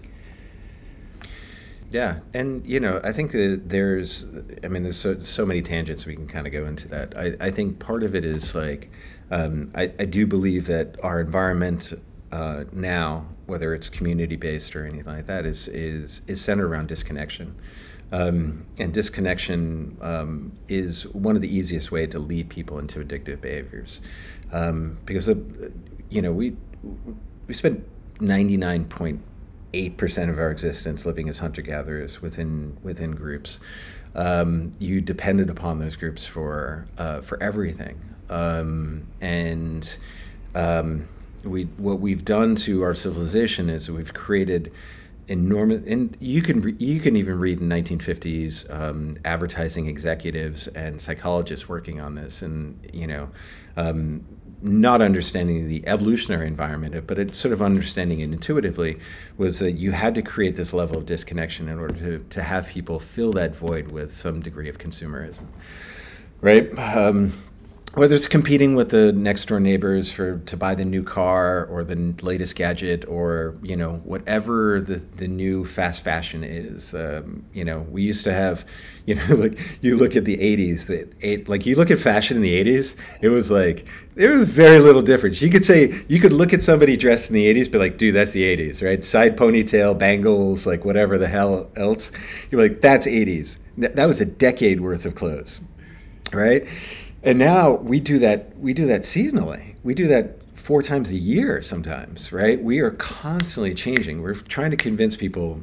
Yeah 1.90 2.18
and 2.34 2.66
you 2.66 2.80
know 2.80 3.00
i 3.04 3.12
think 3.12 3.30
that 3.32 3.68
there's 3.68 4.26
i 4.64 4.68
mean 4.68 4.82
there's 4.82 4.96
so, 4.96 5.18
so 5.20 5.46
many 5.46 5.62
tangents 5.62 6.04
we 6.04 6.16
can 6.16 6.26
kind 6.26 6.46
of 6.46 6.52
go 6.52 6.66
into 6.66 6.88
that. 6.88 7.16
I, 7.16 7.34
I 7.40 7.50
think 7.50 7.78
part 7.78 8.02
of 8.02 8.14
it 8.14 8.24
is 8.24 8.54
like 8.54 8.90
um, 9.30 9.72
I, 9.74 9.84
I 9.98 10.04
do 10.04 10.26
believe 10.26 10.66
that 10.66 10.96
our 11.02 11.20
environment 11.20 11.92
uh, 12.32 12.64
now 12.72 13.26
whether 13.46 13.74
it's 13.74 13.88
community 13.88 14.36
based 14.36 14.74
or 14.74 14.84
anything 14.84 15.12
like 15.12 15.26
that 15.26 15.46
is 15.46 15.68
is 15.68 16.22
is 16.26 16.40
centered 16.40 16.66
around 16.66 16.88
disconnection 16.88 17.54
um, 18.12 18.64
and 18.78 18.94
disconnection 18.94 19.96
um, 20.00 20.52
is 20.68 21.06
one 21.08 21.36
of 21.36 21.42
the 21.42 21.54
easiest 21.54 21.90
way 21.90 22.06
to 22.06 22.18
lead 22.18 22.48
people 22.48 22.78
into 22.78 23.00
addictive 23.00 23.40
behaviors, 23.40 24.00
um, 24.52 24.98
because 25.04 25.28
uh, 25.28 25.34
you 26.08 26.22
know 26.22 26.32
we 26.32 26.56
we 27.46 27.54
spent 27.54 27.84
ninety 28.20 28.56
nine 28.56 28.84
point 28.84 29.20
eight 29.74 29.96
percent 29.96 30.30
of 30.30 30.38
our 30.38 30.50
existence 30.50 31.04
living 31.04 31.28
as 31.28 31.38
hunter 31.38 31.62
gatherers 31.62 32.22
within 32.22 32.76
within 32.82 33.12
groups. 33.12 33.60
Um, 34.14 34.72
you 34.78 35.00
depended 35.00 35.50
upon 35.50 35.78
those 35.78 35.96
groups 35.96 36.24
for 36.24 36.86
uh, 36.96 37.20
for 37.20 37.42
everything, 37.42 38.00
um, 38.30 39.06
and 39.20 39.98
um, 40.54 41.08
we 41.42 41.64
what 41.76 42.00
we've 42.00 42.24
done 42.24 42.54
to 42.56 42.82
our 42.82 42.94
civilization 42.94 43.68
is 43.68 43.90
we've 43.90 44.14
created 44.14 44.72
enormous 45.28 45.82
and 45.86 46.16
you 46.20 46.40
can 46.40 46.76
you 46.78 47.00
can 47.00 47.16
even 47.16 47.38
read 47.38 47.60
in 47.60 47.68
1950s 47.68 48.72
um, 48.72 49.14
advertising 49.24 49.86
executives 49.86 50.68
and 50.68 51.00
psychologists 51.00 51.68
working 51.68 52.00
on 52.00 52.14
this 52.14 52.42
and 52.42 52.78
you 52.92 53.06
know 53.06 53.28
um, 53.76 54.24
not 54.62 55.02
understanding 55.02 55.66
the 55.68 55.86
evolutionary 55.86 56.46
environment 56.46 57.06
but 57.06 57.34
sort 57.34 57.52
of 57.52 57.60
understanding 57.60 58.20
it 58.20 58.32
intuitively 58.32 58.98
was 59.36 59.58
that 59.58 59.72
you 59.72 59.90
had 59.92 60.14
to 60.14 60.22
create 60.22 60.54
this 60.56 60.72
level 60.72 60.96
of 60.96 61.06
disconnection 61.06 61.68
in 61.68 61.78
order 61.78 61.94
to, 61.94 62.24
to 62.30 62.42
have 62.42 62.68
people 62.68 63.00
fill 63.00 63.32
that 63.32 63.54
void 63.54 63.90
with 63.90 64.12
some 64.12 64.40
degree 64.40 64.68
of 64.68 64.78
consumerism 64.78 65.46
right? 66.40 66.76
Um, 66.78 67.32
whether 67.96 68.14
it's 68.14 68.28
competing 68.28 68.74
with 68.74 68.90
the 68.90 69.10
next 69.12 69.46
door 69.46 69.58
neighbors 69.58 70.12
for 70.12 70.38
to 70.40 70.54
buy 70.54 70.74
the 70.74 70.84
new 70.84 71.02
car 71.02 71.64
or 71.64 71.82
the 71.82 71.96
latest 72.20 72.54
gadget 72.54 73.06
or 73.08 73.56
you 73.62 73.74
know 73.74 74.02
whatever 74.04 74.82
the, 74.82 74.96
the 74.96 75.26
new 75.26 75.64
fast 75.64 76.04
fashion 76.04 76.44
is 76.44 76.92
um, 76.92 77.42
you 77.54 77.64
know 77.64 77.86
we 77.90 78.02
used 78.02 78.22
to 78.22 78.34
have 78.34 78.66
you 79.06 79.14
know 79.14 79.34
like 79.36 79.58
you 79.80 79.96
look 79.96 80.14
at 80.14 80.26
the 80.26 80.36
80s 80.36 80.86
the 80.86 81.08
eight, 81.22 81.48
like 81.48 81.64
you 81.64 81.74
look 81.74 81.90
at 81.90 81.98
fashion 81.98 82.36
in 82.36 82.42
the 82.42 82.64
80s 82.64 82.96
it 83.22 83.30
was 83.30 83.50
like 83.50 83.86
there 84.14 84.32
was 84.32 84.46
very 84.46 84.78
little 84.78 85.02
difference 85.02 85.40
you 85.40 85.48
could 85.48 85.64
say 85.64 86.04
you 86.06 86.20
could 86.20 86.34
look 86.34 86.52
at 86.52 86.60
somebody 86.60 86.98
dressed 86.98 87.30
in 87.30 87.34
the 87.34 87.54
80s 87.54 87.72
be 87.72 87.78
like 87.78 87.96
dude 87.96 88.14
that's 88.14 88.32
the 88.32 88.42
80s 88.56 88.82
right? 88.82 89.02
Side 89.02 89.38
ponytail 89.38 89.96
bangles 89.96 90.66
like 90.66 90.84
whatever 90.84 91.16
the 91.16 91.28
hell 91.28 91.70
else. 91.76 92.12
You're 92.50 92.60
like 92.60 92.82
that's 92.82 93.06
80s 93.06 93.56
that 93.78 94.06
was 94.06 94.20
a 94.20 94.26
decade 94.26 94.82
worth 94.82 95.06
of 95.06 95.14
clothes 95.14 95.62
right 96.32 96.66
and 97.26 97.40
now 97.40 97.72
we 97.72 97.98
do 97.98 98.20
that 98.20 98.56
we 98.56 98.72
do 98.72 98.86
that 98.86 99.02
seasonally. 99.02 99.74
We 99.82 99.94
do 99.94 100.06
that 100.06 100.36
four 100.56 100.82
times 100.82 101.10
a 101.10 101.16
year 101.16 101.60
sometimes 101.60 102.32
right? 102.32 102.62
We 102.62 102.78
are 102.78 102.92
constantly 102.92 103.74
changing. 103.74 104.22
We're 104.22 104.34
trying 104.34 104.70
to 104.70 104.76
convince 104.76 105.16
people 105.16 105.62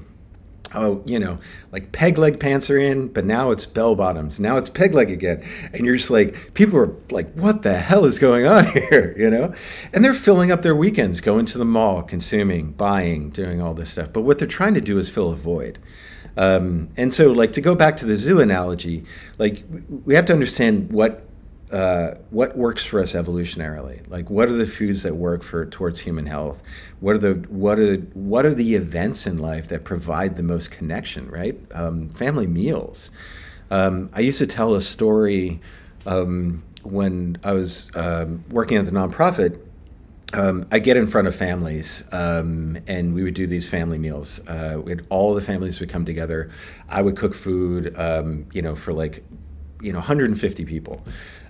oh 0.75 1.03
you 1.05 1.19
know 1.19 1.37
like 1.71 1.91
peg 1.91 2.17
leg 2.17 2.39
pants 2.39 2.67
are 2.67 2.79
in 2.79 3.07
but 3.07 3.23
now 3.23 3.51
it's 3.51 3.65
bell 3.65 3.95
bottoms. 3.95 4.41
Now 4.41 4.57
it's 4.57 4.67
peg 4.67 4.93
leg 4.93 5.09
again. 5.09 5.41
And 5.71 5.85
you're 5.85 5.95
just 5.95 6.11
like 6.11 6.53
people 6.53 6.77
are 6.79 6.93
like 7.09 7.31
what 7.33 7.61
the 7.61 7.77
hell 7.77 8.03
is 8.03 8.19
going 8.19 8.45
on 8.45 8.65
here 8.73 9.15
you 9.17 9.29
know? 9.29 9.53
And 9.93 10.03
they're 10.03 10.13
filling 10.13 10.51
up 10.51 10.63
their 10.63 10.75
weekends 10.75 11.21
going 11.21 11.45
to 11.45 11.57
the 11.57 11.65
mall 11.65 12.03
consuming 12.03 12.73
buying 12.73 13.29
doing 13.29 13.61
all 13.61 13.73
this 13.73 13.89
stuff. 13.89 14.11
But 14.11 14.21
what 14.21 14.37
they're 14.37 14.49
trying 14.49 14.73
to 14.73 14.81
do 14.81 14.99
is 14.99 15.09
fill 15.09 15.31
a 15.31 15.35
void. 15.37 15.79
Um, 16.35 16.89
and 16.97 17.13
so 17.13 17.31
like 17.31 17.53
to 17.53 17.61
go 17.61 17.73
back 17.73 17.95
to 17.97 18.05
the 18.05 18.17
zoo 18.17 18.41
analogy 18.41 19.05
like 19.37 19.63
we 20.03 20.15
have 20.15 20.25
to 20.25 20.33
understand 20.33 20.91
what 20.91 21.29
uh, 21.73 22.13
what 22.29 22.55
works 22.55 22.85
for 22.85 23.01
us 23.01 23.13
evolutionarily? 23.13 24.07
Like, 24.07 24.29
what 24.29 24.47
are 24.47 24.53
the 24.53 24.67
foods 24.67 25.01
that 25.01 25.15
work 25.15 25.41
for 25.41 25.65
towards 25.65 26.01
human 26.01 26.27
health? 26.27 26.61
What 26.99 27.15
are 27.15 27.19
the 27.19 27.33
what 27.49 27.79
are 27.79 27.97
what 28.13 28.45
are 28.45 28.53
the 28.53 28.75
events 28.75 29.25
in 29.25 29.39
life 29.39 29.67
that 29.69 29.83
provide 29.83 30.37
the 30.37 30.43
most 30.43 30.69
connection? 30.69 31.29
Right, 31.31 31.59
um, 31.71 32.09
family 32.09 32.45
meals. 32.45 33.09
Um, 33.71 34.11
I 34.13 34.19
used 34.19 34.37
to 34.37 34.45
tell 34.45 34.75
a 34.75 34.81
story 34.81 35.61
um, 36.05 36.61
when 36.83 37.39
I 37.43 37.53
was 37.53 37.89
um, 37.95 38.45
working 38.51 38.77
at 38.77 38.85
the 38.85 38.91
nonprofit. 38.91 39.59
Um, 40.33 40.67
I 40.71 40.79
get 40.79 40.97
in 40.97 41.05
front 41.07 41.27
of 41.27 41.35
families, 41.35 42.03
um, 42.11 42.79
and 42.87 43.13
we 43.13 43.23
would 43.23 43.35
do 43.35 43.45
these 43.45 43.69
family 43.69 43.99
meals. 43.99 44.41
Uh, 44.47 44.81
we 44.83 44.91
had 44.91 45.05
all 45.09 45.33
the 45.33 45.41
families 45.41 45.79
would 45.79 45.89
come 45.89 46.05
together. 46.05 46.51
I 46.89 47.01
would 47.01 47.17
cook 47.17 47.33
food, 47.33 47.95
you 48.53 48.61
know, 48.61 48.75
for 48.75 48.93
like 48.93 49.23
you 49.81 49.91
know 49.91 49.99
150 49.99 50.65
people 50.65 51.03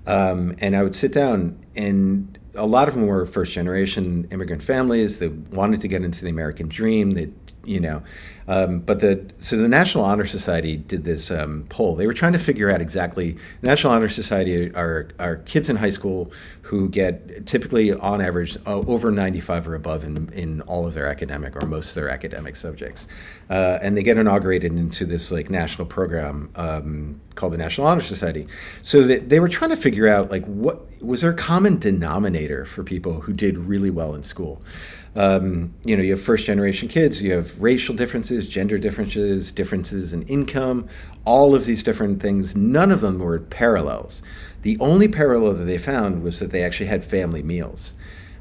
um, 0.06 0.56
and 0.60 0.76
I 0.76 0.84
would 0.84 0.96
sit 0.96 1.13
down, 1.13 1.60
and 1.76 2.38
a 2.56 2.66
lot 2.66 2.88
of 2.88 2.94
them 2.94 3.08
were 3.08 3.26
first 3.26 3.54
generation 3.54 4.28
immigrant 4.32 4.63
families 4.63 5.20
that 5.20 5.32
wanted 5.52 5.82
to 5.82 5.88
get 5.88 6.04
into 6.04 6.24
the 6.24 6.30
American 6.30 6.68
dream. 6.68 7.12
That 7.12 7.32
you 7.66 7.80
know, 7.80 8.04
um, 8.47 8.79
but 8.79 8.99
the 8.99 9.25
so 9.39 9.58
the 9.58 9.67
National 9.67 10.03
Honor 10.03 10.25
Society 10.25 10.77
did 10.77 11.03
this 11.03 11.32
um, 11.32 11.65
poll. 11.69 11.95
They 11.95 12.08
were 12.08 12.13
trying 12.13 12.34
to 12.34 12.39
figure 12.39 12.69
out 12.69 12.82
exactly. 12.82 13.38
National 13.62 13.93
Honor 13.93 14.10
Society 14.10 14.73
are 14.75 15.10
are 15.19 15.38
kids 15.38 15.69
in 15.69 15.77
high 15.77 15.89
school 15.89 16.32
who 16.63 16.89
get 16.89 17.45
typically 17.45 17.91
on 17.91 18.21
average 18.21 18.58
over 18.65 19.12
95 19.12 19.67
or 19.67 19.75
above 19.75 20.03
in 20.03 20.29
in 20.34 20.62
all 20.62 20.86
of 20.86 20.93
their 20.93 21.08
academic 21.08 21.56
or 21.56 21.65
most 21.65 21.89
of 21.89 21.95
their 21.95 22.10
academic 22.10 22.56
subjects, 22.56 23.08
uh, 23.49 23.79
and 23.82 23.97
they 23.97 24.03
get 24.03 24.17
inaugurated 24.17 24.71
into 24.73 25.06
this 25.06 25.32
like 25.32 25.49
national 25.49 25.88
program 25.88 26.49
um, 26.56 27.21
called 27.36 27.53
the 27.53 27.58
National 27.58 27.88
Honor 27.88 28.01
Society. 28.01 28.47
So 28.82 29.03
that 29.03 29.29
they 29.29 29.39
were 29.39 29.49
trying 29.49 29.71
to 29.71 29.77
figure 29.77 30.08
out 30.08 30.29
like 30.32 30.45
what 30.45 30.82
was 31.01 31.21
there 31.21 31.32
a 31.32 31.36
common 31.36 31.77
denominator 31.77 32.65
for 32.65 32.84
people 32.84 33.21
who 33.21 33.34
did 33.34 33.58
really 33.58 33.89
well 33.89 34.15
in 34.15 34.23
school 34.23 34.62
um, 35.15 35.73
you 35.86 35.95
know, 35.95 36.02
you 36.02 36.12
have 36.12 36.21
first 36.21 36.45
generation 36.45 36.88
kids, 36.88 37.21
you 37.21 37.34
have 37.34 37.62
racial 37.62 37.93
differences, 37.95 38.47
gender 38.47 38.78
differences, 38.78 39.52
differences 39.52 40.13
in 40.13 40.23
income, 40.23 40.88
all 41.23 41.54
of 41.54 41.65
these 41.65 41.83
different 41.83 42.21
things. 42.21 42.56
None 42.56 42.92
of 42.92 43.02
them 43.02 43.19
were 43.19 43.40
parallels. 43.40 44.23
The 44.63 44.77
only 44.79 45.08
parallel 45.08 45.54
that 45.54 45.65
they 45.65 45.77
found 45.77 46.23
was 46.23 46.40
that 46.40 46.52
they 46.52 46.63
actually 46.63 46.88
had 46.88 47.04
family 47.04 47.44
meals. 47.44 47.94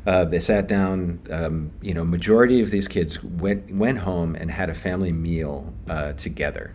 Uh, 0.07 0.25
they 0.25 0.41
sat 0.41 0.67
down. 0.67 1.21
Um, 1.31 1.73
you 1.81 1.95
know, 1.95 2.05
majority 2.05 2.61
of 2.61 2.71
these 2.71 2.89
kids 2.89 3.23
went 3.23 3.73
went 3.73 3.99
home 3.99 4.35
and 4.35 4.51
had 4.51 4.69
a 4.69 4.75
family 4.75 5.13
meal 5.13 5.73
uh, 5.89 6.15
together. 6.15 6.75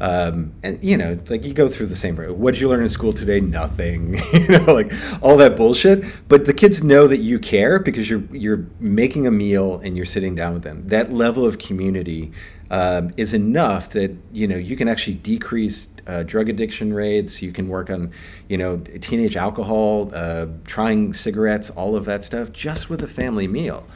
Um, 0.00 0.52
and 0.62 0.82
you 0.82 0.96
know, 0.96 1.18
like 1.28 1.44
you 1.44 1.54
go 1.54 1.68
through 1.68 1.86
the 1.86 1.96
same. 1.96 2.16
What 2.16 2.54
did 2.54 2.60
you 2.60 2.68
learn 2.68 2.82
in 2.82 2.88
school 2.88 3.12
today? 3.12 3.40
Nothing. 3.40 4.20
you 4.32 4.48
know, 4.48 4.72
like 4.72 4.92
all 5.22 5.36
that 5.38 5.56
bullshit. 5.56 6.04
But 6.28 6.44
the 6.44 6.54
kids 6.54 6.82
know 6.82 7.06
that 7.06 7.18
you 7.18 7.38
care 7.38 7.78
because 7.78 8.10
you're 8.10 8.24
you're 8.32 8.66
making 8.78 9.26
a 9.26 9.30
meal 9.30 9.80
and 9.82 9.96
you're 9.96 10.06
sitting 10.06 10.34
down 10.34 10.52
with 10.52 10.62
them. 10.64 10.86
That 10.88 11.12
level 11.12 11.46
of 11.46 11.58
community 11.58 12.32
um, 12.70 13.12
is 13.16 13.32
enough 13.32 13.90
that 13.90 14.14
you 14.32 14.46
know 14.46 14.56
you 14.56 14.76
can 14.76 14.88
actually 14.88 15.14
decrease 15.14 15.88
uh, 16.06 16.22
drug 16.22 16.48
addiction 16.48 16.92
rates. 16.92 17.42
You 17.42 17.52
can 17.52 17.68
work 17.68 17.90
on, 17.90 18.12
you 18.48 18.58
know, 18.58 18.78
teenage 19.00 19.36
alcohol, 19.36 20.10
uh, 20.12 20.46
trying 20.64 21.14
cigarettes, 21.14 21.70
all 21.70 21.96
of 21.96 22.04
that 22.04 22.24
stuff, 22.24 22.52
just 22.52 22.90
with 22.90 23.02
a 23.02 23.08
family 23.08 23.48
meal. 23.48 23.86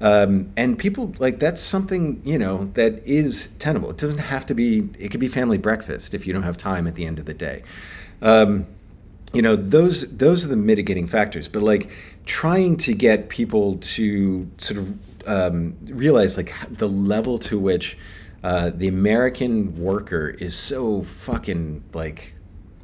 Um, 0.00 0.52
and 0.56 0.78
people 0.78 1.14
like 1.18 1.38
that's 1.38 1.62
something 1.62 2.20
you 2.24 2.38
know 2.38 2.66
that 2.74 3.02
is 3.06 3.48
tenable. 3.58 3.90
It 3.90 3.96
doesn't 3.96 4.18
have 4.18 4.44
to 4.46 4.54
be. 4.54 4.88
It 4.98 5.10
could 5.10 5.20
be 5.20 5.28
family 5.28 5.58
breakfast 5.58 6.12
if 6.12 6.26
you 6.26 6.32
don't 6.32 6.42
have 6.42 6.56
time 6.56 6.86
at 6.86 6.94
the 6.94 7.06
end 7.06 7.18
of 7.18 7.24
the 7.24 7.34
day. 7.34 7.62
Um, 8.20 8.66
you 9.32 9.42
know 9.42 9.56
those 9.56 10.16
those 10.16 10.44
are 10.44 10.48
the 10.48 10.56
mitigating 10.56 11.06
factors. 11.06 11.48
But 11.48 11.62
like 11.62 11.90
trying 12.26 12.76
to 12.78 12.94
get 12.94 13.30
people 13.30 13.78
to 13.78 14.50
sort 14.58 14.80
of 14.80 14.98
um, 15.26 15.76
realize 15.82 16.36
like 16.36 16.52
the 16.70 16.88
level 16.88 17.38
to 17.38 17.58
which 17.58 17.96
uh, 18.44 18.70
the 18.74 18.88
American 18.88 19.82
worker 19.82 20.28
is 20.28 20.54
so 20.54 21.02
fucking 21.02 21.82
like 21.92 22.35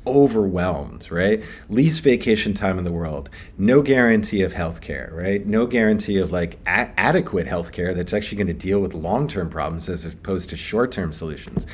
overwhelmed, 0.07 1.11
right? 1.11 1.43
Least 1.69 2.03
vacation 2.03 2.55
time 2.55 2.79
in 2.79 2.85
the 2.85 2.93
world, 2.93 3.31
no 3.57 3.83
guarantee 3.83 4.43
of 4.43 4.53
health 4.53 4.81
care, 4.81 5.11
right? 5.15 5.47
No 5.47 5.67
guarantee 5.67 6.19
of 6.19 6.31
like 6.31 6.59
a- 6.67 6.91
adequate 6.99 7.47
health 7.47 7.73
care 7.73 7.95
that's 7.95 8.13
actually 8.13 8.39
going 8.39 8.47
to 8.49 8.53
deal 8.53 8.81
with 8.81 8.95
long 8.95 9.29
term 9.29 9.49
problems 9.49 9.89
as 9.89 10.05
opposed 10.07 10.51
to 10.51 10.57
short 10.57 10.93
term 10.93 11.13
solutions. 11.13 11.67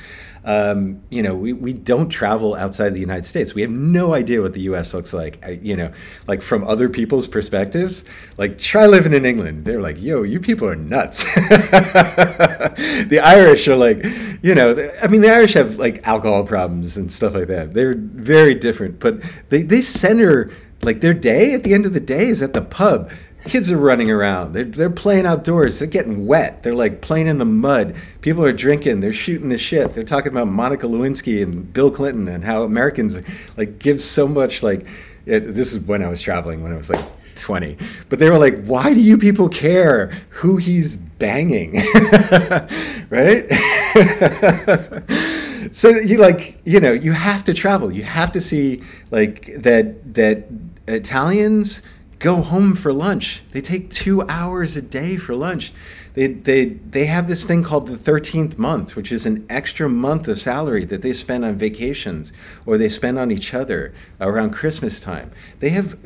Um, 0.49 1.03
you 1.11 1.23
know, 1.23 1.35
we, 1.35 1.53
we 1.53 1.75
don't 1.75 2.09
travel 2.09 2.55
outside 2.55 2.95
the 2.95 3.01
United 3.01 3.27
States. 3.27 3.55
We 3.55 3.61
have 3.61 3.71
no 3.71 4.15
idea 4.15 4.41
what 4.41 4.55
the 4.55 4.63
US 4.63 4.95
looks 4.95 5.13
like, 5.13 5.45
you 5.61 5.77
know, 5.77 5.93
like 6.27 6.41
from 6.41 6.65
other 6.65 6.89
people's 6.89 7.29
perspectives. 7.29 8.07
Like, 8.39 8.57
try 8.57 8.87
living 8.87 9.13
in 9.13 9.27
England. 9.27 9.67
They're 9.67 9.83
like, 9.83 10.01
yo, 10.01 10.23
you 10.23 10.41
people 10.41 10.67
are 10.67 10.75
nuts. 10.75 11.25
the 11.35 13.21
Irish 13.23 13.69
are 13.69 13.77
like, 13.77 14.03
you 14.41 14.55
know, 14.55 14.91
I 15.03 15.09
mean, 15.09 15.21
the 15.21 15.31
Irish 15.31 15.53
have 15.53 15.77
like 15.77 16.07
alcohol 16.09 16.45
problems 16.45 16.97
and 16.97 17.13
stuff 17.13 17.35
like 17.35 17.49
that. 17.49 17.75
They're 17.75 17.95
very 17.95 18.55
different, 18.55 19.01
but 19.01 19.23
they, 19.51 19.61
they 19.61 19.83
center 19.83 20.51
like 20.83 21.01
their 21.01 21.15
day 21.15 21.55
at 21.55 21.63
the 21.63 21.75
end 21.75 21.87
of 21.87 21.93
the 21.93 22.01
day 22.01 22.29
is 22.29 22.43
at 22.43 22.53
the 22.53 22.63
pub 22.63 23.11
kids 23.45 23.71
are 23.71 23.79
running 23.79 24.11
around. 24.11 24.53
They're, 24.53 24.65
they're 24.65 24.91
playing 24.91 25.27
outdoors. 25.27 25.79
They're 25.79 25.89
getting 25.89 26.27
wet. 26.27 26.63
They're 26.63 26.75
like 26.75 27.01
playing 27.01 27.27
in 27.27 27.39
the 27.39 27.45
mud. 27.45 27.95
People 28.21 28.45
are 28.45 28.53
drinking. 28.53 29.01
They're 29.01 29.13
shooting 29.13 29.49
the 29.49 29.59
shit. 29.59 29.95
They're 29.95 30.05
talking 30.05 30.33
about 30.33 30.49
Monica 30.49 30.87
Lewinsky 30.87 31.43
and 31.43 31.73
Bill 31.73 31.91
Clinton 31.91 32.29
and 32.29 32.45
how 32.45 32.63
Americans 32.63 33.21
like 33.57 33.79
give 33.79 34.03
so 34.03 34.29
much 34.29 34.63
like. 34.63 34.87
It, 35.27 35.41
this 35.41 35.75
is 35.75 35.81
when 35.81 36.03
I 36.03 36.09
was 36.09 36.23
traveling 36.23 36.63
when 36.63 36.73
I 36.73 36.77
was 36.77 36.89
like 36.89 37.05
20. 37.35 37.77
But 38.09 38.19
they 38.19 38.31
were 38.31 38.39
like, 38.39 38.65
why 38.65 38.95
do 38.95 39.01
you 39.01 39.19
people 39.19 39.49
care 39.51 40.07
who 40.31 40.57
he's 40.57 40.97
banging? 40.97 41.75
right? 43.11 43.47
so 45.73 45.89
you 45.91 46.19
like, 46.19 46.59
you 46.65 46.81
know, 46.81 46.93
you 46.93 47.13
have 47.13 47.45
to 47.45 47.55
travel. 47.55 47.93
You 47.93 48.05
have 48.05 48.33
to 48.33 48.41
see 48.41 48.83
like 49.11 49.53
that 49.57 50.15
that 50.15 50.47
Italians 50.87 51.83
go 52.19 52.43
home 52.43 52.75
for 52.75 52.93
lunch. 52.93 53.43
They 53.53 53.61
take 53.61 53.91
two 53.91 54.23
hours 54.29 54.77
a 54.77 54.83
day 54.83 55.17
for 55.17 55.35
lunch. 55.35 55.73
They, 56.15 56.27
they, 56.27 56.65
they 56.65 57.07
have 57.07 57.29
this 57.29 57.45
thing 57.45 57.63
called 57.63 57.87
the 57.87 57.97
13th 57.97 58.59
month, 58.59 58.97
which 58.97 59.13
is 59.13 59.25
an 59.25 59.47
extra 59.49 59.89
month 59.89 60.27
of 60.27 60.39
salary 60.41 60.85
that 60.87 61.03
they 61.03 61.13
spend 61.13 61.45
on 61.45 61.55
vacations 61.57 62.33
or 62.67 62.77
they 62.77 62.89
spend 62.89 63.19
on 63.19 63.31
each 63.31 63.55
other 63.55 63.95
around 64.21 64.51
Christmas 64.51 64.99
time. 64.99 65.31
They 65.61 65.69
have 65.71 65.97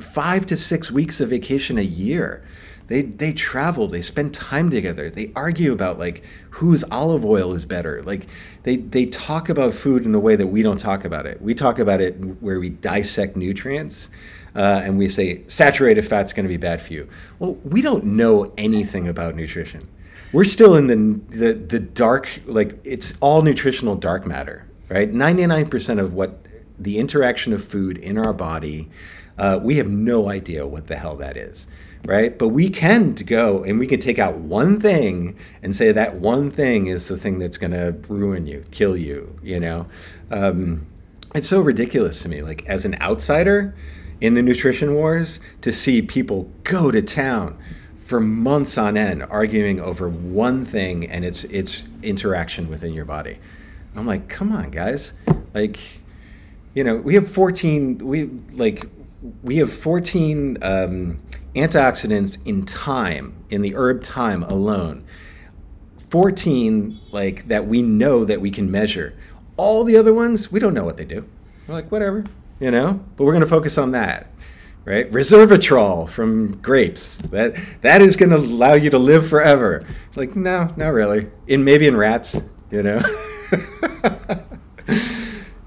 five 0.00 0.46
to 0.46 0.56
six 0.56 0.90
weeks 0.90 1.20
of 1.20 1.28
vacation 1.28 1.76
a 1.76 1.82
year. 1.82 2.42
They, 2.90 3.02
they 3.02 3.32
travel, 3.32 3.86
they 3.86 4.02
spend 4.02 4.34
time 4.34 4.68
together, 4.68 5.10
they 5.10 5.30
argue 5.36 5.72
about 5.72 6.00
like 6.00 6.24
whose 6.50 6.82
olive 6.90 7.24
oil 7.24 7.54
is 7.54 7.64
better. 7.64 8.02
Like 8.02 8.26
they, 8.64 8.78
they 8.78 9.06
talk 9.06 9.48
about 9.48 9.74
food 9.74 10.04
in 10.04 10.12
a 10.12 10.18
way 10.18 10.34
that 10.34 10.48
we 10.48 10.60
don't 10.60 10.76
talk 10.76 11.04
about 11.04 11.24
it. 11.24 11.40
We 11.40 11.54
talk 11.54 11.78
about 11.78 12.00
it 12.00 12.16
where 12.42 12.58
we 12.58 12.68
dissect 12.68 13.36
nutrients 13.36 14.10
uh, 14.56 14.82
and 14.82 14.98
we 14.98 15.08
say 15.08 15.44
saturated 15.46 16.02
fat's 16.02 16.32
going 16.32 16.46
to 16.46 16.48
be 16.48 16.56
bad 16.56 16.82
for 16.82 16.92
you. 16.92 17.08
Well, 17.38 17.54
we 17.62 17.80
don't 17.80 18.06
know 18.06 18.52
anything 18.58 19.06
about 19.06 19.36
nutrition. 19.36 19.88
We're 20.32 20.42
still 20.42 20.74
in 20.74 20.88
the, 20.88 21.36
the, 21.36 21.52
the 21.52 21.78
dark, 21.78 22.40
like 22.46 22.76
it's 22.82 23.14
all 23.20 23.42
nutritional 23.42 23.94
dark 23.94 24.26
matter, 24.26 24.66
right? 24.88 25.08
99% 25.08 26.00
of 26.00 26.14
what 26.14 26.44
the 26.76 26.98
interaction 26.98 27.52
of 27.52 27.64
food 27.64 27.98
in 27.98 28.18
our 28.18 28.32
body, 28.32 28.88
uh, 29.38 29.60
we 29.62 29.76
have 29.76 29.86
no 29.88 30.28
idea 30.28 30.66
what 30.66 30.88
the 30.88 30.96
hell 30.96 31.14
that 31.18 31.36
is, 31.36 31.68
right? 32.04 32.38
But 32.38 32.48
we 32.48 32.70
can 32.70 33.14
go 33.14 33.62
and 33.62 33.78
we 33.78 33.86
can 33.86 34.00
take 34.00 34.18
out 34.18 34.36
one 34.36 34.80
thing 34.80 35.36
and 35.62 35.74
say 35.74 35.92
that 35.92 36.16
one 36.16 36.50
thing 36.50 36.86
is 36.86 37.08
the 37.08 37.16
thing 37.16 37.38
that's 37.38 37.58
going 37.58 37.72
to 37.72 37.96
ruin 38.12 38.46
you, 38.46 38.64
kill 38.70 38.96
you, 38.96 39.38
you 39.42 39.60
know? 39.60 39.86
Um, 40.30 40.86
it's 41.34 41.46
so 41.48 41.60
ridiculous 41.60 42.22
to 42.22 42.28
me. 42.28 42.42
Like, 42.42 42.64
as 42.66 42.84
an 42.84 42.96
outsider, 43.00 43.74
in 44.20 44.34
the 44.34 44.42
nutrition 44.42 44.94
wars 44.94 45.40
to 45.62 45.72
see 45.72 46.02
people 46.02 46.50
go 46.64 46.90
to 46.90 47.02
town 47.02 47.56
for 48.04 48.20
months 48.20 48.76
on 48.76 48.96
end 48.96 49.22
arguing 49.24 49.80
over 49.80 50.08
one 50.08 50.64
thing 50.64 51.08
and 51.08 51.24
its 51.24 51.44
its 51.44 51.86
interaction 52.02 52.68
within 52.68 52.92
your 52.92 53.04
body. 53.04 53.38
I'm 53.96 54.06
like, 54.06 54.28
come 54.28 54.52
on, 54.52 54.70
guys. 54.70 55.14
Like, 55.54 55.80
you 56.74 56.84
know, 56.84 56.96
we 56.96 57.14
have 57.14 57.30
14. 57.30 57.98
We 57.98 58.24
like 58.52 58.84
we 59.42 59.56
have 59.56 59.72
14 59.72 60.58
um, 60.62 61.20
antioxidants 61.54 62.38
in 62.46 62.64
thyme 62.64 63.44
in 63.50 63.62
the 63.62 63.74
herb 63.74 64.02
thyme 64.04 64.42
alone. 64.42 65.04
14 66.10 67.00
like 67.12 67.48
that 67.48 67.66
we 67.66 67.82
know 67.82 68.24
that 68.24 68.40
we 68.40 68.50
can 68.50 68.70
measure. 68.70 69.16
All 69.56 69.84
the 69.84 69.96
other 69.96 70.12
ones, 70.12 70.50
we 70.50 70.58
don't 70.58 70.74
know 70.74 70.84
what 70.84 70.96
they 70.96 71.04
do. 71.04 71.26
We're 71.68 71.74
like, 71.74 71.92
whatever 71.92 72.24
you 72.60 72.70
know, 72.70 73.02
but 73.16 73.24
we're 73.24 73.32
going 73.32 73.42
to 73.42 73.48
focus 73.48 73.76
on 73.78 73.92
that. 73.92 74.28
Right, 74.86 75.10
resveratrol 75.10 76.08
from 76.08 76.56
grapes. 76.62 77.18
That 77.18 77.54
that 77.82 78.00
is 78.00 78.16
going 78.16 78.30
to 78.30 78.36
allow 78.36 78.72
you 78.72 78.88
to 78.90 78.98
live 78.98 79.28
forever. 79.28 79.86
Like, 80.14 80.34
no, 80.34 80.72
not 80.76 80.88
really. 80.88 81.28
In 81.46 81.64
maybe 81.64 81.86
in 81.86 81.96
rats, 81.96 82.40
you 82.70 82.82
know. 82.82 83.02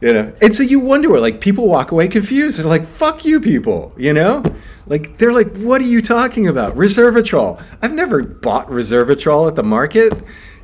you 0.01 0.13
know, 0.13 0.33
and 0.41 0.55
so 0.55 0.63
you 0.63 0.79
wonder, 0.79 1.19
like, 1.19 1.41
people 1.41 1.67
walk 1.67 1.91
away 1.91 2.07
confused. 2.07 2.57
They're 2.57 2.65
like, 2.65 2.85
"Fuck 2.85 3.23
you, 3.23 3.39
people," 3.39 3.93
you 3.97 4.13
know. 4.13 4.41
Like 4.85 5.17
they're 5.17 5.33
like, 5.33 5.55
"What 5.57 5.81
are 5.81 5.85
you 5.85 6.01
talking 6.01 6.47
about? 6.47 6.75
Resveratrol? 6.75 7.61
I've 7.81 7.93
never 7.93 8.23
bought 8.23 8.67
resveratrol 8.67 9.47
at 9.47 9.55
the 9.55 9.63
market." 9.63 10.13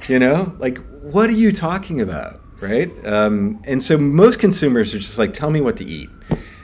You 0.07 0.17
know, 0.17 0.55
like, 0.59 0.78
what 1.01 1.30
are 1.30 1.34
you 1.34 1.51
talking 1.51 1.99
about? 1.99 2.39
right? 2.61 2.91
Um, 3.05 3.61
and 3.63 3.82
so 3.84 3.97
most 3.97 4.39
consumers 4.39 4.93
are 4.93 4.99
just 4.99 5.17
like, 5.17 5.34
tell 5.34 5.51
me 5.51 5.61
what 5.61 5.78
to 5.78 5.86
eat. 5.86 6.09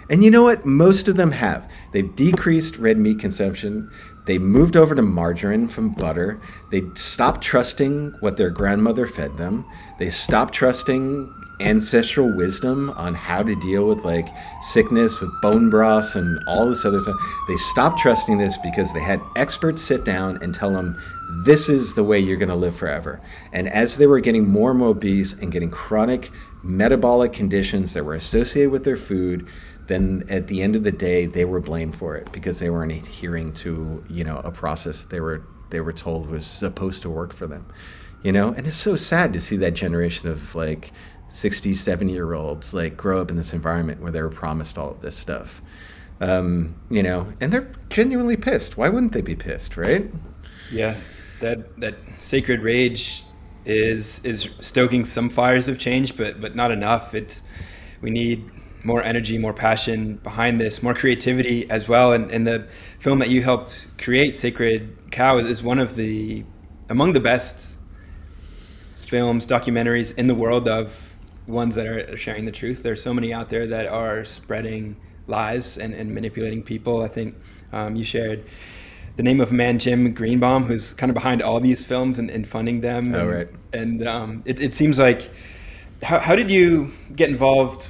And 0.10 0.24
you 0.24 0.30
know 0.30 0.43
what? 0.43 0.66
Most 0.66 1.08
of 1.08 1.16
them 1.16 1.32
have. 1.32 1.70
They've 1.91 2.16
decreased 2.16 2.78
red 2.78 2.97
meat 2.97 3.20
consumption. 3.20 3.89
They 4.26 4.38
moved 4.38 4.76
over 4.76 4.93
to 4.93 5.01
margarine 5.01 5.68
from 5.68 5.93
butter. 5.93 6.39
They 6.70 6.84
stopped 6.93 7.41
trusting 7.41 8.16
what 8.20 8.38
their 8.38 8.49
grandmother 8.49 9.08
fed 9.08 9.38
them. 9.38 9.66
They 9.97 10.10
stopped 10.10 10.53
trusting 10.53 11.34
ancestral 11.60 12.30
wisdom 12.30 12.89
on 12.91 13.14
how 13.14 13.43
to 13.43 13.56
deal 13.56 13.88
with 13.88 14.03
like 14.03 14.28
sickness 14.62 15.20
with 15.20 15.30
bone 15.41 15.70
broths 15.70 16.16
and 16.16 16.39
all 16.47 16.68
this 16.68 16.86
other 16.86 16.99
stuff. 16.99 17.16
They 17.47 17.58
stopped 17.58 17.99
trusting 17.99 18.38
this 18.38 18.58
because 18.58 18.93
they 18.93 19.01
had 19.01 19.22
experts 19.36 19.82
sit 19.82 20.03
down 20.03 20.39
and 20.41 20.53
tell 20.53 20.72
them 20.72 20.99
this 21.43 21.70
is 21.70 21.95
the 21.95 22.03
way 22.03 22.20
you're 22.20 22.38
going 22.38 22.49
to 22.49 22.56
live 22.56 22.76
forever. 22.76 23.22
And 23.51 23.68
as 23.68 23.97
they 23.97 24.08
were 24.08 24.20
getting 24.20 24.47
more 24.47 24.72
and 24.72 24.80
more 24.80 24.89
obese 24.89 25.34
and 25.34 25.51
getting 25.51 25.72
chronic 25.72 26.32
metabolic 26.64 27.32
conditions 27.32 27.93
that 27.93 28.03
were 28.03 28.16
associated 28.16 28.72
with 28.72 28.84
their 28.84 28.97
food, 28.97 29.47
then 29.88 30.24
at 30.30 30.47
the 30.47 30.62
end 30.62 30.76
of 30.76 30.84
the 30.84 30.91
day, 30.91 31.26
they 31.26 31.45
were 31.45 31.60
blamed 31.60 31.95
for 31.95 32.16
it 32.16 32.32
because 32.32 32.60
they 32.60 32.70
weren't 32.70 32.91
adhering 32.91 33.53
to 33.53 34.03
you 34.10 34.24
know 34.24 34.38
a 34.38 34.51
process 34.51 35.01
that 35.01 35.10
they 35.10 35.20
were 35.20 35.43
they 35.70 35.80
were 35.80 35.93
told 35.93 36.30
was 36.30 36.45
supposed 36.45 37.01
to 37.03 37.10
work 37.10 37.34
for 37.34 37.47
them. 37.47 37.66
You 38.24 38.32
know, 38.32 38.53
and 38.53 38.66
it's 38.66 38.76
so 38.76 38.95
sad 38.95 39.34
to 39.34 39.41
see 39.41 39.56
that 39.58 39.76
generation 39.76 40.30
of 40.30 40.56
like 40.56 40.91
60, 41.30 41.73
70 41.73 42.13
year 42.13 42.34
olds 42.34 42.73
like 42.73 42.95
grow 42.95 43.21
up 43.21 43.30
in 43.30 43.38
this 43.38 43.53
environment 43.53 44.01
where 44.01 44.11
they 44.11 44.21
were 44.21 44.30
promised 44.30 44.78
all 44.78 44.91
of 44.91 45.01
this 45.01 45.15
stuff. 45.15 45.61
Um, 46.21 46.76
you 46.89 47.03
know, 47.03 47.34
and 47.41 47.51
they're 47.51 47.71
genuinely 47.89 48.38
pissed. 48.38 48.78
Why 48.78 48.89
wouldn't 48.89 49.11
they 49.11 49.21
be 49.21 49.36
pissed, 49.36 49.76
right? 49.76 50.09
Yeah, 50.71 50.95
that 51.41 51.78
that 51.80 51.95
sacred 52.19 52.61
rage 52.61 53.23
is 53.65 54.23
is 54.23 54.49
stoking 54.59 55.03
some 55.03 55.30
fires 55.30 55.67
of 55.67 55.78
change, 55.78 56.15
but 56.15 56.39
but 56.39 56.55
not 56.55 56.71
enough. 56.71 57.13
It's 57.13 57.41
we 58.01 58.11
need 58.11 58.49
more 58.86 59.01
energy, 59.01 59.38
more 59.38 59.53
passion 59.53 60.15
behind 60.17 60.61
this, 60.61 60.84
more 60.84 60.93
creativity 60.93 61.67
as 61.69 61.88
well. 61.88 62.13
And, 62.13 62.32
and 62.32 62.45
the 62.45 62.67
film 62.99 63.17
that 63.19 63.30
you 63.30 63.41
helped 63.41 63.88
create, 63.97 64.36
Sacred 64.36 64.95
Cow, 65.11 65.38
is 65.38 65.63
one 65.63 65.80
of 65.80 65.95
the 65.95 66.45
among 66.88 67.13
the 67.13 67.19
best 67.19 67.76
films, 68.99 69.45
documentaries 69.45 70.15
in 70.17 70.28
the 70.28 70.36
world 70.36 70.67
of 70.67 71.05
ones 71.48 71.76
that 71.76 71.86
are 71.88 72.18
sharing 72.18 72.46
the 72.46 72.52
truth. 72.52 72.84
There's 72.84 73.02
so 73.02 73.14
many 73.14 73.34
out 73.34 73.50
there 73.50 73.68
that 73.68 73.88
are 73.88 74.26
spreading 74.26 74.96
lies 75.28 75.78
and, 75.78 75.93
and 75.93 76.14
manipulating 76.14 76.64
people. 76.64 77.04
I 77.04 77.08
think 77.08 77.36
um, 77.72 77.96
you 77.96 78.04
shared 78.04 78.43
the 79.16 79.24
name 79.24 79.39
of 79.39 79.52
man, 79.52 79.80
Jim 79.80 80.14
Greenbaum, 80.14 80.66
who's 80.66 80.93
kind 80.93 81.10
of 81.10 81.14
behind 81.14 81.41
all 81.41 81.60
these 81.60 81.86
films 81.86 82.20
and, 82.20 82.30
and 82.30 82.48
funding 82.48 82.82
them. 82.82 83.16
Oh, 83.16 83.20
and, 83.20 83.30
right. 83.30 83.48
And 83.74 84.08
um, 84.08 84.43
it, 84.46 84.60
it 84.60 84.74
seems 84.74 85.00
like, 85.00 85.32
how, 86.04 86.20
how 86.20 86.36
did 86.36 86.52
you 86.52 86.91
get 87.16 87.30
involved 87.30 87.89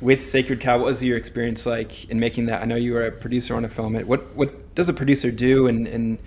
with 0.00 0.26
Sacred 0.26 0.60
Cow? 0.60 0.78
What 0.78 0.86
was 0.86 1.04
your 1.04 1.16
experience 1.16 1.66
like 1.66 2.08
in 2.10 2.18
making 2.18 2.46
that? 2.46 2.62
I 2.62 2.64
know 2.64 2.76
you 2.76 2.94
were 2.94 3.06
a 3.06 3.12
producer 3.12 3.54
on 3.54 3.64
a 3.64 3.68
film. 3.68 3.94
What 3.94 4.34
what 4.34 4.74
does 4.74 4.88
a 4.88 4.94
producer 4.94 5.30
do, 5.30 5.68
and, 5.68 5.86
and 5.86 6.18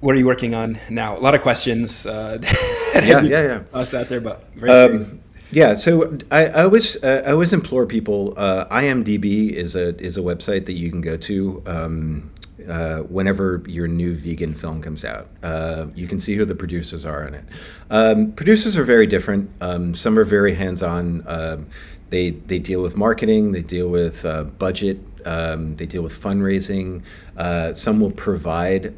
what 0.00 0.14
are 0.14 0.18
you 0.18 0.26
working 0.26 0.54
on 0.54 0.80
now? 0.88 1.16
A 1.16 1.20
lot 1.20 1.34
of 1.34 1.42
questions. 1.42 2.06
Uh, 2.06 2.38
yeah, 2.94 3.20
yeah, 3.20 3.22
yeah. 3.22 3.62
Us 3.74 3.92
out 3.92 4.08
there, 4.08 4.20
but 4.20 4.44
um, 4.68 5.20
yeah. 5.50 5.74
So 5.74 6.18
I, 6.30 6.46
I 6.46 6.64
always 6.64 7.02
uh, 7.02 7.22
I 7.26 7.32
always 7.32 7.52
implore 7.52 7.86
people. 7.86 8.34
Uh, 8.36 8.66
IMDb 8.66 9.50
is 9.50 9.76
a 9.76 9.96
is 9.98 10.16
a 10.16 10.20
website 10.20 10.66
that 10.66 10.74
you 10.74 10.90
can 10.90 11.00
go 11.00 11.16
to. 11.16 11.62
Um, 11.66 12.30
uh, 12.68 12.98
whenever 13.02 13.62
your 13.66 13.88
new 13.88 14.14
vegan 14.14 14.52
film 14.54 14.82
comes 14.82 15.04
out. 15.04 15.28
Uh, 15.42 15.86
you 15.94 16.06
can 16.06 16.20
see 16.20 16.34
who 16.34 16.44
the 16.44 16.54
producers 16.54 17.06
are 17.06 17.26
in 17.26 17.34
it. 17.34 17.44
Um, 17.88 18.32
producers 18.32 18.76
are 18.76 18.84
very 18.84 19.06
different. 19.06 19.50
Um, 19.60 19.94
some 19.94 20.18
are 20.18 20.24
very 20.24 20.54
hands 20.54 20.82
on. 20.82 21.24
Um, 21.26 21.68
they 22.10 22.30
they 22.30 22.58
deal 22.58 22.82
with 22.82 22.96
marketing. 22.96 23.52
They 23.52 23.62
deal 23.62 23.88
with 23.88 24.24
uh, 24.24 24.44
budget. 24.44 24.98
Um, 25.24 25.76
they 25.76 25.86
deal 25.86 26.02
with 26.02 26.20
fundraising. 26.20 27.02
Uh, 27.36 27.74
some 27.74 28.00
will 28.00 28.10
provide 28.10 28.94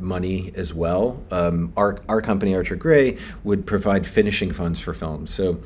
money 0.00 0.52
as 0.56 0.72
well. 0.72 1.22
Um, 1.30 1.72
our, 1.76 1.98
our 2.08 2.20
company, 2.20 2.54
Archer 2.54 2.76
Gray, 2.76 3.18
would 3.44 3.66
provide 3.66 4.06
finishing 4.06 4.52
funds 4.52 4.80
for 4.80 4.94
films. 4.94 5.32
So 5.32 5.60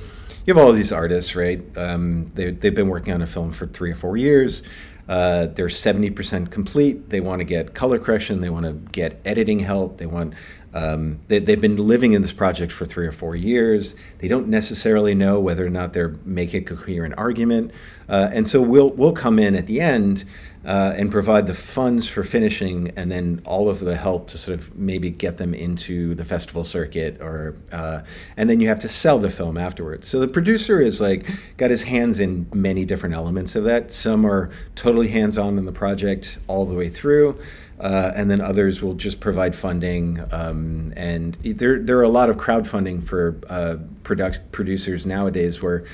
you 0.44 0.54
have 0.54 0.62
all 0.62 0.70
of 0.70 0.76
these 0.76 0.92
artists, 0.92 1.34
right? 1.34 1.62
Um, 1.76 2.26
they, 2.34 2.50
they've 2.50 2.74
been 2.74 2.88
working 2.88 3.12
on 3.12 3.22
a 3.22 3.26
film 3.26 3.52
for 3.52 3.66
three 3.66 3.90
or 3.90 3.96
four 3.96 4.16
years. 4.16 4.62
Uh, 5.08 5.46
they're 5.46 5.66
70% 5.66 6.50
complete. 6.50 7.10
They 7.10 7.20
want 7.20 7.40
to 7.40 7.44
get 7.44 7.74
color 7.74 7.98
correction. 7.98 8.40
They 8.40 8.50
want 8.50 8.66
to 8.66 8.72
get 8.92 9.20
editing 9.24 9.60
help. 9.60 9.98
They 9.98 10.06
want 10.06 10.34
um, 10.74 11.20
they, 11.28 11.36
have 11.36 11.60
been 11.60 11.76
living 11.76 12.14
in 12.14 12.22
this 12.22 12.32
project 12.32 12.72
for 12.72 12.84
three 12.84 13.06
or 13.06 13.12
four 13.12 13.36
years. 13.36 13.94
They 14.18 14.26
don't 14.26 14.48
necessarily 14.48 15.14
know 15.14 15.38
whether 15.38 15.64
or 15.64 15.70
not 15.70 15.92
they're 15.92 16.16
making 16.24 16.62
a 16.62 16.64
coherent 16.64 17.14
argument, 17.16 17.70
uh, 18.08 18.30
and 18.32 18.48
so 18.48 18.60
we'll 18.60 18.90
we'll 18.90 19.12
come 19.12 19.38
in 19.38 19.54
at 19.54 19.68
the 19.68 19.80
end 19.80 20.24
uh, 20.64 20.94
and 20.96 21.10
provide 21.10 21.46
the 21.46 21.54
funds 21.54 22.08
for 22.08 22.24
finishing, 22.24 22.92
and 22.96 23.10
then 23.10 23.42
all 23.44 23.68
of 23.68 23.80
the 23.80 23.96
help 23.96 24.28
to 24.28 24.38
sort 24.38 24.58
of 24.58 24.74
maybe 24.76 25.10
get 25.10 25.36
them 25.36 25.52
into 25.52 26.14
the 26.14 26.24
festival 26.24 26.64
circuit, 26.64 27.20
or 27.20 27.56
uh, 27.72 28.00
and 28.36 28.48
then 28.48 28.60
you 28.60 28.68
have 28.68 28.78
to 28.78 28.88
sell 28.88 29.18
the 29.18 29.30
film 29.30 29.58
afterwards. 29.58 30.08
So 30.08 30.20
the 30.20 30.28
producer 30.28 30.80
is 30.80 31.00
like 31.00 31.26
got 31.56 31.70
his 31.70 31.82
hands 31.84 32.20
in 32.20 32.46
many 32.54 32.84
different 32.84 33.14
elements 33.14 33.54
of 33.56 33.64
that. 33.64 33.90
Some 33.90 34.24
are 34.24 34.50
totally 34.74 35.08
hands 35.08 35.36
on 35.38 35.58
in 35.58 35.64
the 35.66 35.72
project 35.72 36.38
all 36.46 36.64
the 36.64 36.74
way 36.74 36.88
through. 36.88 37.38
Uh, 37.80 38.12
and 38.14 38.30
then 38.30 38.40
others 38.40 38.80
will 38.80 38.94
just 38.94 39.18
provide 39.18 39.54
funding. 39.54 40.24
Um, 40.30 40.92
and 40.96 41.34
there, 41.34 41.80
there 41.80 41.98
are 41.98 42.04
a 42.04 42.08
lot 42.08 42.30
of 42.30 42.36
crowdfunding 42.36 43.02
for 43.02 43.40
uh, 43.48 43.78
product 44.04 44.52
producers 44.52 45.04
nowadays, 45.04 45.60
where 45.60 45.84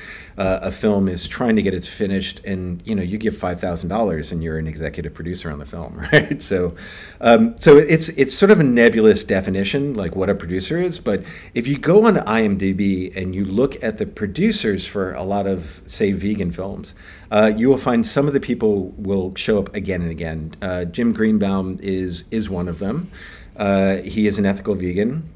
uh, 0.41 0.59
a 0.63 0.73
film 0.73 1.07
is 1.07 1.29
trying 1.29 1.55
to 1.55 1.61
get 1.61 1.75
it 1.75 1.85
finished, 1.85 2.41
and 2.47 2.81
you 2.87 2.95
know 2.95 3.03
you 3.03 3.19
give 3.19 3.37
five 3.37 3.61
thousand 3.61 3.91
dollars 3.91 4.33
and 4.33 4.43
you're 4.43 4.57
an 4.57 4.67
executive 4.67 5.13
producer 5.13 5.51
on 5.51 5.59
the 5.59 5.67
film, 5.67 5.95
right? 6.13 6.41
So, 6.41 6.75
um, 7.21 7.57
so 7.59 7.77
it's 7.77 8.09
it's 8.09 8.33
sort 8.33 8.51
of 8.51 8.59
a 8.59 8.63
nebulous 8.63 9.23
definition, 9.23 9.93
like 9.93 10.17
what 10.17 10.31
a 10.31 10.35
producer 10.35 10.79
is. 10.79 10.99
But 10.99 11.25
if 11.53 11.67
you 11.67 11.77
go 11.77 12.07
on 12.07 12.15
IMDb 12.15 13.15
and 13.15 13.35
you 13.35 13.45
look 13.45 13.85
at 13.85 13.99
the 13.99 14.07
producers 14.07 14.87
for 14.87 15.13
a 15.13 15.25
lot 15.25 15.47
of 15.47 15.83
say 15.85 16.13
vegan 16.13 16.53
films, 16.53 16.95
uh, 17.31 17.53
you 17.55 17.69
will 17.69 17.77
find 17.77 18.07
some 18.07 18.27
of 18.27 18.33
the 18.33 18.41
people 18.41 18.95
will 18.97 19.35
show 19.35 19.59
up 19.59 19.75
again 19.75 20.01
and 20.01 20.11
again. 20.11 20.53
Uh, 20.63 20.87
Jim 20.87 21.13
Greenbaum 21.13 21.79
is 21.83 22.25
is 22.31 22.49
one 22.49 22.67
of 22.67 22.79
them. 22.79 23.11
Uh, 23.59 23.97
he 23.97 24.27
is 24.27 24.39
an 24.39 24.47
ethical 24.47 24.75
vegan. 24.75 25.29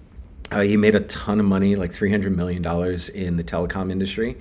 Uh, 0.50 0.60
he 0.60 0.76
made 0.76 0.94
a 0.94 1.00
ton 1.00 1.40
of 1.40 1.46
money, 1.46 1.74
like 1.74 1.90
$300 1.90 2.34
million 2.34 2.64
in 3.14 3.36
the 3.36 3.42
telecom 3.42 3.90
industry. 3.90 4.36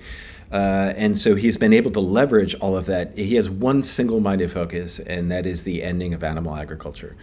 Uh, 0.54 0.94
and 0.96 1.18
so 1.18 1.34
he's 1.34 1.56
been 1.56 1.72
able 1.72 1.90
to 1.90 1.98
leverage 1.98 2.54
all 2.60 2.76
of 2.76 2.86
that. 2.86 3.18
He 3.18 3.34
has 3.34 3.50
one 3.50 3.82
single 3.82 4.20
minded 4.20 4.52
focus, 4.52 5.00
and 5.00 5.28
that 5.32 5.46
is 5.46 5.64
the 5.64 5.82
ending 5.82 6.14
of 6.14 6.22
animal 6.22 6.54
agriculture. 6.54 7.16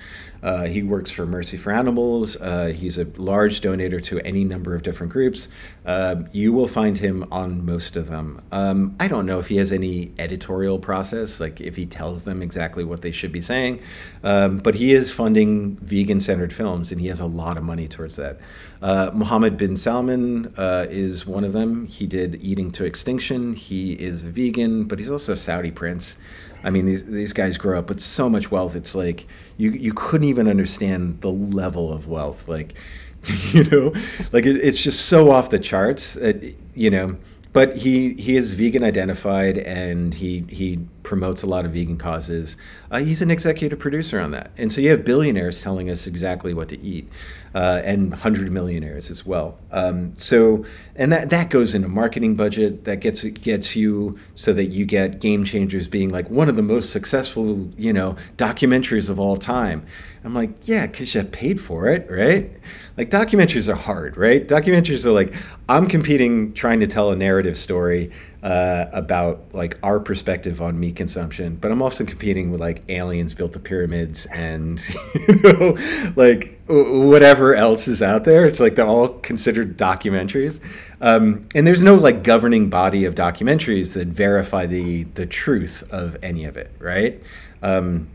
Uh, 0.43 0.63
he 0.63 0.81
works 0.83 1.11
for 1.11 1.25
Mercy 1.25 1.57
for 1.57 1.71
Animals. 1.71 2.35
Uh, 2.37 2.67
he's 2.67 2.97
a 2.97 3.05
large 3.15 3.61
donator 3.61 4.01
to 4.03 4.19
any 4.21 4.43
number 4.43 4.73
of 4.73 4.83
different 4.83 5.11
groups. 5.11 5.47
Uh, 5.85 6.23
you 6.31 6.51
will 6.51 6.67
find 6.67 6.97
him 6.97 7.25
on 7.31 7.65
most 7.65 7.95
of 7.95 8.07
them. 8.07 8.41
Um, 8.51 8.95
I 8.99 9.07
don't 9.07 9.25
know 9.25 9.39
if 9.39 9.47
he 9.47 9.57
has 9.57 9.71
any 9.71 10.11
editorial 10.17 10.79
process, 10.79 11.39
like 11.39 11.61
if 11.61 11.75
he 11.75 11.85
tells 11.85 12.23
them 12.23 12.41
exactly 12.41 12.83
what 12.83 13.01
they 13.01 13.11
should 13.11 13.31
be 13.31 13.41
saying, 13.41 13.81
um, 14.23 14.57
but 14.57 14.75
he 14.75 14.93
is 14.93 15.11
funding 15.11 15.75
vegan 15.77 16.19
centered 16.19 16.53
films, 16.53 16.91
and 16.91 16.99
he 17.01 17.07
has 17.07 17.19
a 17.19 17.25
lot 17.25 17.57
of 17.57 17.63
money 17.63 17.87
towards 17.87 18.15
that. 18.15 18.39
Uh, 18.81 19.11
Mohammed 19.13 19.57
bin 19.57 19.77
Salman 19.77 20.53
uh, 20.57 20.87
is 20.89 21.27
one 21.27 21.43
of 21.43 21.53
them. 21.53 21.85
He 21.85 22.07
did 22.07 22.43
Eating 22.43 22.71
to 22.71 22.85
Extinction. 22.85 23.53
He 23.53 23.93
is 23.93 24.23
vegan, 24.23 24.85
but 24.85 24.97
he's 24.97 25.11
also 25.11 25.33
a 25.33 25.37
Saudi 25.37 25.71
prince. 25.71 26.17
I 26.63 26.69
mean, 26.69 26.85
these 26.85 27.03
these 27.03 27.33
guys 27.33 27.57
grow 27.57 27.79
up 27.79 27.89
with 27.89 27.99
so 27.99 28.29
much 28.29 28.51
wealth. 28.51 28.75
It's 28.75 28.95
like 28.95 29.27
you 29.57 29.71
you 29.71 29.93
couldn't 29.93 30.27
even 30.27 30.47
understand 30.47 31.21
the 31.21 31.31
level 31.31 31.91
of 31.91 32.07
wealth. 32.07 32.47
Like, 32.47 32.73
you 33.51 33.63
know, 33.65 33.93
like 34.31 34.45
it, 34.45 34.57
it's 34.57 34.81
just 34.81 35.07
so 35.07 35.31
off 35.31 35.49
the 35.49 35.59
charts. 35.59 36.13
That, 36.13 36.55
you 36.73 36.89
know, 36.89 37.17
but 37.53 37.77
he 37.77 38.13
he 38.13 38.35
is 38.35 38.53
vegan 38.53 38.83
identified 38.83 39.57
and 39.57 40.15
he 40.15 40.45
he 40.49 40.79
promotes 41.03 41.43
a 41.43 41.47
lot 41.47 41.65
of 41.65 41.73
vegan 41.73 41.97
causes. 41.97 42.55
Uh, 42.89 42.99
he's 42.99 43.21
an 43.21 43.29
executive 43.29 43.79
producer 43.79 44.19
on 44.19 44.31
that, 44.31 44.51
and 44.57 44.71
so 44.71 44.79
you 44.79 44.89
have 44.89 45.03
billionaires 45.03 45.61
telling 45.61 45.89
us 45.89 46.07
exactly 46.07 46.53
what 46.53 46.69
to 46.69 46.79
eat, 46.79 47.09
uh, 47.53 47.81
and 47.83 48.13
hundred 48.13 48.49
millionaires 48.51 49.09
as 49.09 49.25
well. 49.25 49.57
Um, 49.71 50.15
so, 50.15 50.65
and 50.95 51.11
that 51.11 51.29
that 51.29 51.49
goes 51.49 51.75
into 51.75 51.89
marketing 51.89 52.35
budget. 52.35 52.85
That 52.85 53.01
gets 53.01 53.23
gets 53.23 53.75
you 53.75 54.17
so 54.33 54.53
that 54.53 54.67
you 54.67 54.85
get 54.85 55.19
Game 55.19 55.43
Changers 55.43 55.87
being 55.87 56.09
like 56.09 56.29
one 56.29 56.47
of 56.47 56.55
the 56.55 56.61
most 56.61 56.91
successful, 56.91 57.69
you 57.77 57.91
know, 57.91 58.15
documentaries 58.37 59.09
of 59.09 59.19
all 59.19 59.35
time. 59.35 59.85
I'm 60.23 60.35
like, 60.35 60.67
yeah, 60.67 60.85
because 60.85 61.15
you 61.15 61.23
paid 61.23 61.59
for 61.59 61.87
it, 61.87 62.09
right? 62.09 62.51
Like 62.95 63.09
documentaries 63.09 63.67
are 63.67 63.75
hard, 63.75 64.17
right? 64.17 64.47
Documentaries 64.47 65.03
are 65.05 65.11
like 65.11 65.33
I'm 65.67 65.87
competing, 65.87 66.53
trying 66.53 66.79
to 66.81 66.87
tell 66.87 67.09
a 67.09 67.15
narrative 67.15 67.57
story 67.57 68.11
uh, 68.43 68.85
about 68.93 69.53
like 69.53 69.79
our 69.81 69.99
perspective 69.99 70.61
on 70.61 70.79
meat 70.79 70.95
consumption, 70.95 71.55
but 71.55 71.71
I'm 71.71 71.81
also 71.81 72.05
competing 72.05 72.51
with 72.51 72.61
like 72.61 72.83
aliens 72.89 73.33
built 73.33 73.53
the 73.53 73.59
pyramids 73.59 74.27
and 74.27 74.79
you 75.27 75.35
know 75.41 75.77
like 76.15 76.61
whatever 76.67 77.55
else 77.55 77.87
is 77.87 78.03
out 78.03 78.23
there. 78.23 78.45
It's 78.45 78.59
like 78.59 78.75
they're 78.75 78.85
all 78.85 79.07
considered 79.07 79.75
documentaries, 79.75 80.59
um, 81.01 81.47
and 81.55 81.65
there's 81.65 81.81
no 81.81 81.95
like 81.95 82.23
governing 82.23 82.69
body 82.69 83.05
of 83.05 83.15
documentaries 83.15 83.93
that 83.93 84.07
verify 84.09 84.67
the 84.67 85.05
the 85.05 85.25
truth 85.25 85.83
of 85.89 86.15
any 86.21 86.45
of 86.45 86.57
it, 86.57 86.71
right? 86.79 87.19
Um, 87.63 88.07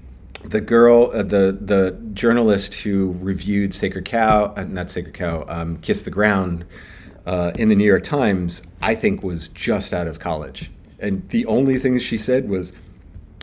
the 0.45 0.61
girl, 0.61 1.11
uh, 1.12 1.22
the 1.22 1.59
the 1.61 1.99
journalist 2.12 2.74
who 2.74 3.16
reviewed 3.20 3.74
Sacred 3.74 4.05
Cow, 4.05 4.55
uh, 4.57 4.64
not 4.64 4.91
Sacred 4.91 5.14
Cow, 5.14 5.45
um, 5.49 5.78
Kiss 5.78 6.03
the 6.03 6.11
Ground 6.11 6.64
uh, 7.26 7.53
in 7.57 7.68
the 7.68 7.74
New 7.74 7.87
York 7.87 8.05
Times, 8.05 8.62
I 8.80 8.95
think 8.95 9.22
was 9.22 9.49
just 9.49 9.93
out 9.93 10.07
of 10.07 10.18
college. 10.18 10.70
And 10.99 11.28
the 11.30 11.45
only 11.47 11.78
thing 11.78 11.99
she 11.99 12.18
said 12.18 12.49
was, 12.49 12.72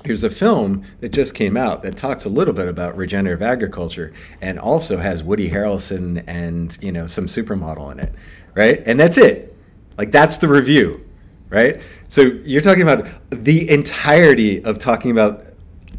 here's 0.04 0.24
a 0.24 0.30
film 0.30 0.84
that 1.02 1.10
just 1.10 1.36
came 1.36 1.56
out 1.56 1.82
that 1.84 1.98
talks 1.98 2.26
a 2.26 2.30
little 2.30 2.54
bit 2.54 2.68
about 2.68 2.98
regenerative 2.98 3.42
agriculture 3.42 4.14
and 4.42 4.60
also 4.60 4.98
has 4.98 5.22
Woody 5.24 5.50
Harrelson 5.50 6.24
and, 6.28 6.78
you 6.82 6.92
know, 6.92 7.08
some 7.08 7.28
supermodel 7.28 7.92
in 7.92 8.00
it, 8.00 8.14
right? 8.56 8.82
And 8.86 9.00
that's 9.00 9.18
it. 9.18 9.56
Like 9.98 10.12
that's 10.12 10.38
the 10.38 10.48
review, 10.48 11.06
right? 11.50 11.82
So 12.08 12.22
you're 12.22 12.62
talking 12.62 12.84
about 12.84 13.06
the 13.30 13.70
entirety 13.70 14.64
of 14.64 14.80
talking 14.80 15.12
about 15.12 15.46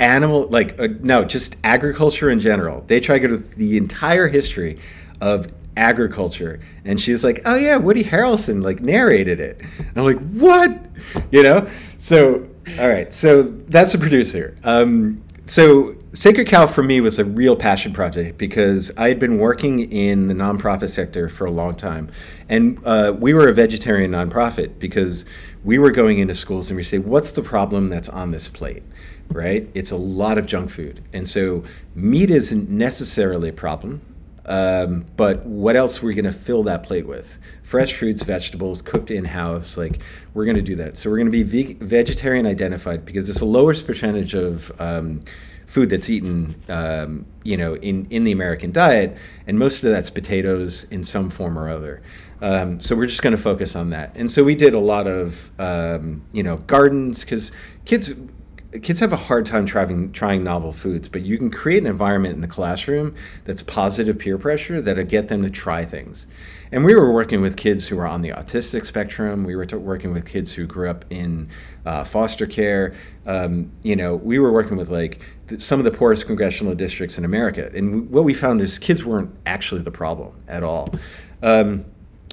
animal 0.01 0.47
like 0.49 0.79
uh, 0.81 0.89
no, 1.01 1.25
just 1.25 1.57
agriculture 1.65 2.31
in 2.31 2.41
general. 2.41 2.85
They 2.87 3.01
try 3.01 3.19
to 3.19 3.29
go 3.29 3.37
to 3.37 3.57
the 3.57 3.77
entire 3.77 4.29
history 4.29 4.79
of 5.21 5.49
agriculture. 5.77 6.61
And 6.85 7.01
she's 7.01 7.25
like 7.25 7.43
oh 7.45 7.57
yeah 7.57 7.77
woody 7.77 8.05
harrelson 8.05 8.63
like 8.63 8.81
narrated 8.81 9.41
it. 9.41 9.61
And 9.79 9.97
i'm 9.97 10.05
like 10.05 10.21
what? 10.31 10.87
You 11.31 11.43
know? 11.43 11.69
So 11.99 12.49
all 12.79 12.89
right. 12.89 13.13
So 13.13 13.43
that's 13.43 13.93
the 13.93 13.99
producer. 13.99 14.57
Um, 14.65 15.23
so 15.47 15.97
Sacred 16.15 16.47
Cow 16.47 16.69
for 16.69 16.85
me 16.85 17.01
was 17.01 17.19
a 17.19 17.25
real 17.25 17.57
passion 17.57 17.93
project 17.93 18.39
because 18.39 18.93
I 18.97 19.09
had 19.09 19.19
been 19.19 19.39
working 19.39 19.91
in 19.91 20.29
the 20.29 20.35
nonprofit 20.35 20.91
sector 20.91 21.29
for 21.29 21.45
a 21.45 21.51
long 21.51 21.75
time. 21.75 22.09
And 22.49 22.79
uh, 22.85 23.17
we 23.19 23.35
were 23.35 23.49
a 23.49 23.53
vegetarian 23.53 24.13
nonprofit 24.13 24.79
because 24.79 25.25
we 25.65 25.77
were 25.77 25.91
going 25.91 26.21
into 26.21 26.37
schools 26.37 26.71
and 26.71 26.77
we 26.77 26.85
say, 26.85 26.99
what's 26.99 27.33
the 27.33 27.43
problem 27.43 27.89
that's 27.91 28.09
on 28.09 28.31
this 28.31 28.49
plate? 28.49 28.85
Right? 29.29 29.69
It's 29.75 29.91
a 29.91 29.97
lot 29.97 30.39
of 30.39 30.47
junk 30.47 30.71
food. 30.71 31.03
And 31.13 31.29
so 31.29 31.65
meat 31.97 32.31
isn't 32.31 32.71
necessarily 32.71 33.49
a 33.49 33.53
problem. 33.53 34.01
Um, 34.47 35.07
but 35.17 35.45
what 35.45 35.75
else 35.75 36.01
are 36.01 36.07
we 36.07 36.15
going 36.15 36.27
to 36.27 36.33
fill 36.33 36.63
that 36.65 36.85
plate 36.85 37.09
with? 37.09 37.41
Fresh 37.65 37.95
fruits, 37.95 38.23
vegetables, 38.23 38.83
cooked 38.83 39.11
in 39.11 39.25
house. 39.25 39.77
Like 39.77 40.01
we're 40.33 40.45
going 40.45 40.59
to 40.59 40.63
do 40.63 40.77
that. 40.77 40.97
So 40.97 41.11
we're 41.11 41.17
going 41.17 41.33
to 41.33 41.33
be 41.33 41.43
ve- 41.43 41.73
vegetarian 41.81 42.47
identified 42.47 43.05
because 43.05 43.29
it's 43.29 43.41
a 43.41 43.47
lower 43.47 43.75
percentage 43.75 44.35
of 44.35 44.71
um, 44.79 45.21
food 45.67 45.91
that's 45.91 46.11
eaten, 46.11 46.55
um, 46.69 47.27
you 47.43 47.57
know, 47.57 47.75
in 47.77 48.07
in 48.11 48.25
the 48.25 48.33
American 48.33 48.73
diet, 48.73 49.17
and 49.47 49.59
most 49.59 49.85
of 49.85 49.91
that's 49.91 50.11
potatoes 50.11 50.85
in 50.91 51.05
some 51.05 51.31
form 51.31 51.59
or 51.59 51.69
other. 51.69 52.03
Um, 52.43 52.81
so 52.81 52.95
we're 52.95 53.07
just 53.07 53.23
going 53.23 53.35
to 53.35 53.43
focus 53.43 53.75
on 53.75 53.91
that. 53.91 54.15
And 54.17 54.31
so 54.31 54.45
we 54.45 54.55
did 54.55 54.75
a 54.75 54.79
lot 54.79 55.07
of, 55.07 55.51
um, 55.59 56.25
you 56.33 56.43
know, 56.43 56.59
gardens 56.59 57.21
because 57.21 57.53
kids 57.87 58.13
kids 58.83 59.01
have 59.01 59.13
a 59.13 59.17
hard 59.17 59.47
time 59.47 59.67
trying 59.67 60.13
trying 60.13 60.43
novel 60.43 60.73
foods, 60.73 61.09
but 61.09 61.23
you 61.23 61.39
can 61.39 61.51
create 61.51 61.79
an 61.79 61.87
environment 61.87 62.35
in 62.35 62.41
the 62.41 62.49
classroom 62.49 63.15
that's 63.45 63.63
positive 63.63 64.19
peer 64.19 64.37
pressure 64.37 64.81
that'll 64.81 65.05
get 65.05 65.29
them 65.29 65.43
to 65.43 65.51
try 65.51 65.85
things. 65.85 66.27
And 66.73 66.85
we 66.85 66.95
were 66.95 67.13
working 67.13 67.41
with 67.41 67.57
kids 67.57 67.87
who 67.87 67.97
were 67.97 68.07
on 68.07 68.21
the 68.21 68.31
autistic 68.31 68.85
spectrum. 68.85 69.45
We 69.45 69.55
were 69.55 69.65
t- 69.65 69.77
working 69.77 70.13
with 70.13 70.27
kids 70.27 70.53
who 70.53 70.67
grew 70.67 70.91
up 70.91 71.05
in 71.09 71.49
uh, 71.87 72.03
foster 72.03 72.47
care. 72.47 72.95
Um, 73.27 73.71
you 73.83 73.95
know, 73.95 74.17
we 74.17 74.41
were 74.41 74.51
working 74.51 74.77
with 74.77 74.91
like 74.91 75.21
th- 75.47 75.61
some 75.61 75.79
of 75.79 75.85
the 75.85 75.93
poorest 75.93 76.27
congressional 76.27 76.75
districts 76.75 77.17
in 77.17 77.25
America. 77.25 77.71
And 77.75 77.93
w- 77.93 78.03
what 78.11 78.25
we 78.25 78.35
found 78.35 78.61
is 78.61 78.81
kids 78.81 79.05
weren't 79.05 79.31
actually 79.47 79.83
the 79.83 79.93
problem 79.93 80.33
at 80.49 80.65
all. 80.65 80.93
Um, 81.43 81.85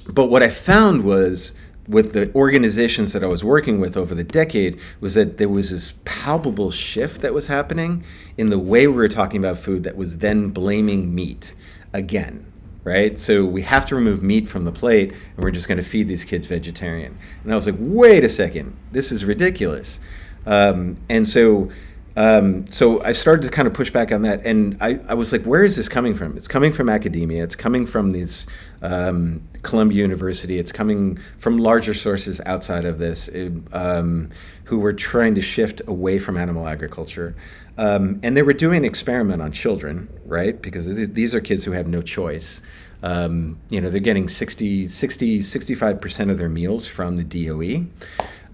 but 0.08 0.26
what 0.26 0.42
I 0.42 0.50
found 0.50 1.04
was 1.04 1.54
with 1.88 2.12
the 2.12 2.32
organizations 2.34 3.12
that 3.12 3.24
I 3.24 3.26
was 3.26 3.42
working 3.42 3.80
with 3.80 3.96
over 3.96 4.14
the 4.14 4.24
decade 4.24 4.78
was 5.00 5.14
that 5.14 5.38
there 5.38 5.48
was 5.48 5.70
this 5.70 5.94
palpable 6.04 6.70
shift 6.70 7.22
that 7.22 7.34
was 7.34 7.48
happening 7.48 8.04
in 8.36 8.50
the 8.50 8.58
way 8.58 8.86
we 8.86 8.94
were 8.94 9.08
talking 9.08 9.40
about 9.40 9.58
food 9.58 9.82
that 9.82 9.96
was 9.96 10.18
then 10.18 10.50
blaming 10.50 11.14
meat 11.14 11.54
again 11.92 12.46
right? 12.84 13.18
So 13.18 13.44
we 13.44 13.62
have 13.62 13.86
to 13.86 13.94
remove 13.94 14.22
meat 14.22 14.48
from 14.48 14.64
the 14.64 14.72
plate 14.72 15.12
and 15.12 15.44
we're 15.44 15.52
just 15.52 15.68
going 15.68 15.78
to 15.78 15.84
feed 15.84 16.08
these 16.08 16.24
kids 16.24 16.48
vegetarian. 16.48 17.16
And 17.44 17.52
i 17.52 17.54
was 17.54 17.66
like 17.66 17.76
wait 17.78 18.24
a 18.24 18.28
second. 18.28 18.76
This 18.90 19.12
is 19.12 19.24
ridiculous. 19.24 20.00
Um, 20.46 20.96
and 21.08 21.28
so 21.28 21.70
um, 22.16 22.70
so 22.70 23.02
I 23.02 23.12
started 23.12 23.42
to 23.42 23.50
kind 23.50 23.66
of 23.66 23.74
push 23.74 23.90
back 23.90 24.12
on 24.12 24.22
that, 24.22 24.44
and 24.44 24.76
I, 24.80 25.00
I 25.08 25.14
was 25.14 25.32
like, 25.32 25.42
where 25.44 25.64
is 25.64 25.76
this 25.76 25.88
coming 25.88 26.14
from? 26.14 26.36
It's 26.36 26.48
coming 26.48 26.72
from 26.72 26.88
academia. 26.88 27.42
It's 27.42 27.56
coming 27.56 27.86
from 27.86 28.12
these 28.12 28.46
um, 28.82 29.42
Columbia 29.62 30.02
University. 30.02 30.58
It's 30.58 30.72
coming 30.72 31.18
from 31.38 31.56
larger 31.56 31.94
sources 31.94 32.40
outside 32.44 32.84
of 32.84 32.98
this, 32.98 33.30
um, 33.72 34.30
who 34.64 34.78
were 34.78 34.92
trying 34.92 35.34
to 35.36 35.40
shift 35.40 35.80
away 35.86 36.18
from 36.18 36.36
animal 36.36 36.68
agriculture, 36.68 37.34
um, 37.78 38.20
and 38.22 38.36
they 38.36 38.42
were 38.42 38.52
doing 38.52 38.78
an 38.78 38.84
experiment 38.84 39.40
on 39.40 39.52
children, 39.52 40.08
right? 40.26 40.60
Because 40.60 41.08
these 41.12 41.34
are 41.34 41.40
kids 41.40 41.64
who 41.64 41.72
have 41.72 41.86
no 41.86 42.02
choice. 42.02 42.60
Um, 43.02 43.58
you 43.68 43.80
know, 43.80 43.90
they're 43.90 44.00
getting 44.00 44.28
60, 44.28 44.86
60, 44.86 45.40
65% 45.40 46.30
of 46.30 46.38
their 46.38 46.48
meals 46.48 46.86
from 46.86 47.16
the 47.16 47.24
DOE 47.24 47.86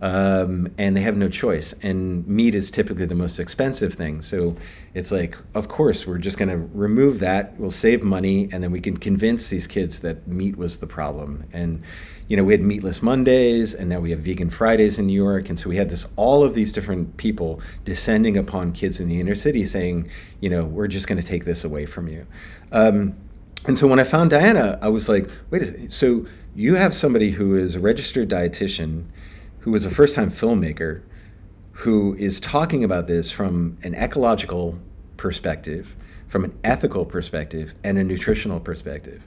um, 0.01 0.73
and 0.79 0.97
they 0.97 1.01
have 1.01 1.17
no 1.17 1.29
choice. 1.29 1.75
And 1.83 2.27
meat 2.27 2.55
is 2.55 2.71
typically 2.71 3.07
the 3.07 3.15
most 3.15 3.39
expensive 3.39 3.95
thing. 3.95 4.21
So 4.21 4.57
it's 4.95 5.11
like, 5.11 5.37
of 5.55 5.69
course, 5.69 6.07
we're 6.07 6.19
just 6.19 6.39
going 6.39 6.49
to 6.49 6.69
remove 6.73 7.19
that. 7.21 7.59
We'll 7.59 7.71
save 7.71 8.03
money, 8.03 8.49
and 8.53 8.63
then 8.63 8.71
we 8.71 8.81
can 8.81 8.97
convince 8.97 9.49
these 9.49 9.67
kids 9.67 10.01
that 10.01 10.27
meat 10.27 10.57
was 10.57 10.79
the 10.79 10.87
problem. 10.87 11.45
And 11.53 11.83
you 12.29 12.37
know, 12.37 12.45
we 12.45 12.53
had 12.53 12.61
meatless 12.61 13.03
Mondays, 13.03 13.75
and 13.75 13.89
now 13.89 14.01
we 14.01 14.11
have 14.11 14.21
vegan 14.21 14.51
Fridays 14.51 14.99
in 14.99 15.07
New 15.07 15.15
York, 15.15 15.49
and 15.49 15.59
so 15.59 15.71
we 15.71 15.77
had 15.77 15.89
this 15.89 16.07
all 16.17 16.45
of 16.45 16.53
these 16.53 16.73
different 16.73 17.17
people 17.17 17.61
descending 17.87 18.37
upon 18.37 18.73
kids 18.73 19.01
in 19.01 19.09
the 19.09 19.19
inner 19.19 19.35
city, 19.35 19.65
saying, 19.65 20.11
you 20.41 20.51
know, 20.51 20.65
we're 20.67 20.89
just 20.89 21.09
going 21.09 21.21
to 21.21 21.27
take 21.27 21.47
this 21.47 21.65
away 21.65 21.87
from 21.87 22.07
you. 22.07 22.27
Um, 22.71 23.17
and 23.65 23.79
so 23.79 23.87
when 23.87 23.99
I 23.99 24.05
found 24.05 24.31
Diana, 24.31 24.79
I 24.83 24.89
was 24.89 25.09
like, 25.09 25.29
wait 25.51 25.63
a 25.63 25.67
second. 25.67 25.91
So 25.91 26.27
you 26.55 26.75
have 26.75 26.95
somebody 26.95 27.31
who 27.31 27.57
is 27.57 27.77
a 27.77 27.81
registered 27.81 28.29
dietitian 28.29 29.05
who 29.69 29.75
is 29.75 29.85
a 29.85 29.91
first 29.91 30.15
time 30.15 30.31
filmmaker 30.31 31.03
who 31.73 32.15
is 32.15 32.41
talking 32.41 32.83
about 32.83 33.07
this 33.07 33.31
from 33.31 33.77
an 33.83 33.95
ecological 33.95 34.79
perspective, 35.19 35.95
from 36.27 36.45
an 36.45 36.59
ethical 36.65 37.05
perspective, 37.05 37.75
and 37.85 37.99
a 37.99 38.05
nutritional 38.05 38.61
perspective. 38.61 39.23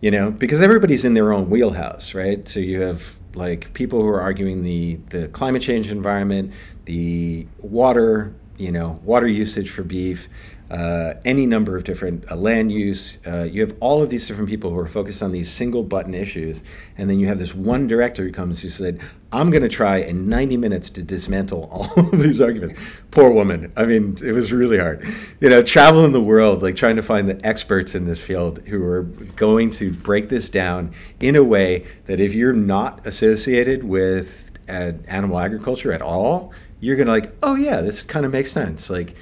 You 0.00 0.10
know, 0.10 0.30
because 0.30 0.62
everybody's 0.62 1.04
in 1.04 1.12
their 1.12 1.34
own 1.34 1.50
wheelhouse, 1.50 2.14
right? 2.14 2.48
So 2.48 2.60
you 2.60 2.80
have 2.80 3.16
like 3.34 3.74
people 3.74 4.00
who 4.00 4.08
are 4.08 4.20
arguing 4.22 4.62
the 4.62 4.96
the 5.10 5.28
climate 5.28 5.60
change 5.60 5.90
environment, 5.90 6.52
the 6.86 7.46
water, 7.58 8.34
you 8.56 8.72
know, 8.72 9.00
water 9.04 9.26
usage 9.26 9.70
for 9.70 9.82
beef, 9.82 10.28
uh, 10.70 11.14
any 11.24 11.44
number 11.44 11.76
of 11.76 11.84
different 11.84 12.30
uh, 12.30 12.36
land 12.36 12.72
use. 12.72 13.18
Uh, 13.26 13.46
you 13.50 13.60
have 13.60 13.76
all 13.80 14.02
of 14.02 14.08
these 14.08 14.26
different 14.26 14.48
people 14.48 14.70
who 14.70 14.78
are 14.78 14.86
focused 14.86 15.22
on 15.22 15.30
these 15.30 15.50
single 15.50 15.82
button 15.82 16.14
issues, 16.14 16.62
and 16.96 17.10
then 17.10 17.20
you 17.20 17.26
have 17.26 17.38
this 17.38 17.54
one 17.54 17.86
director 17.86 18.24
who 18.24 18.32
comes 18.32 18.62
who 18.62 18.70
said, 18.70 18.98
"I'm 19.30 19.50
going 19.50 19.62
to 19.62 19.68
try 19.68 19.98
in 19.98 20.28
90 20.28 20.56
minutes 20.56 20.88
to 20.90 21.02
dismantle 21.02 21.64
all 21.70 22.06
of 22.12 22.22
these 22.22 22.40
arguments." 22.40 22.78
Poor 23.10 23.30
woman. 23.30 23.72
I 23.76 23.84
mean, 23.84 24.16
it 24.24 24.32
was 24.32 24.52
really 24.52 24.78
hard. 24.78 25.06
You 25.40 25.50
know, 25.50 25.62
traveling 25.62 26.12
the 26.12 26.22
world, 26.22 26.62
like 26.62 26.76
trying 26.76 26.96
to 26.96 27.02
find 27.02 27.28
the 27.28 27.44
experts 27.46 27.94
in 27.94 28.06
this 28.06 28.22
field 28.22 28.66
who 28.66 28.82
are 28.84 29.02
going 29.02 29.70
to 29.72 29.92
break 29.92 30.30
this 30.30 30.48
down 30.48 30.92
in 31.20 31.36
a 31.36 31.44
way 31.44 31.84
that 32.06 32.20
if 32.20 32.32
you're 32.32 32.54
not 32.54 33.06
associated 33.06 33.84
with 33.84 34.52
uh, 34.68 34.92
animal 35.06 35.38
agriculture 35.38 35.92
at 35.92 36.00
all, 36.00 36.52
you're 36.80 36.96
going 36.96 37.06
to 37.06 37.12
like, 37.12 37.32
"Oh 37.42 37.54
yeah, 37.54 37.82
this 37.82 38.02
kind 38.02 38.24
of 38.24 38.32
makes 38.32 38.50
sense." 38.50 38.88
Like 38.88 39.14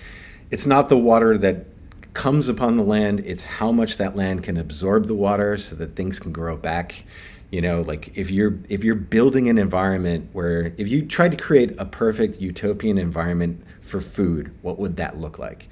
it's 0.52 0.66
not 0.66 0.90
the 0.90 0.98
water 0.98 1.36
that 1.38 1.64
comes 2.12 2.46
upon 2.46 2.76
the 2.76 2.82
land 2.82 3.20
it's 3.20 3.42
how 3.42 3.72
much 3.72 3.96
that 3.96 4.14
land 4.14 4.44
can 4.44 4.58
absorb 4.58 5.06
the 5.06 5.14
water 5.14 5.56
so 5.56 5.74
that 5.74 5.96
things 5.96 6.20
can 6.20 6.30
grow 6.30 6.56
back. 6.56 7.04
You 7.50 7.60
know 7.60 7.82
like 7.82 8.16
if 8.16 8.30
you're 8.30 8.58
if 8.68 8.84
you're 8.84 8.94
building 8.94 9.48
an 9.48 9.58
environment 9.58 10.28
where 10.32 10.72
if 10.76 10.88
you 10.88 11.04
tried 11.04 11.32
to 11.32 11.36
create 11.36 11.74
a 11.78 11.84
perfect 11.84 12.40
utopian 12.40 12.98
environment 12.98 13.62
for 13.80 14.00
food 14.00 14.54
what 14.62 14.78
would 14.78 14.96
that 14.96 15.18
look 15.18 15.38
like? 15.38 15.68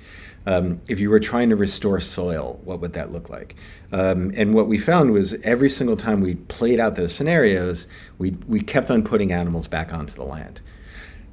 Um, 0.47 0.81
if 0.89 0.99
you 0.99 1.11
were 1.11 1.21
trying 1.21 1.51
to 1.51 1.57
restore 1.57 2.01
soil 2.01 2.59
what 2.65 2.81
would 2.81 2.95
that 2.95 3.13
look 3.13 3.29
like? 3.29 3.57
Um, 3.93 4.33
and 4.35 4.55
what 4.55 4.67
we 4.67 4.79
found 4.79 5.13
was 5.13 5.35
every 5.43 5.71
single 5.71 5.97
time 5.97 6.23
we 6.23 6.35
played 6.35 6.81
out 6.81 6.97
those 6.97 7.15
scenarios 7.15 7.87
we, 8.19 8.31
we 8.49 8.61
kept 8.61 8.91
on 8.91 9.03
putting 9.03 9.31
animals 9.33 9.69
back 9.69 9.93
onto 9.93 10.15
the 10.15 10.25
land 10.25 10.63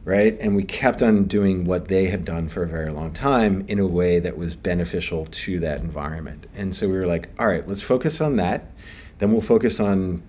right? 0.08 0.38
And 0.40 0.56
we 0.56 0.64
kept 0.64 1.04
on 1.04 1.26
doing 1.26 1.66
what 1.66 1.90
they 1.90 2.06
had 2.06 2.24
done 2.24 2.48
for 2.48 2.64
a 2.64 2.68
very 2.68 2.90
long 2.90 3.12
time 3.12 3.66
in 3.68 3.78
a 3.78 3.86
way 3.86 4.22
that 4.22 4.38
was 4.38 4.56
beneficial 4.56 5.26
to 5.26 5.60
that 5.60 5.82
environment. 5.82 6.48
And 6.56 6.74
so 6.74 6.88
we 6.88 6.98
were 6.98 7.06
like, 7.06 7.28
all 7.38 7.46
right, 7.46 7.68
let's 7.68 7.82
focus 7.82 8.22
on 8.22 8.38
that. 8.38 8.72
Then 9.18 9.34
we'll 9.34 9.42
focus 9.42 9.82
on, 9.82 10.24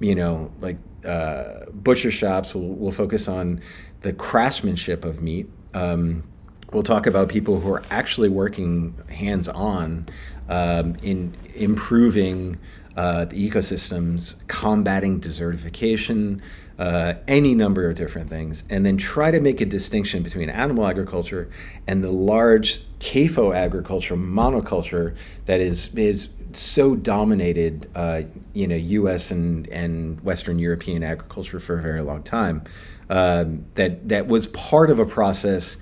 you 0.00 0.14
know, 0.14 0.50
like 0.62 0.78
uh, 1.04 1.66
butcher 1.70 2.10
shops. 2.10 2.54
We'll, 2.54 2.64
we'll 2.64 2.92
focus 2.92 3.28
on 3.28 3.60
the 4.00 4.14
craftsmanship 4.14 5.04
of 5.04 5.20
meat. 5.20 5.50
Um, 5.74 6.24
we'll 6.72 6.82
talk 6.82 7.06
about 7.06 7.28
people 7.28 7.60
who 7.60 7.70
are 7.74 7.82
actually 7.90 8.30
working 8.30 8.94
hands 9.10 9.50
on 9.50 10.06
um, 10.48 10.96
in 11.02 11.36
improving 11.54 12.56
uh, 12.96 13.26
the 13.26 13.50
ecosystems, 13.50 14.36
combating 14.48 15.20
desertification, 15.20 16.40
uh, 16.80 17.12
any 17.28 17.54
number 17.54 17.90
of 17.90 17.94
different 17.94 18.30
things, 18.30 18.64
and 18.70 18.86
then 18.86 18.96
try 18.96 19.30
to 19.30 19.38
make 19.38 19.60
a 19.60 19.66
distinction 19.66 20.22
between 20.22 20.48
animal 20.48 20.86
agriculture 20.86 21.50
and 21.86 22.02
the 22.02 22.10
large 22.10 22.80
CAFO 23.00 23.54
agriculture 23.54 24.16
monoculture 24.16 25.14
that 25.44 25.60
is 25.60 25.94
is 25.94 26.30
so 26.54 26.96
dominated, 26.96 27.86
uh, 27.94 28.22
you 28.54 28.66
know, 28.66 28.76
U.S. 28.76 29.30
and 29.30 29.68
and 29.68 30.22
Western 30.22 30.58
European 30.58 31.02
agriculture 31.02 31.60
for 31.60 31.78
a 31.78 31.82
very 31.82 32.00
long 32.00 32.22
time. 32.22 32.64
Um, 33.10 33.66
that 33.74 34.08
that 34.08 34.26
was 34.26 34.46
part 34.46 34.88
of 34.90 34.98
a 34.98 35.04
process 35.04 35.76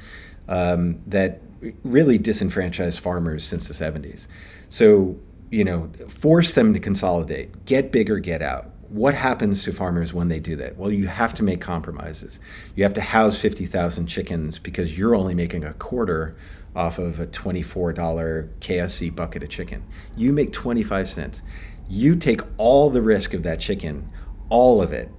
um, 0.48 1.00
that 1.06 1.40
really 1.84 2.18
disenfranchised 2.18 2.98
farmers 2.98 3.44
since 3.44 3.68
the 3.68 3.74
70s. 3.74 4.26
So 4.68 5.16
you 5.50 5.64
know, 5.64 5.90
force 6.08 6.54
them 6.54 6.74
to 6.74 6.80
consolidate, 6.80 7.64
get 7.64 7.90
bigger, 7.92 8.18
get 8.18 8.42
out 8.42 8.72
what 8.88 9.14
happens 9.14 9.62
to 9.64 9.72
farmers 9.72 10.12
when 10.14 10.28
they 10.28 10.40
do 10.40 10.56
that? 10.56 10.76
Well, 10.76 10.90
you 10.90 11.06
have 11.06 11.34
to 11.34 11.42
make 11.42 11.60
compromises. 11.60 12.40
You 12.74 12.84
have 12.84 12.94
to 12.94 13.00
house 13.00 13.38
50,000 13.38 14.06
chickens 14.06 14.58
because 14.58 14.96
you're 14.96 15.14
only 15.14 15.34
making 15.34 15.64
a 15.64 15.74
quarter 15.74 16.36
off 16.74 16.98
of 16.98 17.20
a 17.20 17.26
$24 17.26 18.48
KFC 18.60 19.14
bucket 19.14 19.42
of 19.42 19.48
chicken. 19.48 19.84
You 20.16 20.32
make 20.32 20.52
25 20.52 21.08
cents. 21.08 21.42
You 21.88 22.14
take 22.14 22.40
all 22.56 22.88
the 22.90 23.02
risk 23.02 23.34
of 23.34 23.42
that 23.42 23.60
chicken, 23.60 24.10
all 24.48 24.80
of 24.80 24.92
it, 24.92 25.10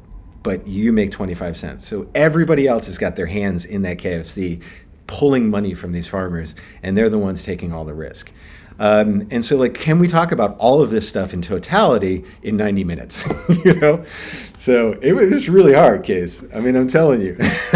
but 0.41 0.67
you 0.67 0.91
make 0.91 1.11
25 1.11 1.57
cents. 1.57 1.87
So 1.87 2.09
everybody 2.15 2.67
else 2.67 2.87
has 2.87 2.97
got 2.97 3.15
their 3.15 3.25
hands 3.27 3.65
in 3.65 3.81
that 3.83 3.97
KFC 3.97 4.61
pulling 5.05 5.49
money 5.49 5.73
from 5.73 5.91
these 5.91 6.07
farmers, 6.07 6.55
and 6.83 6.95
they're 6.95 7.09
the 7.09 7.17
ones 7.17 7.43
taking 7.43 7.73
all 7.73 7.83
the 7.83 7.93
risk. 7.93 8.31
Um, 8.79 9.27
and 9.29 9.43
so, 9.43 9.57
like, 9.57 9.73
can 9.73 9.99
we 9.99 10.07
talk 10.07 10.31
about 10.31 10.57
all 10.57 10.81
of 10.81 10.89
this 10.89 11.07
stuff 11.07 11.33
in 11.33 11.41
totality 11.41 12.23
in 12.41 12.55
90 12.55 12.85
minutes? 12.85 13.27
you 13.65 13.73
know, 13.75 14.05
so 14.55 14.93
it 15.01 15.13
was 15.13 15.49
really 15.49 15.73
hard, 15.73 16.03
case. 16.03 16.43
I 16.55 16.61
mean, 16.61 16.77
I'm 16.77 16.87
telling 16.87 17.21
you. 17.21 17.35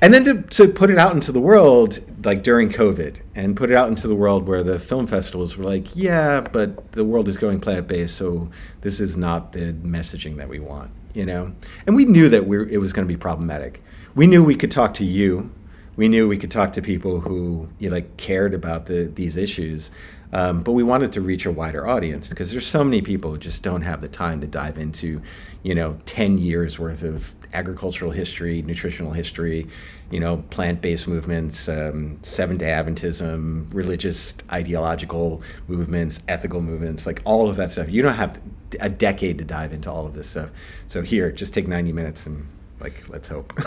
and 0.00 0.14
then 0.14 0.24
to, 0.24 0.42
to 0.42 0.68
put 0.68 0.90
it 0.90 0.98
out 0.98 1.12
into 1.12 1.32
the 1.32 1.40
world, 1.40 1.98
like 2.24 2.44
during 2.44 2.70
COVID, 2.70 3.20
and 3.34 3.56
put 3.56 3.72
it 3.72 3.76
out 3.76 3.88
into 3.88 4.06
the 4.06 4.14
world 4.14 4.46
where 4.46 4.62
the 4.62 4.78
film 4.78 5.08
festivals 5.08 5.56
were 5.56 5.64
like, 5.64 5.96
yeah, 5.96 6.40
but 6.40 6.92
the 6.92 7.04
world 7.04 7.26
is 7.26 7.36
going 7.36 7.60
plant 7.60 7.88
based, 7.88 8.14
so 8.14 8.50
this 8.82 9.00
is 9.00 9.16
not 9.16 9.52
the 9.52 9.72
messaging 9.72 10.36
that 10.36 10.48
we 10.48 10.60
want, 10.60 10.92
you 11.14 11.26
know. 11.26 11.52
And 11.84 11.96
we 11.96 12.04
knew 12.04 12.28
that 12.28 12.46
we 12.46 12.72
it 12.72 12.78
was 12.78 12.92
going 12.92 13.06
to 13.08 13.12
be 13.12 13.18
problematic. 13.18 13.82
We 14.14 14.28
knew 14.28 14.44
we 14.44 14.54
could 14.54 14.70
talk 14.70 14.94
to 14.94 15.04
you 15.04 15.50
we 15.96 16.08
knew 16.08 16.28
we 16.28 16.38
could 16.38 16.50
talk 16.50 16.72
to 16.74 16.82
people 16.82 17.20
who 17.20 17.68
you 17.78 17.88
know, 17.88 17.96
like 17.96 18.16
cared 18.16 18.54
about 18.54 18.86
the 18.86 19.04
these 19.04 19.36
issues. 19.36 19.90
Um, 20.32 20.62
but 20.62 20.72
we 20.72 20.82
wanted 20.82 21.12
to 21.12 21.20
reach 21.20 21.46
a 21.46 21.52
wider 21.52 21.86
audience 21.86 22.28
because 22.28 22.50
there's 22.50 22.66
so 22.66 22.82
many 22.82 23.00
people 23.00 23.30
who 23.30 23.38
just 23.38 23.62
don't 23.62 23.82
have 23.82 24.00
the 24.00 24.08
time 24.08 24.40
to 24.40 24.48
dive 24.48 24.78
into, 24.78 25.22
you 25.62 25.76
know, 25.76 25.96
10 26.06 26.38
years 26.38 26.76
worth 26.76 27.04
of 27.04 27.36
agricultural 27.52 28.10
history, 28.10 28.60
nutritional 28.62 29.12
history, 29.12 29.68
you 30.10 30.18
know, 30.18 30.38
plant-based 30.50 31.06
movements, 31.06 31.68
um, 31.68 32.18
Seventh-day 32.22 32.66
Adventism, 32.66 33.72
religious 33.72 34.34
ideological 34.50 35.40
movements, 35.68 36.20
ethical 36.26 36.60
movements, 36.60 37.06
like 37.06 37.22
all 37.24 37.48
of 37.48 37.54
that 37.54 37.70
stuff. 37.70 37.88
You 37.88 38.02
don't 38.02 38.14
have 38.14 38.40
a 38.80 38.88
decade 38.88 39.38
to 39.38 39.44
dive 39.44 39.72
into 39.72 39.88
all 39.88 40.04
of 40.04 40.14
this 40.14 40.30
stuff. 40.30 40.50
So 40.88 41.02
here, 41.02 41.30
just 41.30 41.54
take 41.54 41.68
90 41.68 41.92
minutes 41.92 42.26
and 42.26 42.44
like, 42.80 43.08
let's 43.08 43.28
hope. 43.28 43.56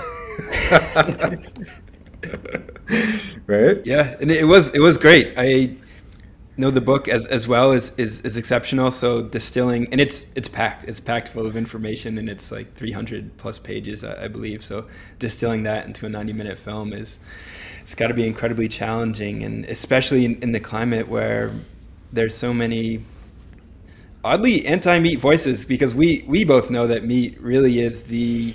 right? 3.48 3.86
Yeah, 3.86 4.16
and 4.20 4.32
it 4.32 4.46
was 4.46 4.74
it 4.74 4.80
was 4.80 4.98
great. 4.98 5.34
I 5.38 5.76
know 6.58 6.72
the 6.72 6.82
book 6.82 7.08
as 7.08 7.28
as 7.28 7.48
well 7.48 7.72
is, 7.72 7.94
is 7.98 8.22
is 8.22 8.38
exceptional. 8.38 8.92
So 8.92 9.22
distilling 9.22 9.88
and 9.92 10.02
it's 10.02 10.26
it's 10.36 10.48
packed. 10.48 10.84
It's 10.86 11.00
packed 11.00 11.30
full 11.30 11.46
of 11.46 11.56
information 11.56 12.18
and 12.18 12.30
it's 12.30 12.52
like 12.52 12.74
300 12.76 13.38
plus 13.38 13.60
pages, 13.60 14.04
I, 14.04 14.26
I 14.26 14.28
believe. 14.28 14.64
So 14.64 14.88
distilling 15.20 15.64
that 15.64 15.86
into 15.86 16.06
a 16.06 16.10
90 16.10 16.34
minute 16.34 16.60
film 16.60 16.94
is 16.94 17.20
it's 17.82 17.96
got 17.96 18.08
to 18.08 18.14
be 18.14 18.28
incredibly 18.28 18.68
challenging, 18.68 19.44
and 19.44 19.64
especially 19.66 20.26
in, 20.26 20.42
in 20.42 20.52
the 20.52 20.60
climate 20.60 21.08
where 21.08 21.52
there's 22.12 22.36
so 22.36 22.54
many 22.54 23.04
oddly 24.24 24.66
anti-meat 24.66 25.20
voices 25.20 25.66
because 25.66 25.96
we 25.96 26.24
we 26.28 26.44
both 26.44 26.70
know 26.70 26.88
that 26.88 27.06
meat 27.06 27.40
really 27.40 27.80
is 27.80 28.04
the 28.04 28.54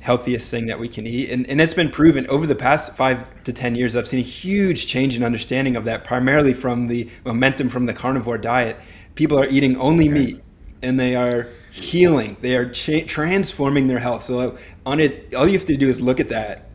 healthiest 0.00 0.50
thing 0.50 0.66
that 0.66 0.78
we 0.78 0.88
can 0.88 1.06
eat. 1.06 1.30
And, 1.30 1.46
and 1.48 1.60
it's 1.60 1.74
been 1.74 1.90
proven 1.90 2.26
over 2.28 2.46
the 2.46 2.54
past 2.54 2.96
five 2.96 3.42
to 3.44 3.52
10 3.52 3.74
years. 3.74 3.96
I've 3.96 4.08
seen 4.08 4.20
a 4.20 4.22
huge 4.22 4.86
change 4.86 5.16
in 5.16 5.22
understanding 5.22 5.76
of 5.76 5.84
that, 5.84 6.04
primarily 6.04 6.54
from 6.54 6.88
the 6.88 7.08
momentum 7.24 7.68
from 7.68 7.86
the 7.86 7.92
carnivore 7.92 8.38
diet. 8.38 8.76
People 9.14 9.38
are 9.38 9.46
eating 9.46 9.76
only 9.76 10.08
meat 10.08 10.42
and 10.82 10.98
they 10.98 11.14
are 11.14 11.46
healing, 11.72 12.36
they 12.40 12.56
are 12.56 12.68
cha- 12.68 13.04
transforming 13.06 13.86
their 13.86 13.98
health. 13.98 14.22
So, 14.22 14.40
uh, 14.40 14.58
on 14.86 15.00
it, 15.00 15.34
all 15.34 15.46
you 15.46 15.58
have 15.58 15.66
to 15.66 15.76
do 15.76 15.88
is 15.88 16.00
look 16.00 16.20
at 16.20 16.28
that. 16.30 16.69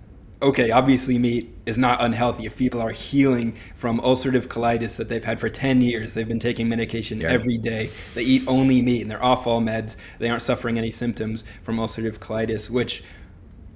Okay, 0.46 0.70
obviously, 0.70 1.18
meat 1.18 1.52
is 1.66 1.76
not 1.76 2.04
unhealthy. 2.04 2.46
If 2.46 2.56
people 2.56 2.80
are 2.80 2.92
healing 2.92 3.56
from 3.74 4.00
ulcerative 4.00 4.46
colitis 4.46 4.96
that 4.98 5.10
they've 5.10 5.24
had 5.24 5.40
for 5.40 5.50
10 5.50 5.82
years, 5.82 6.14
they've 6.14 6.28
been 6.28 6.38
taking 6.38 6.70
medication 6.70 7.20
yeah. 7.20 7.30
every 7.30 7.58
day, 7.58 7.90
they 8.14 8.22
eat 8.22 8.44
only 8.46 8.84
meat 8.84 9.02
and 9.02 9.10
they're 9.10 9.24
off 9.24 9.48
all 9.48 9.60
meds, 9.60 9.96
they 10.20 10.30
aren't 10.30 10.44
suffering 10.44 10.78
any 10.78 10.92
symptoms 10.92 11.44
from 11.64 11.78
ulcerative 11.78 12.20
colitis, 12.20 12.70
which 12.70 13.04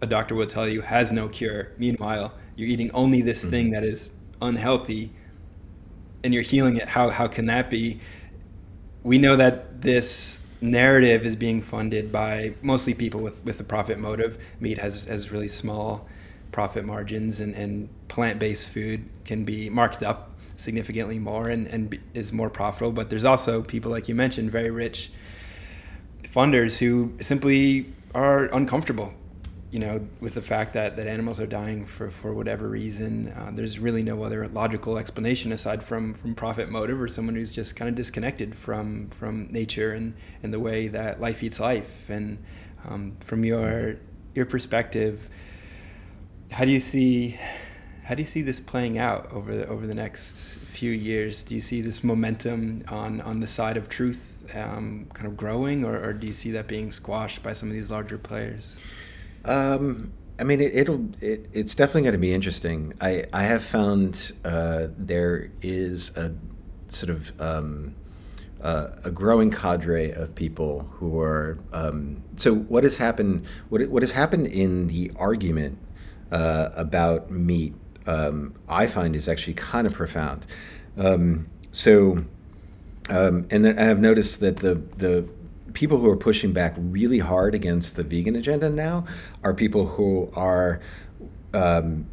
a 0.03 0.05
doctor 0.05 0.36
will 0.36 0.45
tell 0.45 0.67
you 0.67 0.82
has 0.82 1.11
no 1.11 1.28
cure. 1.28 1.72
Meanwhile, 1.80 2.34
you're 2.55 2.70
eating 2.70 2.91
only 2.91 3.24
this 3.24 3.41
mm-hmm. 3.41 3.49
thing 3.49 3.72
that 3.72 3.84
is 3.84 4.11
unhealthy 4.39 5.11
and 6.24 6.36
you're 6.36 6.43
healing 6.43 6.76
it. 6.76 6.88
How, 6.88 7.09
how 7.09 7.28
can 7.28 7.47
that 7.47 7.72
be? 7.72 7.99
We 9.01 9.17
know 9.17 9.36
that 9.38 9.82
this 9.82 10.45
narrative 10.61 11.26
is 11.26 11.36
being 11.36 11.63
funded 11.63 12.11
by 12.11 12.53
mostly 12.61 12.93
people 12.93 13.22
with, 13.22 13.43
with 13.43 13.57
the 13.57 13.63
profit 13.63 13.97
motive. 13.97 14.38
Meat 14.59 14.78
has, 14.78 15.05
has 15.05 15.32
really 15.32 15.47
small 15.47 16.07
profit 16.52 16.86
margins, 16.86 17.39
and, 17.39 17.54
and 17.56 17.89
plant 18.08 18.39
based 18.39 18.68
food 18.68 19.08
can 19.26 19.43
be 19.43 19.70
marked 19.70 20.04
up 20.04 20.32
significantly 20.58 21.20
more 21.20 21.50
and, 21.50 21.68
and 21.68 21.97
is 22.14 22.34
more 22.34 22.50
profitable. 22.50 22.91
But 22.91 23.10
there's 23.10 23.26
also 23.26 23.62
people, 23.62 23.91
like 23.91 24.08
you 24.10 24.16
mentioned, 24.16 24.52
very 24.52 24.70
rich 24.70 25.12
funders 26.24 26.78
who 26.80 27.14
simply 27.22 27.88
are 28.14 28.45
uncomfortable 28.45 29.14
you 29.72 29.80
know, 29.80 30.08
with 30.20 30.34
the 30.34 30.41
fact 30.41 30.74
that, 30.74 30.95
that 30.95 31.06
animals 31.06 31.39
are 31.39 31.45
dying 31.45 31.86
for, 31.86 32.10
for 32.10 32.34
whatever 32.34 32.68
reason, 32.68 33.32
uh, 33.38 33.52
there's 33.54 33.78
really 33.78 34.02
no 34.02 34.24
other 34.24 34.47
logical 34.47 34.97
explanation 34.97 35.52
aside 35.52 35.84
from, 35.84 36.16
from 36.16 36.34
profit 36.34 36.70
motive 36.70 37.00
or 37.00 37.08
someone 37.08 37.36
who's 37.36 37.54
just 37.54 37.76
kind 37.76 37.88
of 37.88 37.93
disconnected 37.93 38.56
from, 38.56 39.10
from 39.10 39.47
nature 39.52 39.93
and, 39.93 40.16
and 40.41 40.52
the 40.52 40.60
way 40.60 40.88
that 40.88 41.22
life 41.22 41.43
eats 41.43 41.60
life. 41.60 42.10
And 42.10 42.39
um, 42.88 43.16
from 43.20 43.45
your, 43.45 43.97
your 44.34 44.47
perspective, 44.47 45.30
how 46.52 46.66
do 46.66 46.72
you 46.72 46.80
see 46.80 47.39
how 48.04 48.16
do 48.16 48.24
you 48.24 48.28
see 48.28 48.41
this 48.41 48.60
playing 48.60 48.97
out 48.97 49.32
over 49.32 49.56
the 49.56 49.68
over 49.68 49.86
the 49.86 49.93
next 49.93 50.58
few 50.58 50.91
years? 50.91 51.43
Do 51.43 51.54
you 51.54 51.62
see 51.62 51.82
this 51.82 52.04
momentum 52.04 52.84
on 52.88 53.22
on 53.22 53.39
the 53.39 53.47
side 53.47 53.78
of 53.78 53.88
truth 53.88 54.36
um, 54.56 55.08
kind 55.14 55.28
of 55.28 55.38
growing, 55.38 55.86
or, 55.86 56.04
or 56.04 56.14
do 56.14 56.26
you 56.26 56.34
see 56.34 56.52
that 56.52 56.68
being 56.68 56.91
squashed 56.91 57.43
by 57.43 57.54
some 57.54 57.70
of 57.70 57.76
these 57.76 57.91
larger 57.91 58.18
players? 58.18 58.76
Um, 59.45 60.12
I 60.39 60.43
mean, 60.43 60.60
it, 60.60 60.89
will 60.89 61.08
it, 61.22 61.50
it's 61.54 61.76
definitely 61.76 62.04
going 62.04 62.14
to 62.14 62.18
be 62.18 62.34
interesting. 62.34 62.93
I 63.00 63.26
I 63.32 63.43
have 63.43 63.64
found 63.64 64.32
uh, 64.43 64.88
there 64.97 65.52
is 65.62 66.18
a 66.18 66.34
sort 66.88 67.12
of 67.12 67.39
um, 67.39 67.93
uh, 68.60 68.88
a 69.04 69.12
growing 69.12 69.52
cadre 69.52 70.12
of 70.12 70.34
people 70.34 70.89
who 70.93 71.20
are. 71.20 71.60
Um, 71.72 72.24
so 72.38 72.56
what 72.56 72.84
has 72.84 72.97
happened? 72.97 73.45
What 73.70 73.88
what 73.89 74.02
has 74.02 74.14
happened 74.14 74.47
in 74.47 74.88
the 74.88 75.12
argument 75.16 75.78
uh, 76.32 76.69
about 76.73 77.32
meat? 77.32 77.73
Um, 78.05 78.55
I 78.67 78.88
find 78.88 79.15
is 79.15 79.27
actually 79.27 79.53
kind 79.53 79.86
of 79.86 79.93
profound. 79.93 80.45
Um, 80.97 81.47
so, 81.71 82.25
um, 83.09 83.47
and, 83.51 83.67
I've 83.80 83.99
noticed 83.99 84.39
that 84.39 84.57
the 84.57 84.75
the 84.75 85.27
people 85.73 85.99
who 85.99 86.09
are 86.09 86.17
pushing 86.17 86.51
back 86.51 86.73
really 86.77 87.19
hard 87.19 87.53
against 87.53 87.95
the 87.95 88.03
vegan 88.03 88.36
agenda 88.36 88.69
now 88.69 89.05
are 89.43 89.53
people 89.53 89.86
who 89.86 90.30
are 90.36 90.82
um, 91.53 92.07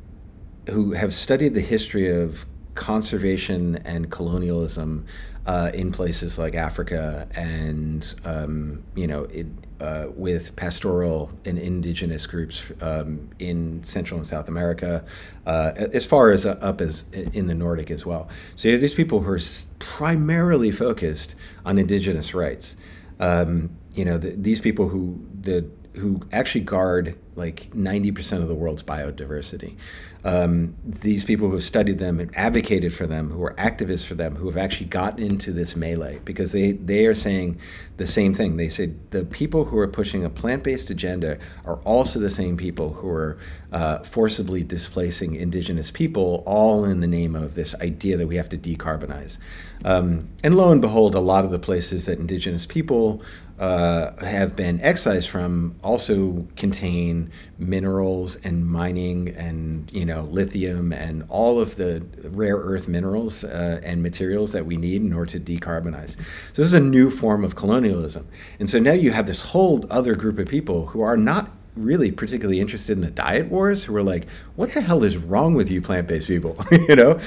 who 0.69 0.93
have 0.93 1.13
studied 1.13 1.55
the 1.55 1.61
history 1.61 2.09
of 2.09 2.47
conservation 2.75 3.77
and 3.85 4.11
colonialism 4.11 5.07
uh, 5.47 5.71
in 5.73 5.93
places 5.93 6.39
like 6.39 6.55
Africa 6.55 7.29
and 7.35 8.15
um, 8.25 8.83
you 8.95 9.07
know 9.07 9.25
it, 9.25 9.47
uh, 9.81 10.09
with 10.15 10.57
pastoral 10.57 11.31
and 11.45 11.59
indigenous 11.59 12.27
groups 12.27 12.73
um, 12.81 13.29
in 13.39 13.83
Central 13.85 14.19
and 14.19 14.27
South 14.27 14.49
America, 14.49 15.05
uh, 15.47 15.73
as 15.77 16.07
far 16.07 16.31
as 16.31 16.47
uh, 16.47 16.59
up 16.61 16.81
as 16.81 17.05
in 17.13 17.47
the 17.47 17.55
Nordic 17.55 17.91
as 17.91 18.07
well. 18.07 18.29
So 18.55 18.69
you 18.69 18.73
have 18.75 18.81
these 18.81 18.95
people 18.95 19.21
who 19.21 19.33
are 19.33 19.41
primarily 19.79 20.71
focused 20.71 21.37
on 21.65 21.79
indigenous 21.79 22.35
rights 22.35 22.77
um, 23.21 23.71
you 23.95 24.05
know, 24.05 24.19
the, 24.19 24.31
these 24.31 24.61
people 24.61 24.89
who 24.89 25.19
the 25.41 25.63
who 25.97 26.21
actually 26.33 26.63
guard 26.63 27.17
like 27.37 27.71
90% 27.73 28.39
of 28.41 28.49
the 28.49 28.55
world's 28.55 28.83
biodiversity. 28.83 29.77
Um, 30.25 30.75
these 30.85 31.23
people 31.23 31.49
who 31.49 31.55
have 31.55 31.63
studied 31.63 31.99
them 31.99 32.19
and 32.19 32.37
advocated 32.37 32.95
for 32.95 33.07
them, 33.07 33.31
who 33.31 33.43
are 33.45 33.55
activists 33.55 34.05
for 34.05 34.15
them, 34.15 34.37
who 34.37 34.47
have 34.47 34.57
actually 34.57 34.87
gotten 34.87 35.23
into 35.23 35.53
this 35.53 35.77
melee 35.77 36.19
because 36.25 36.53
they, 36.53 36.73
they 36.73 37.05
are 37.05 37.15
saying 37.15 37.61
the 37.99 38.07
same 38.07 38.35
thing. 38.35 38.57
They 38.57 38.71
say 38.71 38.93
the 39.11 39.25
people 39.25 39.67
who 39.67 39.79
are 39.79 39.87
pushing 39.87 40.25
a 40.25 40.31
plant 40.31 40.65
based 40.65 40.91
agenda 40.91 41.39
are 41.65 41.77
also 41.85 42.19
the 42.19 42.31
same 42.31 42.57
people 42.57 42.95
who 42.95 43.09
are 43.09 43.39
uh, 43.71 43.99
forcibly 43.99 44.65
displacing 44.65 45.35
indigenous 45.35 45.91
people, 45.91 46.43
all 46.47 46.85
in 46.85 47.01
the 47.01 47.07
name 47.07 47.37
of 47.37 47.55
this 47.55 47.75
idea 47.77 48.17
that 48.17 48.27
we 48.27 48.37
have 48.37 48.49
to 48.49 48.59
decarbonize. 48.59 49.39
Um, 49.85 50.29
and 50.43 50.57
lo 50.57 50.73
and 50.73 50.81
behold, 50.81 51.15
a 51.15 51.21
lot 51.21 51.45
of 51.45 51.51
the 51.51 51.59
places 51.59 52.07
that 52.07 52.19
indigenous 52.19 52.67
people 52.67 53.23
uh, 53.59 54.15
have 54.25 54.55
been 54.55 54.81
excised 54.83 55.29
from 55.29 55.75
also 55.83 56.47
contain 56.57 57.31
minerals 57.59 58.37
and 58.45 58.67
mining 58.67 59.31
and 59.31 59.91
you 59.93 60.05
know 60.05 60.23
lithium 60.25 60.93
and 60.93 61.25
all 61.29 61.59
of 61.59 61.77
the 61.77 62.05
rare 62.25 62.57
earth 62.57 62.87
minerals 62.87 63.45
uh, 63.45 63.81
and 63.83 64.03
materials 64.03 64.53
that 64.53 64.67
we 64.67 64.77
need 64.77 65.03
in 65.03 65.13
order 65.13 65.39
to 65.39 65.41
decarbonize. 65.41 66.17
So 66.53 66.63
this 66.63 66.67
is 66.67 66.75
a 66.75 66.81
new 66.81 67.11
form 67.11 67.45
of 67.45 67.57
colonialism, 67.57 68.29
and 68.59 68.69
so 68.69 68.79
now 68.79 68.93
you 68.93 69.13
have 69.13 69.27
this 69.27 69.41
whole 69.41 69.87
other 69.91 70.15
group 70.15 70.39
of 70.39 70.49
people 70.49 70.87
who 70.87 71.01
are 71.01 71.17
not 71.17 71.51
really 71.77 72.11
particularly 72.11 72.61
interested 72.61 72.93
in 72.93 73.03
the 73.03 73.11
diet 73.11 73.49
wars 73.49 73.85
who 73.85 73.93
were 73.93 74.03
like, 74.03 74.27
what 74.57 74.73
the 74.73 74.81
hell 74.81 75.05
is 75.05 75.17
wrong 75.17 75.55
with 75.55 75.71
you 75.71 75.81
plant 75.81 76.07
based 76.07 76.29
people? 76.29 76.57
you 76.71 76.97
know, 76.97 77.21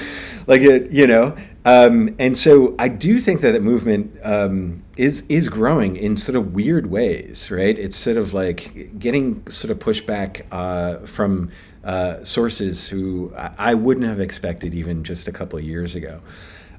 like 0.47 0.61
it, 0.61 0.91
you 0.91 1.07
know. 1.07 1.35
Um, 1.65 2.15
and 2.19 2.37
so 2.37 2.75
I 2.79 2.87
do 2.87 3.19
think 3.19 3.41
that 3.41 3.51
that 3.51 3.61
movement 3.61 4.17
um, 4.23 4.83
is 4.97 5.23
is 5.29 5.49
growing 5.49 5.95
in 5.95 6.17
sort 6.17 6.35
of 6.35 6.53
weird 6.53 6.87
ways, 6.87 7.51
right? 7.51 7.77
It's 7.77 7.95
sort 7.95 8.17
of 8.17 8.33
like 8.33 8.97
getting 8.97 9.47
sort 9.49 9.71
of 9.71 9.79
pushback 9.79 10.45
uh, 10.51 11.05
from 11.05 11.51
uh, 11.83 12.23
sources 12.23 12.89
who 12.89 13.31
I 13.35 13.73
wouldn't 13.73 14.05
have 14.05 14.19
expected 14.19 14.73
even 14.73 15.03
just 15.03 15.27
a 15.27 15.31
couple 15.31 15.59
of 15.59 15.65
years 15.65 15.95
ago. 15.95 16.21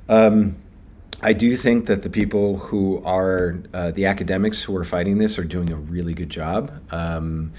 Um, 0.08 0.56
I 1.22 1.34
do 1.34 1.56
think 1.56 1.86
that 1.86 2.02
the 2.02 2.08
people 2.08 2.56
who 2.56 3.02
are 3.04 3.62
uh, 3.74 3.90
the 3.90 4.06
academics 4.06 4.62
who 4.62 4.74
are 4.76 4.84
fighting 4.84 5.18
this 5.18 5.38
are 5.38 5.44
doing 5.44 5.70
a 5.70 5.76
really 5.76 6.14
good 6.14 6.30
job. 6.30 6.72
Um, 6.90 7.52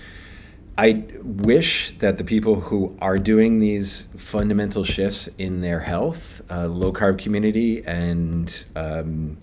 I 0.78 1.04
wish 1.22 1.96
that 2.00 2.18
the 2.18 2.24
people 2.24 2.60
who 2.60 2.98
are 3.02 3.20
doing 3.20 3.60
these 3.60 4.10
fundamental 4.18 4.84
shifts 4.84 5.28
in 5.38 5.62
their 5.62 5.82
health, 5.82 6.42
uh, 6.50 6.68
low 6.68 6.92
carb 6.92 7.20
community, 7.20 7.86
and 7.86 8.66
um, 8.76 9.38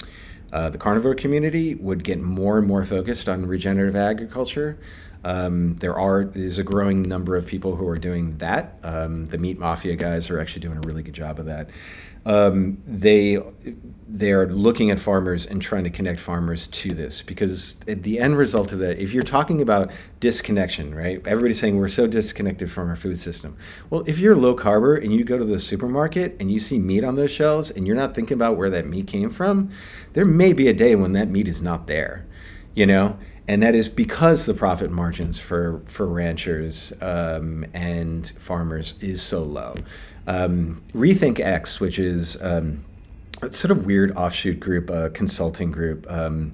uh, 0.53 0.71
the 0.71 0.79
carnivore 0.79 1.15
community 1.15 1.77
would 1.77 2.03
get 2.03 2.19
more 2.21 2.59
and 2.59 2.67
more 2.67 2.85
focused 2.85 3.29
on 3.29 3.47
regenerative 3.47 3.95
agriculture. 3.95 4.79
Um, 5.25 5.77
there 5.77 5.97
are 5.97 6.25
there's 6.25 6.59
a 6.59 6.65
growing 6.65 7.03
number 7.03 7.37
of 7.37 7.47
people 7.47 7.77
who 7.77 7.87
are 7.87 7.99
doing 7.99 8.39
that. 8.39 8.79
Um, 8.83 9.27
the 9.27 9.39
meat 9.39 9.59
mafia 9.59 9.95
guys 9.95 10.31
are 10.31 10.41
actually 10.41 10.63
doing 10.63 10.79
a 10.79 10.81
really 10.81 11.03
good 11.03 11.15
job 11.15 11.39
of 11.39 11.47
that. 11.47 11.69
Um, 12.29 12.83
they 12.87 13.39
they're 14.07 14.47
looking 14.47 14.91
at 14.91 14.99
farmers 14.99 15.47
and 15.47 15.61
trying 15.61 15.85
to 15.85 15.91
connect 15.91 16.19
farmers 16.21 16.67
to 16.67 16.95
this 16.95 17.21
because 17.21 17.77
at 17.87 18.03
the 18.03 18.19
end 18.19 18.37
result 18.37 18.73
of 18.73 18.79
that, 18.79 18.99
if 18.99 19.13
you're 19.13 19.23
talking 19.23 19.61
about 19.61 19.91
disconnection, 20.21 20.95
right? 20.95 21.27
Everybody's 21.27 21.61
saying 21.61 21.77
we're 21.77 21.89
so 21.89 22.07
disconnected 22.07 22.71
from 22.71 22.89
our 22.89 22.97
food 22.97 23.19
system. 23.19 23.57
Well, 23.91 24.03
if 24.07 24.19
you're 24.19 24.37
low 24.37 24.57
carber 24.57 25.03
and 25.03 25.13
you 25.13 25.25
go 25.25 25.37
to 25.37 25.45
the 25.45 25.59
supermarket 25.59 26.37
and 26.41 26.51
you 26.51 26.59
see 26.59 26.79
meat 26.79 27.05
on 27.05 27.17
those 27.17 27.31
shelves 27.31 27.71
and 27.71 27.87
you're 27.87 27.97
not 27.97 28.15
thinking 28.15 28.35
about 28.35 28.57
where 28.57 28.71
that 28.71 28.87
meat 28.87 29.07
came 29.07 29.31
from, 29.31 29.71
there 30.15 30.25
may 30.25 30.53
be 30.53 30.69
a 30.69 30.75
day 30.75 30.97
when 30.97 31.13
that 31.13 31.29
meat 31.29 31.49
is 31.49 31.61
not 31.61 31.87
there, 31.87 32.27
you 32.75 32.87
know 32.87 33.19
and 33.49 33.63
that 33.63 33.75
is 33.75 33.89
because 33.89 34.45
the 34.45 34.53
profit 34.53 34.91
margins 34.91 35.41
for 35.41 35.81
for 35.87 36.07
ranchers 36.07 36.93
um, 37.01 37.65
and 37.73 38.29
farmers 38.39 38.95
is 39.01 39.23
so 39.23 39.43
low. 39.43 39.75
Um, 40.29 40.83
Rethink 40.93 41.41
X, 41.41 41.81
which 41.81 41.99
is 41.99 42.37
um, 42.43 42.85
a 43.41 43.51
sort 43.51 43.71
of 43.71 43.87
weird 43.87 44.15
offshoot 44.15 44.61
group, 44.61 44.91
a 44.91 45.09
consulting 45.11 45.73
group. 45.73 46.07
Um, 46.09 46.53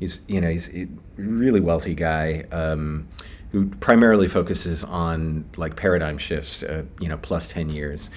he's 0.00 0.20
you 0.26 0.40
know 0.40 0.50
he's 0.50 0.68
a 0.74 0.88
really 1.16 1.60
wealthy 1.60 1.94
guy 1.94 2.44
um, 2.50 3.08
who 3.52 3.66
primarily 3.66 4.26
focuses 4.26 4.82
on 4.82 5.44
like 5.56 5.76
paradigm 5.76 6.18
shifts. 6.18 6.64
Uh, 6.64 6.84
you 7.00 7.08
know, 7.08 7.16
plus 7.16 7.48
ten 7.48 7.68
years. 7.70 8.10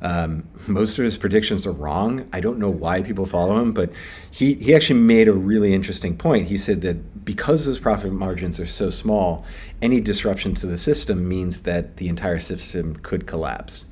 Um, 0.00 0.48
most 0.66 0.98
of 0.98 1.04
his 1.04 1.16
predictions 1.16 1.66
are 1.66 1.72
wrong. 1.72 2.28
I 2.32 2.40
don't 2.40 2.58
know 2.58 2.70
why 2.70 3.02
people 3.02 3.26
follow 3.26 3.60
him, 3.60 3.72
but 3.72 3.90
he, 4.30 4.54
he 4.54 4.74
actually 4.74 5.00
made 5.00 5.26
a 5.26 5.32
really 5.32 5.74
interesting 5.74 6.16
point. 6.16 6.48
He 6.48 6.56
said 6.56 6.82
that 6.82 7.24
because 7.24 7.66
those 7.66 7.80
profit 7.80 8.12
margins 8.12 8.60
are 8.60 8.66
so 8.66 8.90
small, 8.90 9.44
any 9.82 10.00
disruption 10.00 10.54
to 10.56 10.66
the 10.66 10.78
system 10.78 11.28
means 11.28 11.62
that 11.62 11.96
the 11.96 12.08
entire 12.08 12.38
system 12.38 12.94
could 12.96 13.26
collapse, 13.26 13.86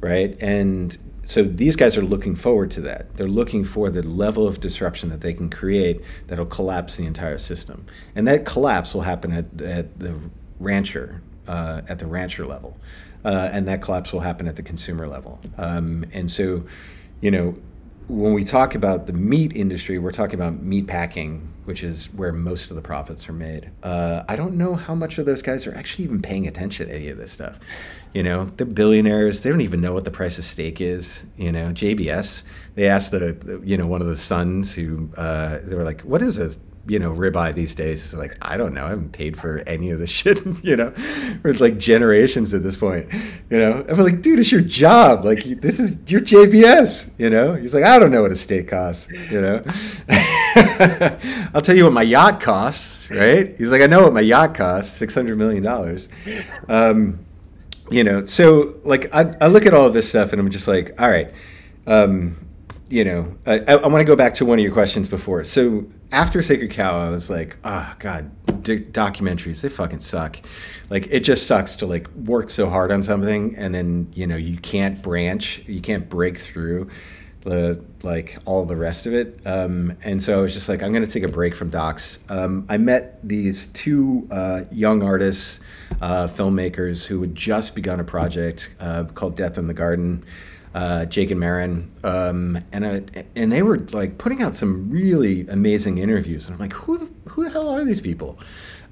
right? 0.00 0.36
And 0.40 0.96
so 1.24 1.42
these 1.42 1.74
guys 1.76 1.96
are 1.96 2.02
looking 2.02 2.36
forward 2.36 2.70
to 2.72 2.80
that. 2.82 3.16
They're 3.16 3.28
looking 3.28 3.64
for 3.64 3.90
the 3.90 4.02
level 4.02 4.46
of 4.46 4.60
disruption 4.60 5.08
that 5.10 5.20
they 5.20 5.34
can 5.34 5.50
create 5.50 6.00
that'll 6.28 6.46
collapse 6.46 6.96
the 6.96 7.06
entire 7.06 7.38
system. 7.38 7.86
And 8.14 8.28
that 8.28 8.46
collapse 8.46 8.94
will 8.94 9.02
happen 9.02 9.32
at, 9.32 9.60
at 9.60 9.98
the 9.98 10.18
rancher, 10.60 11.22
uh, 11.48 11.82
at 11.88 11.98
the 11.98 12.06
rancher 12.06 12.46
level 12.46 12.76
uh, 13.26 13.50
and 13.52 13.66
that 13.66 13.82
collapse 13.82 14.12
will 14.12 14.20
happen 14.20 14.46
at 14.46 14.54
the 14.54 14.62
consumer 14.62 15.08
level. 15.08 15.40
Um, 15.58 16.04
and 16.12 16.30
so, 16.30 16.62
you 17.20 17.32
know, 17.32 17.56
when 18.06 18.32
we 18.32 18.44
talk 18.44 18.76
about 18.76 19.06
the 19.06 19.12
meat 19.12 19.54
industry, 19.56 19.98
we're 19.98 20.12
talking 20.12 20.36
about 20.36 20.62
meat 20.62 20.86
packing, 20.86 21.52
which 21.64 21.82
is 21.82 22.06
where 22.14 22.32
most 22.32 22.70
of 22.70 22.76
the 22.76 22.82
profits 22.82 23.28
are 23.28 23.32
made. 23.32 23.70
Uh, 23.82 24.22
I 24.28 24.36
don't 24.36 24.56
know 24.56 24.76
how 24.76 24.94
much 24.94 25.18
of 25.18 25.26
those 25.26 25.42
guys 25.42 25.66
are 25.66 25.74
actually 25.74 26.04
even 26.04 26.22
paying 26.22 26.46
attention 26.46 26.86
to 26.86 26.94
any 26.94 27.08
of 27.08 27.18
this 27.18 27.32
stuff. 27.32 27.58
You 28.16 28.22
know, 28.22 28.46
they're 28.56 28.64
billionaires. 28.64 29.42
They 29.42 29.50
don't 29.50 29.60
even 29.60 29.82
know 29.82 29.92
what 29.92 30.06
the 30.06 30.10
price 30.10 30.38
of 30.38 30.44
steak 30.44 30.80
is. 30.80 31.26
You 31.36 31.52
know, 31.52 31.66
JBS. 31.66 32.44
They 32.74 32.88
asked 32.88 33.10
the, 33.10 33.60
you 33.62 33.76
know 33.76 33.86
one 33.86 34.00
of 34.00 34.06
the 34.06 34.16
sons 34.16 34.72
who 34.72 35.10
uh, 35.18 35.58
they 35.62 35.76
were 35.76 35.84
like, 35.84 36.00
"What 36.00 36.22
is 36.22 36.38
a 36.38 36.56
you 36.88 36.98
know, 36.98 37.12
ribeye 37.12 37.54
these 37.54 37.74
days 37.74 38.04
is 38.04 38.14
like, 38.14 38.36
I 38.40 38.56
don't 38.56 38.72
know. 38.72 38.86
I 38.86 38.90
haven't 38.90 39.12
paid 39.12 39.36
for 39.36 39.58
any 39.66 39.90
of 39.90 39.98
this 39.98 40.10
shit, 40.18 40.38
you 40.62 40.76
know, 40.76 40.92
for 41.42 41.52
like 41.54 41.78
generations 41.78 42.54
at 42.54 42.62
this 42.62 42.76
point, 42.76 43.12
you 43.50 43.58
know. 43.58 43.84
I'm 43.88 43.98
like, 43.98 44.22
dude, 44.22 44.38
it's 44.38 44.52
your 44.52 44.60
job. 44.60 45.24
Like, 45.24 45.42
this 45.60 45.80
is 45.80 45.98
your 46.06 46.20
JBS, 46.20 47.10
you 47.18 47.28
know. 47.28 47.54
He's 47.54 47.74
like, 47.74 47.84
I 47.84 47.98
don't 47.98 48.10
know 48.12 48.22
what 48.22 48.32
a 48.32 48.36
steak 48.36 48.68
costs, 48.68 49.08
you 49.10 49.40
know. 49.40 49.64
I'll 51.54 51.60
tell 51.60 51.76
you 51.76 51.84
what 51.84 51.92
my 51.92 52.02
yacht 52.02 52.40
costs, 52.40 53.10
right? 53.10 53.56
He's 53.58 53.70
like, 53.70 53.82
I 53.82 53.86
know 53.86 54.02
what 54.02 54.12
my 54.12 54.20
yacht 54.20 54.54
costs, 54.54 54.96
six 54.96 55.14
hundred 55.14 55.38
million 55.38 55.62
dollars. 55.62 56.08
Um, 56.68 57.25
you 57.90 58.04
know, 58.04 58.24
so 58.24 58.74
like 58.84 59.14
I, 59.14 59.34
I 59.40 59.46
look 59.48 59.66
at 59.66 59.74
all 59.74 59.86
of 59.86 59.92
this 59.92 60.08
stuff 60.08 60.32
and 60.32 60.40
I'm 60.40 60.50
just 60.50 60.68
like, 60.68 61.00
all 61.00 61.10
right, 61.10 61.32
um, 61.86 62.36
you 62.88 63.04
know, 63.04 63.34
I, 63.46 63.58
I 63.66 63.86
want 63.88 64.00
to 64.00 64.04
go 64.04 64.16
back 64.16 64.34
to 64.34 64.44
one 64.44 64.58
of 64.58 64.62
your 64.62 64.72
questions 64.72 65.08
before. 65.08 65.42
So 65.44 65.86
after 66.12 66.40
Sacred 66.40 66.70
Cow, 66.70 66.98
I 66.98 67.10
was 67.10 67.28
like, 67.28 67.56
oh 67.64 67.94
god, 67.98 68.30
d- 68.62 68.78
documentaries 68.78 69.60
they 69.60 69.68
fucking 69.68 70.00
suck. 70.00 70.40
Like 70.90 71.08
it 71.10 71.20
just 71.20 71.46
sucks 71.46 71.76
to 71.76 71.86
like 71.86 72.08
work 72.14 72.50
so 72.50 72.68
hard 72.68 72.92
on 72.92 73.02
something 73.02 73.56
and 73.56 73.74
then 73.74 74.12
you 74.14 74.26
know 74.26 74.36
you 74.36 74.58
can't 74.58 75.02
branch, 75.02 75.62
you 75.66 75.80
can't 75.80 76.08
break 76.08 76.38
through 76.38 76.88
the 77.46 77.82
like 78.02 78.38
all 78.44 78.66
the 78.66 78.76
rest 78.76 79.06
of 79.06 79.14
it. 79.14 79.40
Um, 79.46 79.96
and 80.02 80.22
so 80.22 80.38
I 80.38 80.42
was 80.42 80.52
just 80.52 80.68
like, 80.68 80.82
I'm 80.82 80.92
gonna 80.92 81.06
take 81.06 81.22
a 81.22 81.28
break 81.28 81.54
from 81.54 81.70
docs. 81.70 82.18
Um, 82.28 82.66
I 82.68 82.76
met 82.76 83.26
these 83.26 83.68
two 83.68 84.28
uh, 84.30 84.64
young 84.70 85.02
artists, 85.02 85.60
uh, 86.00 86.28
filmmakers 86.28 87.06
who 87.06 87.20
had 87.22 87.34
just 87.34 87.74
begun 87.74 88.00
a 88.00 88.04
project 88.04 88.74
uh, 88.80 89.04
called 89.04 89.36
Death 89.36 89.58
in 89.58 89.66
the 89.66 89.74
Garden 89.74 90.24
uh, 90.76 91.06
Jake 91.06 91.30
and 91.30 91.40
Marin, 91.40 91.90
um, 92.04 92.58
and 92.70 92.84
uh, 92.84 93.00
and 93.34 93.50
they 93.50 93.62
were 93.62 93.78
like 93.92 94.18
putting 94.18 94.42
out 94.42 94.54
some 94.54 94.90
really 94.90 95.48
amazing 95.48 95.96
interviews, 95.96 96.46
and 96.46 96.54
I'm 96.54 96.60
like, 96.60 96.74
who 96.74 96.98
the, 96.98 97.08
who 97.30 97.44
the 97.44 97.50
hell 97.50 97.70
are 97.70 97.82
these 97.82 98.02
people? 98.02 98.38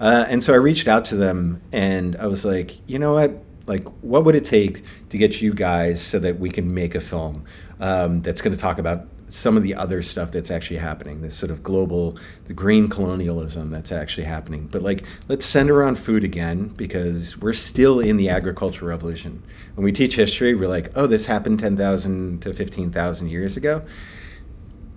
Uh, 0.01 0.25
and 0.29 0.43
so 0.43 0.55
I 0.55 0.57
reached 0.57 0.89
out 0.89 1.05
to 1.07 1.17
them, 1.17 1.61
and 1.73 2.17
I 2.17 2.27
was 2.27 2.43
like, 2.45 2.79
you 2.89 2.99
know 2.99 3.13
what? 3.13 3.44
Like, 3.67 3.89
what 4.03 4.25
would 4.25 4.35
it 4.35 4.45
take 4.45 4.83
to 5.09 5.19
get 5.19 5.41
you 5.41 5.55
guys 5.55 6.03
so 6.03 6.19
that 6.19 6.39
we 6.39 6.51
can 6.51 6.73
make 6.75 6.95
a 6.95 7.01
film 7.01 7.45
um, 7.81 8.23
that's 8.23 8.41
going 8.41 8.55
to 8.55 8.61
talk 8.61 8.79
about 8.79 9.07
some 9.29 9.57
of 9.57 9.63
the 9.63 9.75
other 9.75 10.03
stuff 10.03 10.31
that's 10.31 10.51
actually 10.51 10.77
happening, 10.77 11.21
this 11.21 11.35
sort 11.35 11.51
of 11.51 11.63
global, 11.63 12.17
the 12.45 12.53
green 12.53 12.89
colonialism 12.89 13.71
that's 13.71 13.91
actually 13.91 14.25
happening. 14.25 14.69
But 14.71 14.83
like, 14.83 15.03
let's 15.29 15.47
center 15.47 15.83
on 15.83 15.97
food 15.97 16.25
again 16.25 16.69
because 16.69 17.37
we're 17.39 17.55
still 17.55 18.01
in 18.01 18.17
the 18.17 18.29
agricultural 18.29 18.89
revolution. 18.89 19.43
When 19.75 19.85
we 19.85 19.93
teach 19.93 20.17
history, 20.17 20.55
we're 20.55 20.69
like, 20.69 20.93
oh, 20.95 21.07
this 21.07 21.27
happened 21.27 21.59
10,000 21.59 22.43
to 22.43 22.53
15,000 22.53 23.29
years 23.29 23.57
ago. 23.57 23.83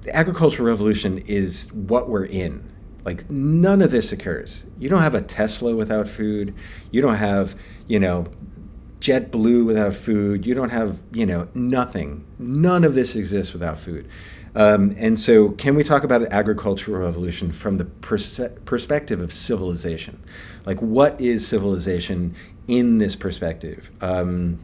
The 0.03 0.15
agricultural 0.15 0.68
revolution 0.68 1.20
is 1.20 1.72
what 1.74 2.09
we're 2.09 2.26
in. 2.26 2.70
Like, 3.05 3.30
none 3.32 3.82
of 3.82 3.89
this 3.89 4.11
occurs. 4.11 4.65
You 4.78 4.89
don't 4.89 5.01
have 5.01 5.15
a 5.15 5.22
Tesla 5.22 5.76
without 5.76 6.07
food. 6.07 6.53
You 6.91 7.01
don't 7.01 7.15
have, 7.15 7.55
you 7.88 7.99
know, 7.99 8.26
JetBlue 8.99 9.65
without 9.65 9.93
food. 9.93 10.45
You 10.45 10.55
don't 10.55 10.69
have, 10.69 10.99
you 11.11 11.25
know, 11.25 11.47
nothing. 11.53 12.25
None 12.39 12.83
of 12.83 12.95
this 12.95 13.15
exists 13.15 13.53
without 13.53 13.77
food. 13.77 14.07
Um, 14.55 14.95
and 14.97 15.19
so, 15.19 15.49
can 15.49 15.75
we 15.75 15.83
talk 15.83 16.03
about 16.03 16.21
an 16.21 16.31
agricultural 16.31 16.99
revolution 16.99 17.51
from 17.51 17.77
the 17.77 17.85
pers- 17.85 18.39
perspective 18.65 19.21
of 19.21 19.31
civilization? 19.31 20.23
Like, 20.65 20.81
what 20.81 21.19
is 21.21 21.47
civilization 21.47 22.33
in 22.67 22.97
this 22.97 23.15
perspective? 23.15 23.91
Um, 24.01 24.59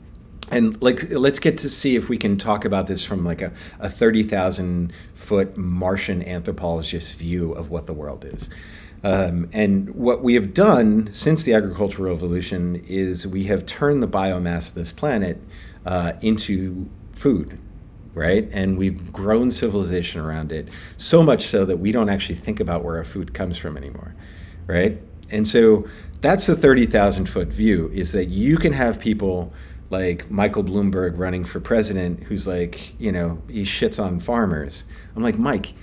and 0.51 0.81
like, 0.81 1.09
let's 1.11 1.39
get 1.39 1.59
to 1.59 1.69
see 1.69 1.95
if 1.95 2.09
we 2.09 2.17
can 2.17 2.37
talk 2.37 2.65
about 2.65 2.87
this 2.87 3.05
from 3.05 3.23
like 3.23 3.41
a, 3.41 3.53
a 3.79 3.89
thirty 3.89 4.23
thousand 4.23 4.93
foot 5.13 5.57
Martian 5.57 6.23
anthropologist 6.23 7.13
view 7.17 7.51
of 7.53 7.69
what 7.69 7.85
the 7.85 7.93
world 7.93 8.25
is. 8.25 8.49
Um, 9.03 9.49
and 9.51 9.93
what 9.95 10.23
we 10.23 10.35
have 10.35 10.53
done 10.53 11.09
since 11.13 11.43
the 11.43 11.53
agricultural 11.53 12.09
revolution 12.13 12.83
is 12.87 13.27
we 13.27 13.45
have 13.45 13.65
turned 13.65 14.01
the 14.01 14.07
biomass 14.07 14.69
of 14.69 14.75
this 14.75 14.93
planet 14.93 15.41
uh, 15.85 16.13
into 16.21 16.89
food, 17.13 17.59
right? 18.13 18.47
And 18.53 18.77
we've 18.77 19.11
grown 19.11 19.51
civilization 19.51 20.21
around 20.21 20.53
it 20.53 20.69
so 20.95 21.21
much 21.21 21.45
so 21.45 21.65
that 21.65 21.77
we 21.77 21.91
don't 21.91 22.09
actually 22.09 22.35
think 22.35 22.61
about 22.61 22.83
where 22.83 22.95
our 22.95 23.03
food 23.03 23.33
comes 23.33 23.57
from 23.57 23.75
anymore, 23.75 24.15
right? 24.67 25.01
And 25.29 25.47
so 25.47 25.85
that's 26.21 26.47
the 26.47 26.55
30,000 26.55 27.27
foot 27.27 27.49
view 27.49 27.91
is 27.93 28.13
that 28.13 28.29
you 28.29 28.55
can 28.57 28.71
have 28.71 28.99
people 28.99 29.51
like 29.89 30.31
Michael 30.31 30.63
Bloomberg 30.63 31.17
running 31.17 31.43
for 31.43 31.59
president 31.59 32.23
who's 32.23 32.47
like, 32.47 32.99
you 32.99 33.11
know, 33.11 33.41
he 33.49 33.63
shits 33.63 34.01
on 34.01 34.19
farmers. 34.19 34.85
I'm 35.15 35.23
like, 35.23 35.37
Mike, 35.37 35.73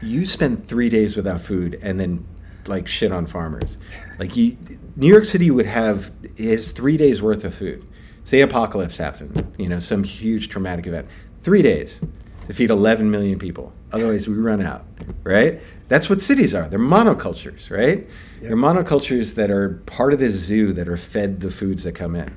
you 0.00 0.26
spend 0.26 0.66
three 0.66 0.88
days 0.88 1.16
without 1.16 1.40
food 1.40 1.78
and 1.82 2.00
then 2.00 2.24
like 2.68 2.86
shit 2.86 3.12
on 3.12 3.26
farmers. 3.26 3.78
Like 4.18 4.36
you, 4.36 4.56
New 4.96 5.08
York 5.08 5.24
City 5.24 5.50
would 5.50 5.66
have 5.66 6.10
is 6.36 6.72
three 6.72 6.96
days 6.96 7.22
worth 7.22 7.44
of 7.44 7.54
food. 7.54 7.86
Say 8.24 8.40
apocalypse 8.40 8.96
happened, 8.96 9.54
you 9.58 9.68
know, 9.68 9.78
some 9.78 10.02
huge 10.02 10.48
traumatic 10.48 10.86
event. 10.86 11.08
Three 11.42 11.62
days 11.62 12.00
to 12.46 12.54
feed 12.54 12.70
11 12.70 13.10
million 13.10 13.38
people. 13.38 13.72
Otherwise, 13.92 14.28
we 14.28 14.34
run 14.34 14.62
out, 14.62 14.84
right? 15.22 15.60
That's 15.88 16.08
what 16.08 16.20
cities 16.20 16.54
are. 16.54 16.68
They're 16.68 16.78
monocultures, 16.78 17.70
right? 17.70 17.98
Yep. 17.98 18.08
They're 18.40 18.56
monocultures 18.56 19.34
that 19.34 19.50
are 19.50 19.82
part 19.86 20.12
of 20.12 20.18
this 20.18 20.34
zoo 20.34 20.72
that 20.72 20.88
are 20.88 20.96
fed 20.96 21.40
the 21.40 21.50
foods 21.50 21.84
that 21.84 21.92
come 21.92 22.16
in. 22.16 22.34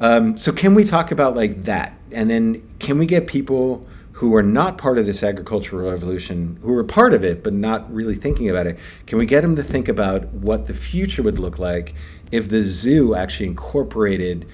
Um, 0.00 0.36
so 0.36 0.52
can 0.52 0.74
we 0.74 0.84
talk 0.84 1.10
about 1.10 1.36
like 1.36 1.64
that, 1.64 1.96
and 2.10 2.28
then 2.28 2.62
can 2.78 2.98
we 2.98 3.06
get 3.06 3.26
people 3.26 3.86
who 4.22 4.36
are 4.36 4.42
not 4.42 4.78
part 4.78 4.98
of 4.98 5.04
this 5.04 5.24
agricultural 5.24 5.90
revolution, 5.90 6.56
who 6.62 6.72
are 6.76 6.84
part 6.84 7.12
of 7.12 7.24
it 7.24 7.42
but 7.42 7.52
not 7.52 7.92
really 7.92 8.14
thinking 8.14 8.48
about 8.48 8.68
it? 8.68 8.78
Can 9.04 9.18
we 9.18 9.26
get 9.26 9.40
them 9.40 9.56
to 9.56 9.64
think 9.64 9.88
about 9.88 10.26
what 10.28 10.68
the 10.68 10.74
future 10.74 11.24
would 11.24 11.40
look 11.40 11.58
like 11.58 11.92
if 12.30 12.48
the 12.48 12.62
zoo 12.62 13.16
actually 13.16 13.46
incorporated 13.46 14.46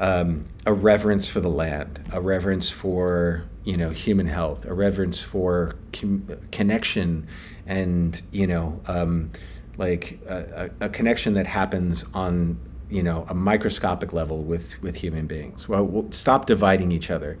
um, 0.00 0.46
a 0.66 0.72
reverence 0.72 1.28
for 1.28 1.38
the 1.38 1.48
land, 1.48 2.04
a 2.12 2.20
reverence 2.20 2.70
for 2.70 3.44
you 3.62 3.76
know 3.76 3.90
human 3.90 4.26
health, 4.26 4.66
a 4.66 4.74
reverence 4.74 5.22
for 5.22 5.76
com- 5.92 6.26
connection, 6.50 7.28
and 7.66 8.20
you 8.32 8.48
know 8.48 8.80
um, 8.86 9.30
like 9.76 10.18
a, 10.26 10.70
a, 10.80 10.88
connection 10.88 11.34
that 11.34 11.46
happens 11.46 12.04
on 12.14 12.58
you 12.90 13.04
know 13.04 13.26
a 13.28 13.34
microscopic 13.34 14.12
level 14.12 14.42
with 14.42 14.74
with 14.82 14.96
human 14.96 15.28
beings. 15.28 15.68
Well, 15.68 15.86
we'll 15.86 16.10
stop 16.10 16.46
dividing 16.46 16.90
each 16.90 17.12
other, 17.12 17.38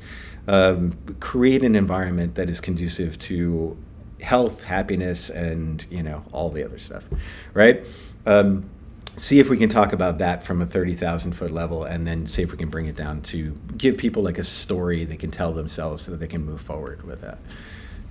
um, 0.48 0.96
create 1.20 1.64
an 1.64 1.74
environment 1.74 2.34
that 2.34 2.48
is 2.48 2.60
conducive 2.60 3.18
to 3.20 3.76
health, 4.20 4.62
happiness, 4.62 5.30
and 5.30 5.86
you 5.90 6.02
know 6.02 6.24
all 6.32 6.50
the 6.50 6.64
other 6.64 6.78
stuff, 6.78 7.04
right? 7.52 7.84
Um, 8.26 8.68
see 9.16 9.38
if 9.38 9.48
we 9.48 9.56
can 9.56 9.68
talk 9.68 9.92
about 9.92 10.18
that 10.18 10.44
from 10.44 10.60
a 10.60 10.66
30,000 10.66 11.32
foot 11.32 11.50
level 11.50 11.84
and 11.84 12.06
then 12.06 12.26
see 12.26 12.42
if 12.42 12.50
we 12.50 12.58
can 12.58 12.68
bring 12.68 12.86
it 12.86 12.96
down 12.96 13.22
to 13.22 13.52
give 13.76 13.96
people 13.96 14.22
like 14.22 14.38
a 14.38 14.44
story 14.44 15.04
they 15.04 15.16
can 15.16 15.30
tell 15.30 15.52
themselves 15.52 16.02
so 16.02 16.10
that 16.10 16.18
they 16.18 16.26
can 16.26 16.44
move 16.44 16.60
forward 16.60 17.02
with 17.04 17.20
that 17.20 17.38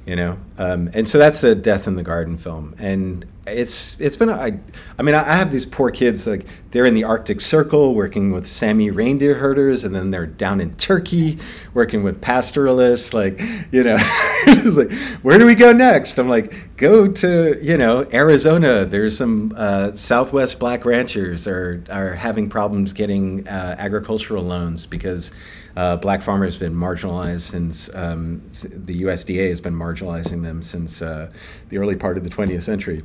you 0.06 0.16
know 0.16 0.38
um, 0.58 0.90
and 0.94 1.06
so 1.08 1.18
that's 1.18 1.42
the 1.42 1.56
death 1.56 1.88
in 1.88 1.96
the 1.96 2.04
garden 2.04 2.38
film 2.38 2.74
and 2.78 3.26
it's 3.46 4.00
it's 4.00 4.16
been 4.16 4.30
I, 4.30 4.58
I 4.98 5.02
mean 5.02 5.16
I 5.16 5.36
have 5.36 5.52
these 5.52 5.66
poor 5.66 5.92
kids 5.92 6.26
like 6.26 6.46
they're 6.72 6.86
in 6.86 6.94
the 6.94 7.04
arctic 7.04 7.42
circle 7.42 7.94
working 7.94 8.32
with 8.32 8.48
sami 8.48 8.90
reindeer 8.90 9.34
herders 9.36 9.84
and 9.84 9.94
then 9.94 10.12
they're 10.12 10.26
down 10.26 10.62
in 10.62 10.76
turkey 10.76 11.40
working 11.74 12.04
with 12.04 12.22
pastoralists 12.22 13.14
like 13.14 13.42
you 13.72 13.84
know 13.84 13.98
it's 14.48 14.78
like 14.78 14.92
where 15.24 15.38
do 15.38 15.46
we 15.46 15.56
go 15.56 15.74
next 15.74 16.18
i'm 16.18 16.30
like 16.30 16.78
go 16.78 17.06
to 17.06 17.60
you 17.62 17.78
know 17.78 18.06
arizona 18.14 18.86
there's 18.86 19.18
some 19.18 19.54
uh, 19.58 19.92
southwest 19.94 20.58
black 20.58 20.86
ranchers 20.86 21.46
are 21.46 21.84
are 21.90 22.14
having 22.14 22.50
problems 22.50 22.94
getting 22.94 23.46
uh, 23.48 23.76
agricultural 23.78 24.44
loans 24.44 24.86
because 24.86 25.32
uh, 25.76 25.98
black 25.98 26.22
farmers 26.22 26.54
have 26.54 26.62
been 26.62 26.76
marginalized 26.76 27.42
since 27.42 27.94
um, 27.96 28.42
the 28.64 29.02
USDA 29.02 29.50
has 29.50 29.60
been 29.60 29.74
marginalizing 29.74 30.44
them 30.44 30.62
since 30.62 31.02
uh, 31.02 31.32
the 31.70 31.80
early 31.80 31.96
part 31.96 32.16
of 32.16 32.24
the 32.24 32.30
20th 32.30 32.62
century. 32.62 33.02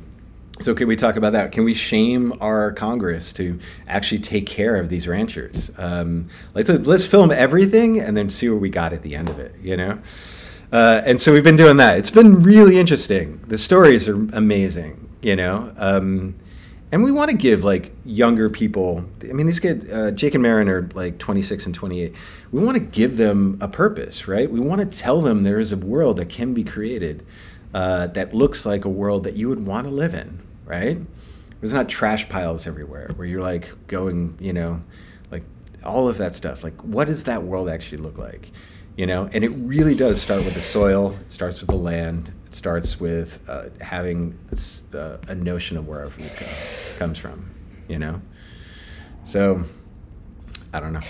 So, 0.59 0.75
can 0.75 0.89
we 0.89 0.97
talk 0.97 1.15
about 1.15 1.31
that? 1.33 1.53
Can 1.53 1.63
we 1.63 1.73
shame 1.73 2.33
our 2.41 2.73
Congress 2.73 3.31
to 3.33 3.59
actually 3.87 4.19
take 4.19 4.45
care 4.45 4.75
of 4.75 4.89
these 4.89 5.07
ranchers? 5.07 5.71
Um, 5.77 6.27
let's 6.53 6.69
let's 6.69 7.05
film 7.05 7.31
everything 7.31 7.99
and 7.99 8.17
then 8.17 8.29
see 8.29 8.49
what 8.49 8.59
we 8.59 8.69
got 8.69 8.91
at 8.91 9.01
the 9.01 9.15
end 9.15 9.29
of 9.29 9.39
it. 9.39 9.55
You 9.61 9.77
know. 9.77 9.99
Uh, 10.71 11.01
and 11.05 11.19
so 11.19 11.33
we've 11.33 11.43
been 11.43 11.55
doing 11.55 11.77
that. 11.77 11.97
It's 11.97 12.11
been 12.11 12.43
really 12.43 12.77
interesting. 12.77 13.39
The 13.47 13.57
stories 13.57 14.07
are 14.09 14.15
amazing, 14.33 15.09
you 15.21 15.35
know. 15.35 15.73
Um, 15.77 16.35
and 16.91 17.03
we 17.03 17.11
want 17.11 17.31
to 17.31 17.37
give 17.37 17.63
like 17.63 17.91
younger 18.03 18.49
people 18.49 19.05
i 19.21 19.31
mean 19.31 19.45
these 19.45 19.59
kids 19.59 19.87
uh, 19.91 20.09
jake 20.09 20.33
and 20.33 20.41
marin 20.41 20.67
are 20.67 20.89
like 20.95 21.19
26 21.19 21.67
and 21.67 21.75
28 21.75 22.13
we 22.51 22.63
want 22.63 22.75
to 22.75 22.83
give 22.83 23.17
them 23.17 23.59
a 23.61 23.67
purpose 23.67 24.27
right 24.27 24.51
we 24.51 24.59
want 24.59 24.81
to 24.81 24.97
tell 24.97 25.21
them 25.21 25.43
there 25.43 25.59
is 25.59 25.71
a 25.71 25.77
world 25.77 26.17
that 26.17 26.29
can 26.29 26.53
be 26.53 26.63
created 26.63 27.23
uh, 27.75 28.07
that 28.07 28.33
looks 28.33 28.65
like 28.65 28.85
a 28.85 28.89
world 28.89 29.23
that 29.23 29.35
you 29.35 29.47
would 29.47 29.63
want 29.67 29.85
to 29.85 29.93
live 29.93 30.15
in 30.15 30.41
right? 30.69 30.97
There's 31.59 31.73
not 31.73 31.89
trash 31.89 32.29
piles 32.29 32.67
everywhere 32.67 33.11
where 33.15 33.27
you're 33.27 33.41
like 33.41 33.73
going 33.87 34.37
you 34.39 34.53
know 34.53 34.81
like 35.31 35.43
all 35.83 36.07
of 36.07 36.17
that 36.19 36.35
stuff. 36.35 36.63
Like 36.63 36.79
what 36.81 37.07
does 37.07 37.25
that 37.25 37.43
world 37.43 37.67
actually 37.67 37.97
look 37.97 38.17
like 38.17 38.51
you 38.95 39.05
know? 39.05 39.29
And 39.33 39.43
it 39.43 39.49
really 39.49 39.95
does 39.95 40.21
start 40.21 40.45
with 40.45 40.53
the 40.53 40.61
soil 40.61 41.15
it 41.19 41.31
starts 41.31 41.59
with 41.59 41.69
the 41.69 41.75
land 41.75 42.31
it 42.45 42.53
starts 42.53 42.99
with 42.99 43.41
uh, 43.49 43.69
having 43.81 44.37
uh, 44.93 45.17
a 45.27 45.35
notion 45.35 45.75
of 45.75 45.87
where 45.87 46.01
our 46.01 46.09
food 46.09 46.31
comes 46.97 47.17
from 47.17 47.49
you 47.89 47.99
know? 47.99 48.21
So 49.25 49.63
i 50.73 50.79
don't 50.79 50.93
know. 50.93 51.01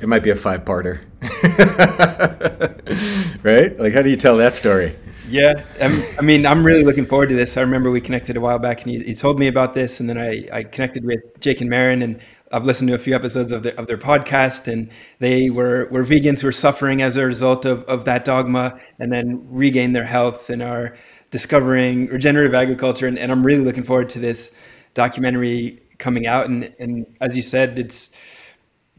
It 0.00 0.08
might 0.08 0.22
be 0.22 0.30
a 0.30 0.36
five 0.36 0.64
parter 0.64 1.00
right? 3.42 3.78
Like 3.78 3.92
how 3.92 4.02
do 4.02 4.10
you 4.10 4.16
tell 4.16 4.38
that 4.38 4.56
story 4.56 4.96
yeah, 5.28 5.64
I'm, 5.80 6.04
i 6.18 6.22
mean, 6.22 6.46
I'm 6.46 6.64
really 6.64 6.84
looking 6.84 7.06
forward 7.06 7.28
to 7.30 7.34
this. 7.34 7.56
I 7.56 7.60
remember 7.62 7.90
we 7.90 8.00
connected 8.00 8.36
a 8.36 8.40
while 8.40 8.58
back, 8.58 8.82
and 8.82 8.92
you, 8.92 9.00
you 9.00 9.14
told 9.14 9.38
me 9.38 9.48
about 9.48 9.74
this, 9.74 9.98
and 10.00 10.08
then 10.08 10.18
I, 10.18 10.46
I 10.52 10.62
connected 10.62 11.04
with 11.04 11.20
Jake 11.40 11.60
and 11.60 11.68
Marin, 11.68 12.02
and 12.02 12.20
I've 12.52 12.64
listened 12.64 12.88
to 12.88 12.94
a 12.94 12.98
few 12.98 13.14
episodes 13.14 13.50
of 13.50 13.62
their 13.64 13.74
of 13.74 13.86
their 13.88 13.98
podcast, 13.98 14.70
and 14.72 14.90
they 15.18 15.50
were 15.50 15.88
were 15.90 16.04
vegans 16.04 16.40
who 16.40 16.46
were 16.46 16.52
suffering 16.52 17.02
as 17.02 17.16
a 17.16 17.26
result 17.26 17.64
of 17.64 17.82
of 17.84 18.04
that 18.04 18.24
dogma, 18.24 18.78
and 19.00 19.12
then 19.12 19.46
regained 19.50 19.96
their 19.96 20.04
health 20.04 20.48
and 20.48 20.62
are 20.62 20.96
discovering 21.30 22.06
regenerative 22.06 22.54
agriculture. 22.54 23.06
And, 23.08 23.18
and 23.18 23.32
I'm 23.32 23.44
really 23.44 23.64
looking 23.64 23.82
forward 23.82 24.08
to 24.10 24.20
this 24.20 24.54
documentary 24.94 25.80
coming 25.98 26.26
out. 26.26 26.48
And 26.48 26.74
and 26.78 27.06
as 27.20 27.36
you 27.36 27.42
said, 27.42 27.78
it's 27.78 28.12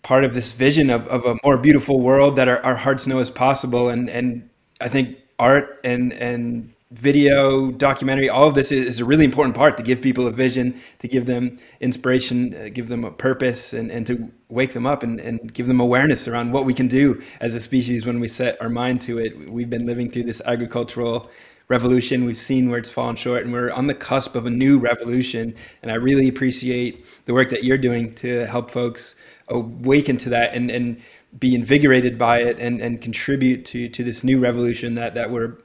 part 0.03 0.23
of 0.23 0.34
this 0.34 0.51
vision 0.51 0.89
of, 0.89 1.07
of 1.07 1.25
a 1.25 1.38
more 1.43 1.57
beautiful 1.57 1.99
world 1.99 2.36
that 2.38 2.47
our, 2.47 2.63
our 2.65 2.75
hearts 2.75 3.07
know 3.07 3.19
is 3.19 3.30
possible. 3.32 3.89
And 3.89 4.09
and 4.09 4.49
I 4.82 4.89
think 4.89 5.17
art 5.40 5.80
and 5.84 6.14
and 6.14 6.74
video 6.90 7.70
documentary 7.72 8.30
all 8.30 8.48
of 8.48 8.56
this 8.56 8.72
is, 8.72 8.88
is, 8.88 9.00
a 9.02 9.06
really 9.06 9.26
important 9.26 9.54
part 9.54 9.76
to 9.76 9.84
give 9.84 10.02
people 10.02 10.26
a 10.26 10.32
vision 10.32 10.74
to 11.00 11.08
give 11.10 11.26
them 11.26 11.60
inspiration 11.82 12.56
uh, 12.56 12.70
give 12.72 12.88
them 12.88 13.04
a 13.04 13.12
purpose 13.12 13.74
and, 13.74 13.92
and 13.92 14.08
to 14.08 14.32
wake 14.50 14.74
them 14.74 14.86
up 14.86 15.04
and, 15.04 15.20
and 15.20 15.54
give 15.54 15.68
them 15.68 15.80
awareness 15.80 16.28
around 16.28 16.52
what 16.52 16.66
we 16.66 16.74
can 16.74 16.88
do 16.88 17.22
as 17.42 17.54
a 17.54 17.60
species 17.60 18.06
when 18.06 18.20
we 18.20 18.28
set 18.28 18.60
our 18.62 18.70
mind 18.70 19.02
to 19.02 19.20
it. 19.20 19.50
We've 19.50 19.70
been 19.70 19.86
living 19.86 20.10
through 20.10 20.24
this 20.24 20.42
agricultural 20.46 21.30
revolution. 21.68 22.24
We've 22.24 22.38
seen 22.38 22.70
where 22.70 22.80
it's 22.80 22.92
fallen 22.92 23.18
short 23.18 23.44
and 23.44 23.52
we're 23.52 23.72
on 23.72 23.88
the 23.88 23.94
cusp 23.94 24.36
of 24.36 24.46
a 24.46 24.50
new 24.50 24.80
revolution. 24.80 25.54
And 25.82 25.92
i 25.92 25.96
really 25.96 26.30
appreciate 26.30 27.06
the 27.26 27.34
work 27.34 27.50
that 27.50 27.66
you're 27.66 27.78
doing 27.78 28.16
to 28.16 28.46
help 28.46 28.72
folks 28.72 29.16
awaken 29.50 30.16
to 30.18 30.30
that. 30.30 30.54
And 30.54 30.72
and 30.72 31.02
be 31.40 31.54
invigorated 31.54 32.18
by 32.18 32.40
it 32.40 32.58
and, 32.60 32.82
and 32.82 33.02
contribute 33.02 33.66
to, 33.66 33.90
to 33.90 34.04
this 34.04 34.24
new 34.24 34.40
revolution 34.40 34.96
that, 34.96 35.14
that 35.14 35.30
we're 35.30 35.58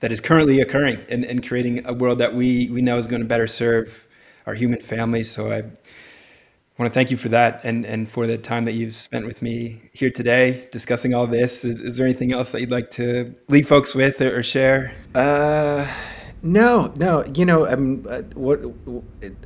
that 0.00 0.12
is 0.12 0.20
currently 0.20 0.60
occurring 0.60 1.04
and, 1.08 1.24
and 1.24 1.46
creating 1.46 1.84
a 1.86 1.92
world 1.92 2.18
that 2.18 2.34
we, 2.34 2.68
we 2.70 2.80
know 2.80 2.98
is 2.98 3.06
going 3.06 3.22
to 3.22 3.26
better 3.26 3.46
serve 3.46 4.06
our 4.46 4.54
human 4.54 4.80
families. 4.80 5.30
So 5.30 5.50
I 5.50 5.62
want 6.78 6.88
to 6.88 6.90
thank 6.90 7.10
you 7.10 7.16
for 7.16 7.28
that 7.30 7.60
and, 7.64 7.84
and 7.84 8.08
for 8.08 8.26
the 8.26 8.38
time 8.38 8.64
that 8.66 8.74
you've 8.74 8.94
spent 8.94 9.26
with 9.26 9.42
me 9.42 9.80
here 9.92 10.10
today 10.10 10.68
discussing 10.70 11.14
all 11.14 11.26
this. 11.26 11.64
Is, 11.64 11.80
is 11.80 11.96
there 11.96 12.06
anything 12.06 12.32
else 12.32 12.52
that 12.52 12.60
you'd 12.60 12.70
like 12.70 12.90
to 12.92 13.34
leave 13.48 13.66
folks 13.66 13.94
with 13.94 14.20
or, 14.20 14.38
or 14.38 14.42
share? 14.44 14.94
Uh, 15.14 15.92
no, 16.42 16.92
no. 16.96 17.24
You 17.24 17.44
know, 17.44 17.66
um, 17.66 18.06
uh, 18.08 18.22
what 18.34 18.60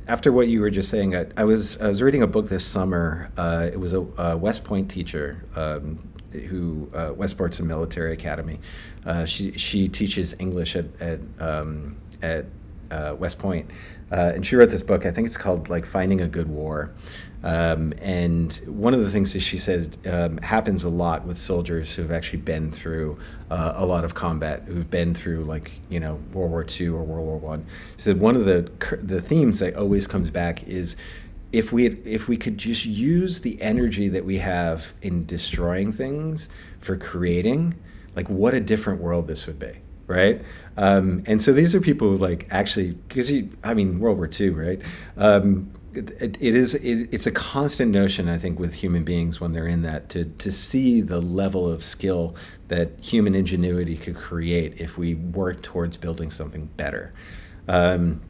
after 0.07 0.31
what 0.31 0.47
you 0.47 0.61
were 0.61 0.69
just 0.69 0.89
saying, 0.89 1.15
I, 1.15 1.25
I, 1.35 1.43
was 1.43 1.79
I 1.81 1.87
was 1.87 2.01
reading 2.01 2.21
a 2.21 2.27
book 2.27 2.49
this 2.49 2.65
summer. 2.65 3.31
Uh, 3.37 3.69
it 3.71 3.79
was 3.79 3.93
a, 3.93 4.01
a, 4.17 4.37
West 4.37 4.63
Point 4.63 4.91
teacher 4.91 5.43
um, 5.55 6.07
who 6.31 6.89
uh, 6.93 7.13
West 7.15 7.37
Point's 7.37 7.59
a 7.59 7.63
military 7.63 8.13
academy. 8.13 8.59
Uh, 9.05 9.25
she 9.25 9.57
she 9.57 9.87
teaches 9.87 10.35
English 10.39 10.75
at 10.75 10.85
at 11.01 11.19
um, 11.39 11.97
at 12.21 12.45
uh, 12.91 13.15
West 13.17 13.39
Point, 13.39 13.69
uh, 14.11 14.31
and 14.35 14.45
she 14.45 14.55
wrote 14.55 14.69
this 14.69 14.83
book. 14.83 15.05
I 15.05 15.11
think 15.11 15.27
it's 15.27 15.37
called 15.37 15.69
like 15.69 15.85
Finding 15.85 16.21
a 16.21 16.27
Good 16.27 16.47
War. 16.47 16.93
Um, 17.43 17.93
and 18.01 18.53
one 18.65 18.93
of 18.93 19.01
the 19.01 19.09
things 19.09 19.33
that 19.33 19.41
she 19.41 19.57
says 19.57 19.89
um, 20.09 20.37
happens 20.37 20.83
a 20.83 20.89
lot 20.89 21.25
with 21.25 21.37
soldiers 21.37 21.93
who 21.93 22.01
have 22.01 22.11
actually 22.11 22.39
been 22.39 22.71
through 22.71 23.17
uh, 23.51 23.73
a 23.75 23.85
lot 23.85 24.05
of 24.05 24.15
combat, 24.15 24.63
who've 24.65 24.89
been 24.89 25.13
through 25.13 25.43
like 25.43 25.79
you 25.89 25.99
know 25.99 26.19
World 26.31 26.51
War 26.51 26.65
II 26.67 26.87
or 26.89 27.03
World 27.03 27.25
War 27.25 27.37
One. 27.37 27.65
Said 27.97 28.19
one 28.19 28.35
of 28.35 28.45
the 28.45 28.71
the 29.01 29.19
themes 29.19 29.59
that 29.59 29.75
always 29.75 30.07
comes 30.07 30.29
back 30.29 30.67
is 30.67 30.95
if 31.51 31.73
we 31.73 31.87
if 31.87 32.27
we 32.27 32.37
could 32.37 32.57
just 32.57 32.85
use 32.85 33.41
the 33.41 33.61
energy 33.61 34.07
that 34.07 34.23
we 34.23 34.37
have 34.37 34.93
in 35.01 35.25
destroying 35.25 35.91
things 35.91 36.47
for 36.79 36.95
creating, 36.95 37.75
like 38.15 38.29
what 38.29 38.53
a 38.53 38.61
different 38.61 39.01
world 39.01 39.27
this 39.27 39.47
would 39.47 39.59
be 39.59 39.73
right? 40.05 40.41
Um, 40.75 41.23
and 41.25 41.41
so 41.41 41.53
these 41.53 41.73
are 41.73 41.79
people 41.79 42.09
who 42.09 42.17
like 42.17 42.45
actually, 42.51 42.91
because 42.91 43.31
I 43.63 43.73
mean, 43.73 43.99
World 43.99 44.17
War 44.17 44.29
II, 44.29 44.49
right? 44.49 44.81
Um, 45.17 45.71
it, 45.95 46.37
it 46.39 46.55
is 46.55 46.75
it, 46.75 47.09
it's 47.11 47.27
a 47.27 47.31
constant 47.31 47.91
notion 47.91 48.29
I 48.29 48.37
think 48.37 48.59
with 48.59 48.75
human 48.75 49.03
beings 49.03 49.39
when 49.39 49.53
they're 49.53 49.67
in 49.67 49.81
that 49.83 50.09
to 50.09 50.25
to 50.25 50.51
see 50.51 51.01
the 51.01 51.21
level 51.21 51.69
of 51.69 51.83
skill 51.83 52.35
that 52.67 52.91
human 53.01 53.35
ingenuity 53.35 53.97
could 53.97 54.15
create 54.15 54.79
if 54.79 54.97
we 54.97 55.13
work 55.13 55.61
towards 55.61 55.97
building 55.97 56.31
something 56.31 56.67
better. 56.77 57.11
Um, 57.67 58.21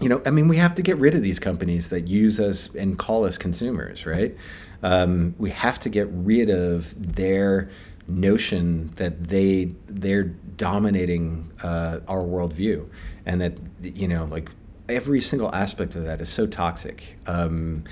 you 0.00 0.08
know, 0.08 0.22
I 0.24 0.30
mean, 0.30 0.48
we 0.48 0.56
have 0.56 0.74
to 0.76 0.82
get 0.82 0.96
rid 0.96 1.14
of 1.14 1.22
these 1.22 1.38
companies 1.38 1.90
that 1.90 2.08
use 2.08 2.40
us 2.40 2.74
and 2.74 2.98
call 2.98 3.24
us 3.24 3.38
consumers, 3.38 4.06
right? 4.06 4.34
Um, 4.82 5.34
we 5.38 5.50
have 5.50 5.78
to 5.80 5.88
get 5.88 6.08
rid 6.10 6.50
of 6.50 7.14
their 7.14 7.68
notion 8.08 8.88
that 8.96 9.28
they 9.28 9.74
they're 9.86 10.24
dominating 10.24 11.52
uh, 11.62 12.00
our 12.08 12.22
worldview, 12.22 12.88
and 13.26 13.40
that 13.40 13.58
you 13.82 14.08
know, 14.08 14.24
like 14.24 14.50
every 14.88 15.20
single 15.20 15.54
aspect 15.54 15.94
of 15.94 16.04
that 16.04 16.20
is 16.20 16.28
so 16.28 16.46
toxic. 16.46 17.18
Um, 17.26 17.84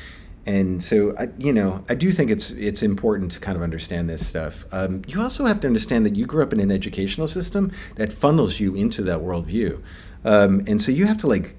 and 0.46 0.82
so 0.82 1.14
I, 1.18 1.28
you 1.38 1.52
know, 1.52 1.84
I 1.88 1.94
do 1.94 2.12
think 2.12 2.30
it's 2.30 2.50
it's 2.52 2.82
important 2.82 3.30
to 3.32 3.40
kind 3.40 3.56
of 3.56 3.62
understand 3.62 4.08
this 4.08 4.26
stuff. 4.26 4.64
Um, 4.72 5.02
you 5.06 5.20
also 5.20 5.46
have 5.46 5.60
to 5.60 5.66
understand 5.66 6.06
that 6.06 6.16
you 6.16 6.26
grew 6.26 6.42
up 6.42 6.52
in 6.52 6.60
an 6.60 6.70
educational 6.70 7.28
system 7.28 7.72
that 7.96 8.12
funnels 8.12 8.58
you 8.58 8.74
into 8.74 9.02
that 9.02 9.20
worldview, 9.20 9.82
um, 10.24 10.62
and 10.66 10.80
so 10.80 10.92
you 10.92 11.06
have 11.06 11.18
to 11.18 11.26
like. 11.26 11.56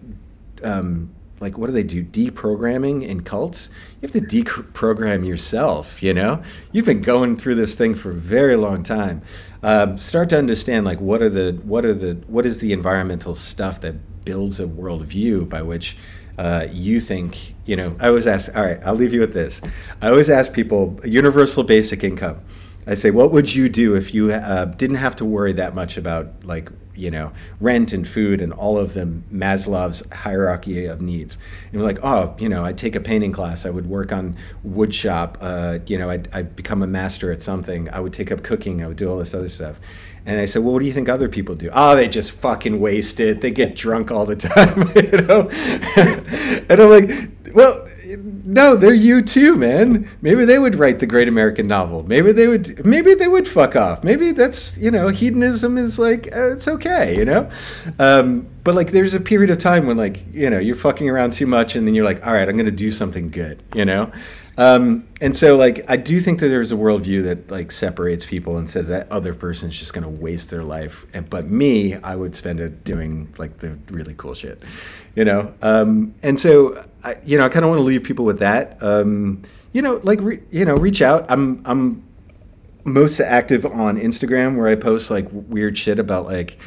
Um, 0.64 1.16
like 1.40 1.58
what 1.58 1.66
do 1.66 1.74
they 1.74 1.82
do 1.82 2.04
deprogramming 2.04 3.04
in 3.04 3.22
cults 3.22 3.72
you 4.00 4.08
have 4.08 4.12
to 4.12 4.22
deprogram 4.22 5.26
yourself 5.26 6.04
you 6.04 6.14
know 6.14 6.44
you've 6.72 6.86
been 6.86 7.02
going 7.02 7.36
through 7.36 7.56
this 7.56 7.74
thing 7.74 7.96
for 7.96 8.12
a 8.12 8.14
very 8.14 8.56
long 8.56 8.84
time 8.84 9.24
um, 9.64 9.98
start 9.98 10.30
to 10.30 10.38
understand 10.38 10.86
like 10.86 11.02
what 11.02 11.20
are 11.20 11.30
the 11.30 11.60
what 11.64 11.84
are 11.84 11.96
the 11.96 12.14
what 12.28 12.46
is 12.46 12.60
the 12.60 12.72
environmental 12.72 13.34
stuff 13.34 13.82
that 13.82 13.96
builds 14.26 14.60
a 14.60 14.66
worldview 14.66 15.48
by 15.48 15.62
which 15.62 15.98
uh, 16.38 16.68
you 16.72 17.00
think, 17.00 17.54
you 17.66 17.76
know, 17.76 17.96
I 18.00 18.08
always 18.08 18.28
ask, 18.28 18.56
all 18.56 18.64
right, 18.64 18.80
I'll 18.84 18.96
leave 18.96 19.14
you 19.14 19.20
with 19.20 19.34
this. 19.34 19.62
I 20.02 20.10
always 20.10 20.30
ask 20.30 20.54
people 20.54 21.00
universal 21.04 21.64
basic 21.64 22.04
income. 22.04 22.40
I 22.88 22.96
say, 22.96 23.12
what 23.12 23.32
would 23.32 23.54
you 23.54 23.70
do 23.70 23.96
if 23.96 24.14
you 24.14 24.32
uh, 24.32 24.66
didn't 24.66 24.98
have 24.98 25.16
to 25.18 25.26
worry 25.26 25.54
that 25.54 25.76
much 25.76 25.98
about 25.98 26.44
like, 26.44 26.70
you 26.96 27.12
know, 27.12 27.32
rent 27.60 27.94
and 27.94 28.08
food 28.08 28.42
and 28.42 28.52
all 28.52 28.78
of 28.78 28.96
the 28.96 29.06
Maslow's 29.32 30.04
hierarchy 30.12 30.88
of 30.88 31.00
needs? 31.00 31.38
And 31.66 31.74
you're 31.74 31.84
like, 31.84 32.00
oh, 32.04 32.36
you 32.40 32.50
know, 32.50 32.66
I'd 32.66 32.80
take 32.80 32.96
a 32.96 33.00
painting 33.00 33.32
class. 33.32 33.68
I 33.68 33.70
would 33.70 33.86
work 33.86 34.12
on 34.12 34.36
wood 34.64 34.96
shop. 34.96 35.38
Uh, 35.42 35.80
you 35.86 35.98
know, 35.98 36.10
I'd, 36.10 36.28
I'd 36.34 36.56
become 36.56 36.82
a 36.82 36.88
master 36.88 37.32
at 37.32 37.44
something. 37.44 37.88
I 37.90 38.00
would 38.00 38.14
take 38.14 38.32
up 38.32 38.42
cooking. 38.42 38.84
I 38.84 38.88
would 38.88 38.98
do 38.98 39.10
all 39.12 39.18
this 39.18 39.36
other 39.36 39.50
stuff. 39.50 39.80
And 40.26 40.40
I 40.40 40.46
said, 40.46 40.64
well, 40.64 40.74
what 40.74 40.80
do 40.80 40.86
you 40.86 40.94
think 40.94 41.10
other 41.10 41.28
people 41.28 41.56
do? 41.56 41.70
Oh, 41.74 41.96
they 41.96 42.08
just 42.08 42.32
fucking 42.32 42.80
waste 42.80 43.20
it. 43.20 43.42
They 43.42 43.52
get 43.52 43.76
drunk 43.76 44.12
all 44.12 44.26
the 44.26 44.36
time, 44.38 44.92
you 44.96 45.22
know? 45.26 45.50
and 46.70 46.82
I'm 46.82 46.90
like, 46.90 47.56
well, 47.56 47.88
no, 48.46 48.76
they're 48.76 48.94
you 48.94 49.22
too, 49.22 49.56
man. 49.56 50.10
Maybe 50.22 50.46
they 50.46 50.60
would 50.60 50.76
write 50.76 51.00
the 51.00 51.06
great 51.08 51.28
American 51.28 51.68
novel. 51.68 52.04
Maybe 52.04 52.32
they 52.32 52.48
would, 52.48 52.86
maybe 52.86 53.14
they 53.14 53.28
would 53.28 53.48
fuck 53.48 53.76
off. 53.76 54.04
Maybe 54.04 54.32
that's, 54.32 54.78
you 54.78 54.92
know, 54.92 55.10
hedonism 55.10 55.78
is 55.78 55.98
like, 55.98 56.28
uh, 56.36 56.52
it's 56.54 56.68
okay, 56.68 57.18
you 57.18 57.26
know? 57.26 57.50
Um, 58.00 58.48
but 58.64 58.76
like, 58.76 58.92
there's 58.92 59.14
a 59.14 59.20
period 59.20 59.50
of 59.50 59.58
time 59.58 59.88
when 59.88 59.98
like, 59.98 60.24
you 60.34 60.50
know, 60.50 60.60
you're 60.60 60.76
fucking 60.76 61.10
around 61.10 61.34
too 61.34 61.48
much 61.48 61.76
and 61.76 61.88
then 61.88 61.96
you're 61.96 62.06
like, 62.06 62.26
all 62.26 62.34
right, 62.34 62.48
I'm 62.48 62.56
going 62.56 62.66
to 62.66 62.72
do 62.72 62.92
something 62.92 63.30
good, 63.30 63.62
you 63.74 63.86
know? 63.86 64.12
Um, 64.58 65.08
and 65.22 65.36
so, 65.36 65.56
like, 65.56 65.90
I 65.90 65.98
do 65.98 66.20
think 66.20 66.40
that 66.40 66.48
there's 66.48 66.72
a 66.72 66.76
worldview 66.76 67.24
that 67.24 67.50
like 67.50 67.72
separates 67.72 68.26
people 68.26 68.58
and 68.58 68.70
says 68.70 68.88
that 68.90 69.12
other 69.12 69.34
person's 69.34 69.78
just 69.78 69.94
going 69.94 70.04
to 70.04 70.22
waste 70.22 70.50
their 70.50 70.64
life. 70.64 71.06
And, 71.14 71.30
but 71.30 71.48
me, 71.48 71.96
I 71.96 72.16
would 72.16 72.36
spend 72.36 72.60
it 72.60 72.84
doing 72.84 73.34
like 73.38 73.60
the 73.60 73.78
really 73.90 74.14
cool 74.18 74.34
shit, 74.34 74.62
you 75.16 75.26
know. 75.26 75.54
Um, 75.62 76.14
and 76.22 76.40
so, 76.40 76.84
I, 77.04 77.18
you 77.26 77.38
know, 77.38 77.46
I 77.46 77.50
kind 77.50 77.64
of 77.64 77.70
want 77.70 77.80
to 77.80 77.84
leave 77.84 78.04
people 78.04 78.26
with 78.26 78.40
that. 78.40 78.82
Um, 78.84 79.42
you 79.74 79.82
know, 79.82 80.02
like, 80.04 80.20
re, 80.22 80.42
you 80.52 80.66
know, 80.66 80.76
reach 80.76 81.02
out. 81.02 81.26
I'm, 81.30 81.62
I'm 81.66 82.04
most 82.84 83.20
active 83.20 83.66
on 83.66 83.98
Instagram 83.98 84.58
where 84.58 84.68
I 84.68 84.76
post 84.76 85.12
like 85.12 85.28
weird 85.32 85.78
shit 85.78 85.98
about 85.98 86.26
like, 86.26 86.58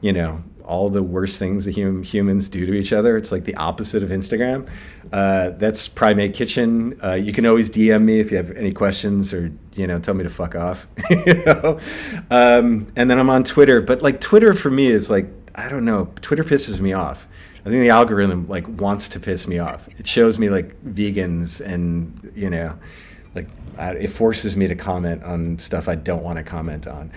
you 0.00 0.12
know, 0.12 0.42
all 0.66 0.90
the 0.90 1.02
worst 1.02 1.38
things 1.38 1.64
that 1.64 1.76
hum- 1.76 2.02
humans 2.02 2.48
do 2.48 2.66
to 2.66 2.74
each 2.74 2.92
other. 2.92 3.16
It's 3.16 3.32
like 3.32 3.44
the 3.44 3.54
opposite 3.54 4.02
of 4.02 4.10
Instagram. 4.10 4.68
Uh, 5.12 5.50
that's 5.50 5.88
Primate 5.88 6.34
Kitchen. 6.34 6.98
Uh, 7.02 7.12
you 7.14 7.32
can 7.32 7.46
always 7.46 7.70
DM 7.70 8.02
me 8.02 8.20
if 8.20 8.30
you 8.30 8.36
have 8.36 8.50
any 8.52 8.72
questions 8.72 9.32
or 9.32 9.52
you 9.74 9.86
know 9.86 9.98
tell 10.00 10.14
me 10.14 10.24
to 10.24 10.30
fuck 10.30 10.54
off. 10.54 10.86
you 11.10 11.42
know, 11.44 11.78
um, 12.30 12.86
and 12.96 13.08
then 13.08 13.18
I'm 13.18 13.30
on 13.30 13.44
Twitter. 13.44 13.80
But 13.80 14.02
like 14.02 14.20
Twitter 14.20 14.52
for 14.54 14.70
me 14.70 14.88
is 14.88 15.08
like 15.08 15.26
I 15.54 15.68
don't 15.68 15.84
know. 15.84 16.12
Twitter 16.20 16.44
pisses 16.44 16.80
me 16.80 16.92
off. 16.92 17.26
I 17.64 17.68
think 17.70 17.80
the 17.80 17.90
algorithm 17.90 18.46
like 18.48 18.68
wants 18.68 19.08
to 19.10 19.20
piss 19.20 19.48
me 19.48 19.58
off. 19.58 19.88
It 19.98 20.06
shows 20.06 20.38
me 20.38 20.50
like 20.50 20.80
vegans 20.84 21.60
and 21.60 22.32
you 22.34 22.50
know, 22.50 22.78
like 23.34 23.48
it 23.78 24.08
forces 24.08 24.56
me 24.56 24.68
to 24.68 24.74
comment 24.74 25.22
on 25.24 25.58
stuff 25.58 25.88
I 25.88 25.94
don't 25.94 26.22
want 26.22 26.38
to 26.38 26.44
comment 26.44 26.86
on. 26.86 27.10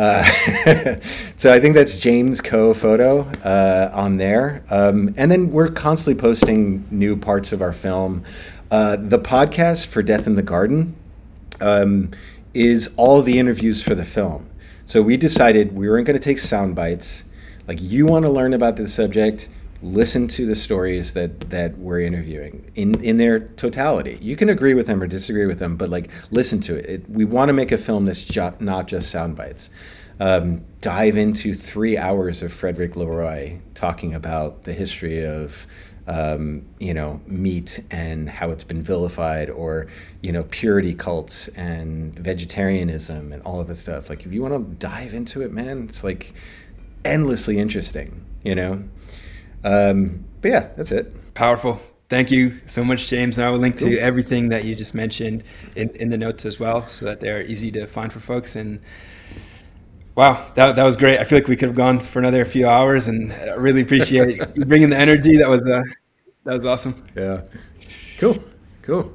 Uh, 0.00 0.22
so 1.36 1.52
I 1.52 1.60
think 1.60 1.74
that's 1.74 1.98
James 1.98 2.40
Co 2.40 2.72
photo 2.72 3.28
uh, 3.44 3.90
on 3.92 4.16
there, 4.16 4.64
um, 4.70 5.12
and 5.18 5.30
then 5.30 5.52
we're 5.52 5.68
constantly 5.68 6.18
posting 6.18 6.86
new 6.90 7.18
parts 7.18 7.52
of 7.52 7.60
our 7.60 7.74
film. 7.74 8.24
Uh, 8.70 8.96
the 8.96 9.18
podcast 9.18 9.84
for 9.88 10.02
Death 10.02 10.26
in 10.26 10.36
the 10.36 10.42
Garden 10.42 10.96
um, 11.60 12.12
is 12.54 12.94
all 12.96 13.20
the 13.20 13.38
interviews 13.38 13.82
for 13.82 13.94
the 13.94 14.06
film. 14.06 14.48
So 14.86 15.02
we 15.02 15.18
decided 15.18 15.76
we 15.76 15.86
weren't 15.86 16.06
going 16.06 16.18
to 16.18 16.24
take 16.24 16.38
sound 16.38 16.74
bites. 16.74 17.24
Like 17.68 17.78
you 17.82 18.06
want 18.06 18.24
to 18.24 18.30
learn 18.30 18.54
about 18.54 18.78
this 18.78 18.94
subject, 18.94 19.50
listen 19.82 20.28
to 20.28 20.46
the 20.46 20.54
stories 20.54 21.14
that 21.14 21.50
that 21.50 21.78
we're 21.78 22.00
interviewing 22.00 22.70
in 22.74 23.02
in 23.02 23.16
their 23.16 23.40
totality. 23.40 24.18
You 24.20 24.36
can 24.36 24.48
agree 24.48 24.74
with 24.74 24.86
them 24.86 25.02
or 25.02 25.06
disagree 25.06 25.46
with 25.46 25.58
them, 25.58 25.76
but 25.76 25.88
like 25.88 26.10
listen 26.30 26.60
to 26.62 26.76
it. 26.76 26.86
it 26.86 27.10
we 27.10 27.24
want 27.24 27.48
to 27.48 27.52
make 27.52 27.72
a 27.72 27.78
film 27.78 28.04
that's 28.04 28.24
ju- 28.24 28.54
not 28.60 28.88
just 28.88 29.10
sound 29.10 29.36
bites. 29.36 29.70
Um, 30.18 30.66
dive 30.82 31.16
into 31.16 31.54
three 31.54 31.96
hours 31.96 32.42
of 32.42 32.52
Frédéric 32.52 32.94
Leroy 32.94 33.58
talking 33.74 34.14
about 34.14 34.64
the 34.64 34.74
history 34.74 35.24
of 35.24 35.66
um, 36.06 36.66
you 36.78 36.92
know 36.92 37.22
meat 37.26 37.82
and 37.90 38.28
how 38.28 38.50
it's 38.50 38.64
been 38.64 38.82
vilified, 38.82 39.48
or 39.48 39.86
you 40.20 40.32
know 40.32 40.42
purity 40.50 40.92
cults 40.92 41.48
and 41.48 42.14
vegetarianism 42.18 43.32
and 43.32 43.42
all 43.44 43.60
of 43.60 43.68
this 43.68 43.80
stuff. 43.80 44.10
Like 44.10 44.26
if 44.26 44.32
you 44.32 44.42
want 44.42 44.54
to 44.54 44.74
dive 44.74 45.14
into 45.14 45.40
it, 45.40 45.52
man, 45.52 45.84
it's 45.84 46.04
like 46.04 46.34
endlessly 47.04 47.58
interesting. 47.58 48.26
You 48.42 48.54
know. 48.54 48.84
Um, 49.64 50.24
but 50.40 50.50
yeah, 50.50 50.68
that's 50.76 50.92
it. 50.92 51.34
Powerful. 51.34 51.80
Thank 52.08 52.30
you 52.30 52.60
so 52.66 52.82
much, 52.82 53.08
James. 53.08 53.38
And 53.38 53.46
I 53.46 53.50
will 53.50 53.58
link 53.58 53.78
to 53.78 53.98
everything 53.98 54.48
that 54.48 54.64
you 54.64 54.74
just 54.74 54.94
mentioned 54.94 55.44
in, 55.76 55.90
in 55.90 56.10
the 56.10 56.18
notes 56.18 56.44
as 56.44 56.58
well, 56.58 56.86
so 56.88 57.04
that 57.04 57.20
they're 57.20 57.42
easy 57.42 57.70
to 57.72 57.86
find 57.86 58.12
for 58.12 58.18
folks. 58.18 58.56
And 58.56 58.80
wow, 60.16 60.44
that, 60.56 60.74
that 60.74 60.84
was 60.84 60.96
great. 60.96 61.20
I 61.20 61.24
feel 61.24 61.38
like 61.38 61.46
we 61.46 61.56
could 61.56 61.68
have 61.68 61.76
gone 61.76 62.00
for 62.00 62.18
another 62.18 62.44
few 62.44 62.68
hours, 62.68 63.06
and 63.06 63.32
I 63.32 63.54
really 63.54 63.82
appreciate 63.82 64.38
you 64.56 64.64
bringing 64.64 64.90
the 64.90 64.98
energy. 64.98 65.36
That 65.36 65.48
was 65.48 65.62
uh, 65.62 65.82
that 66.44 66.56
was 66.56 66.66
awesome. 66.66 67.04
Yeah. 67.14 67.42
Cool. 68.18 68.42
Cool. 68.82 69.14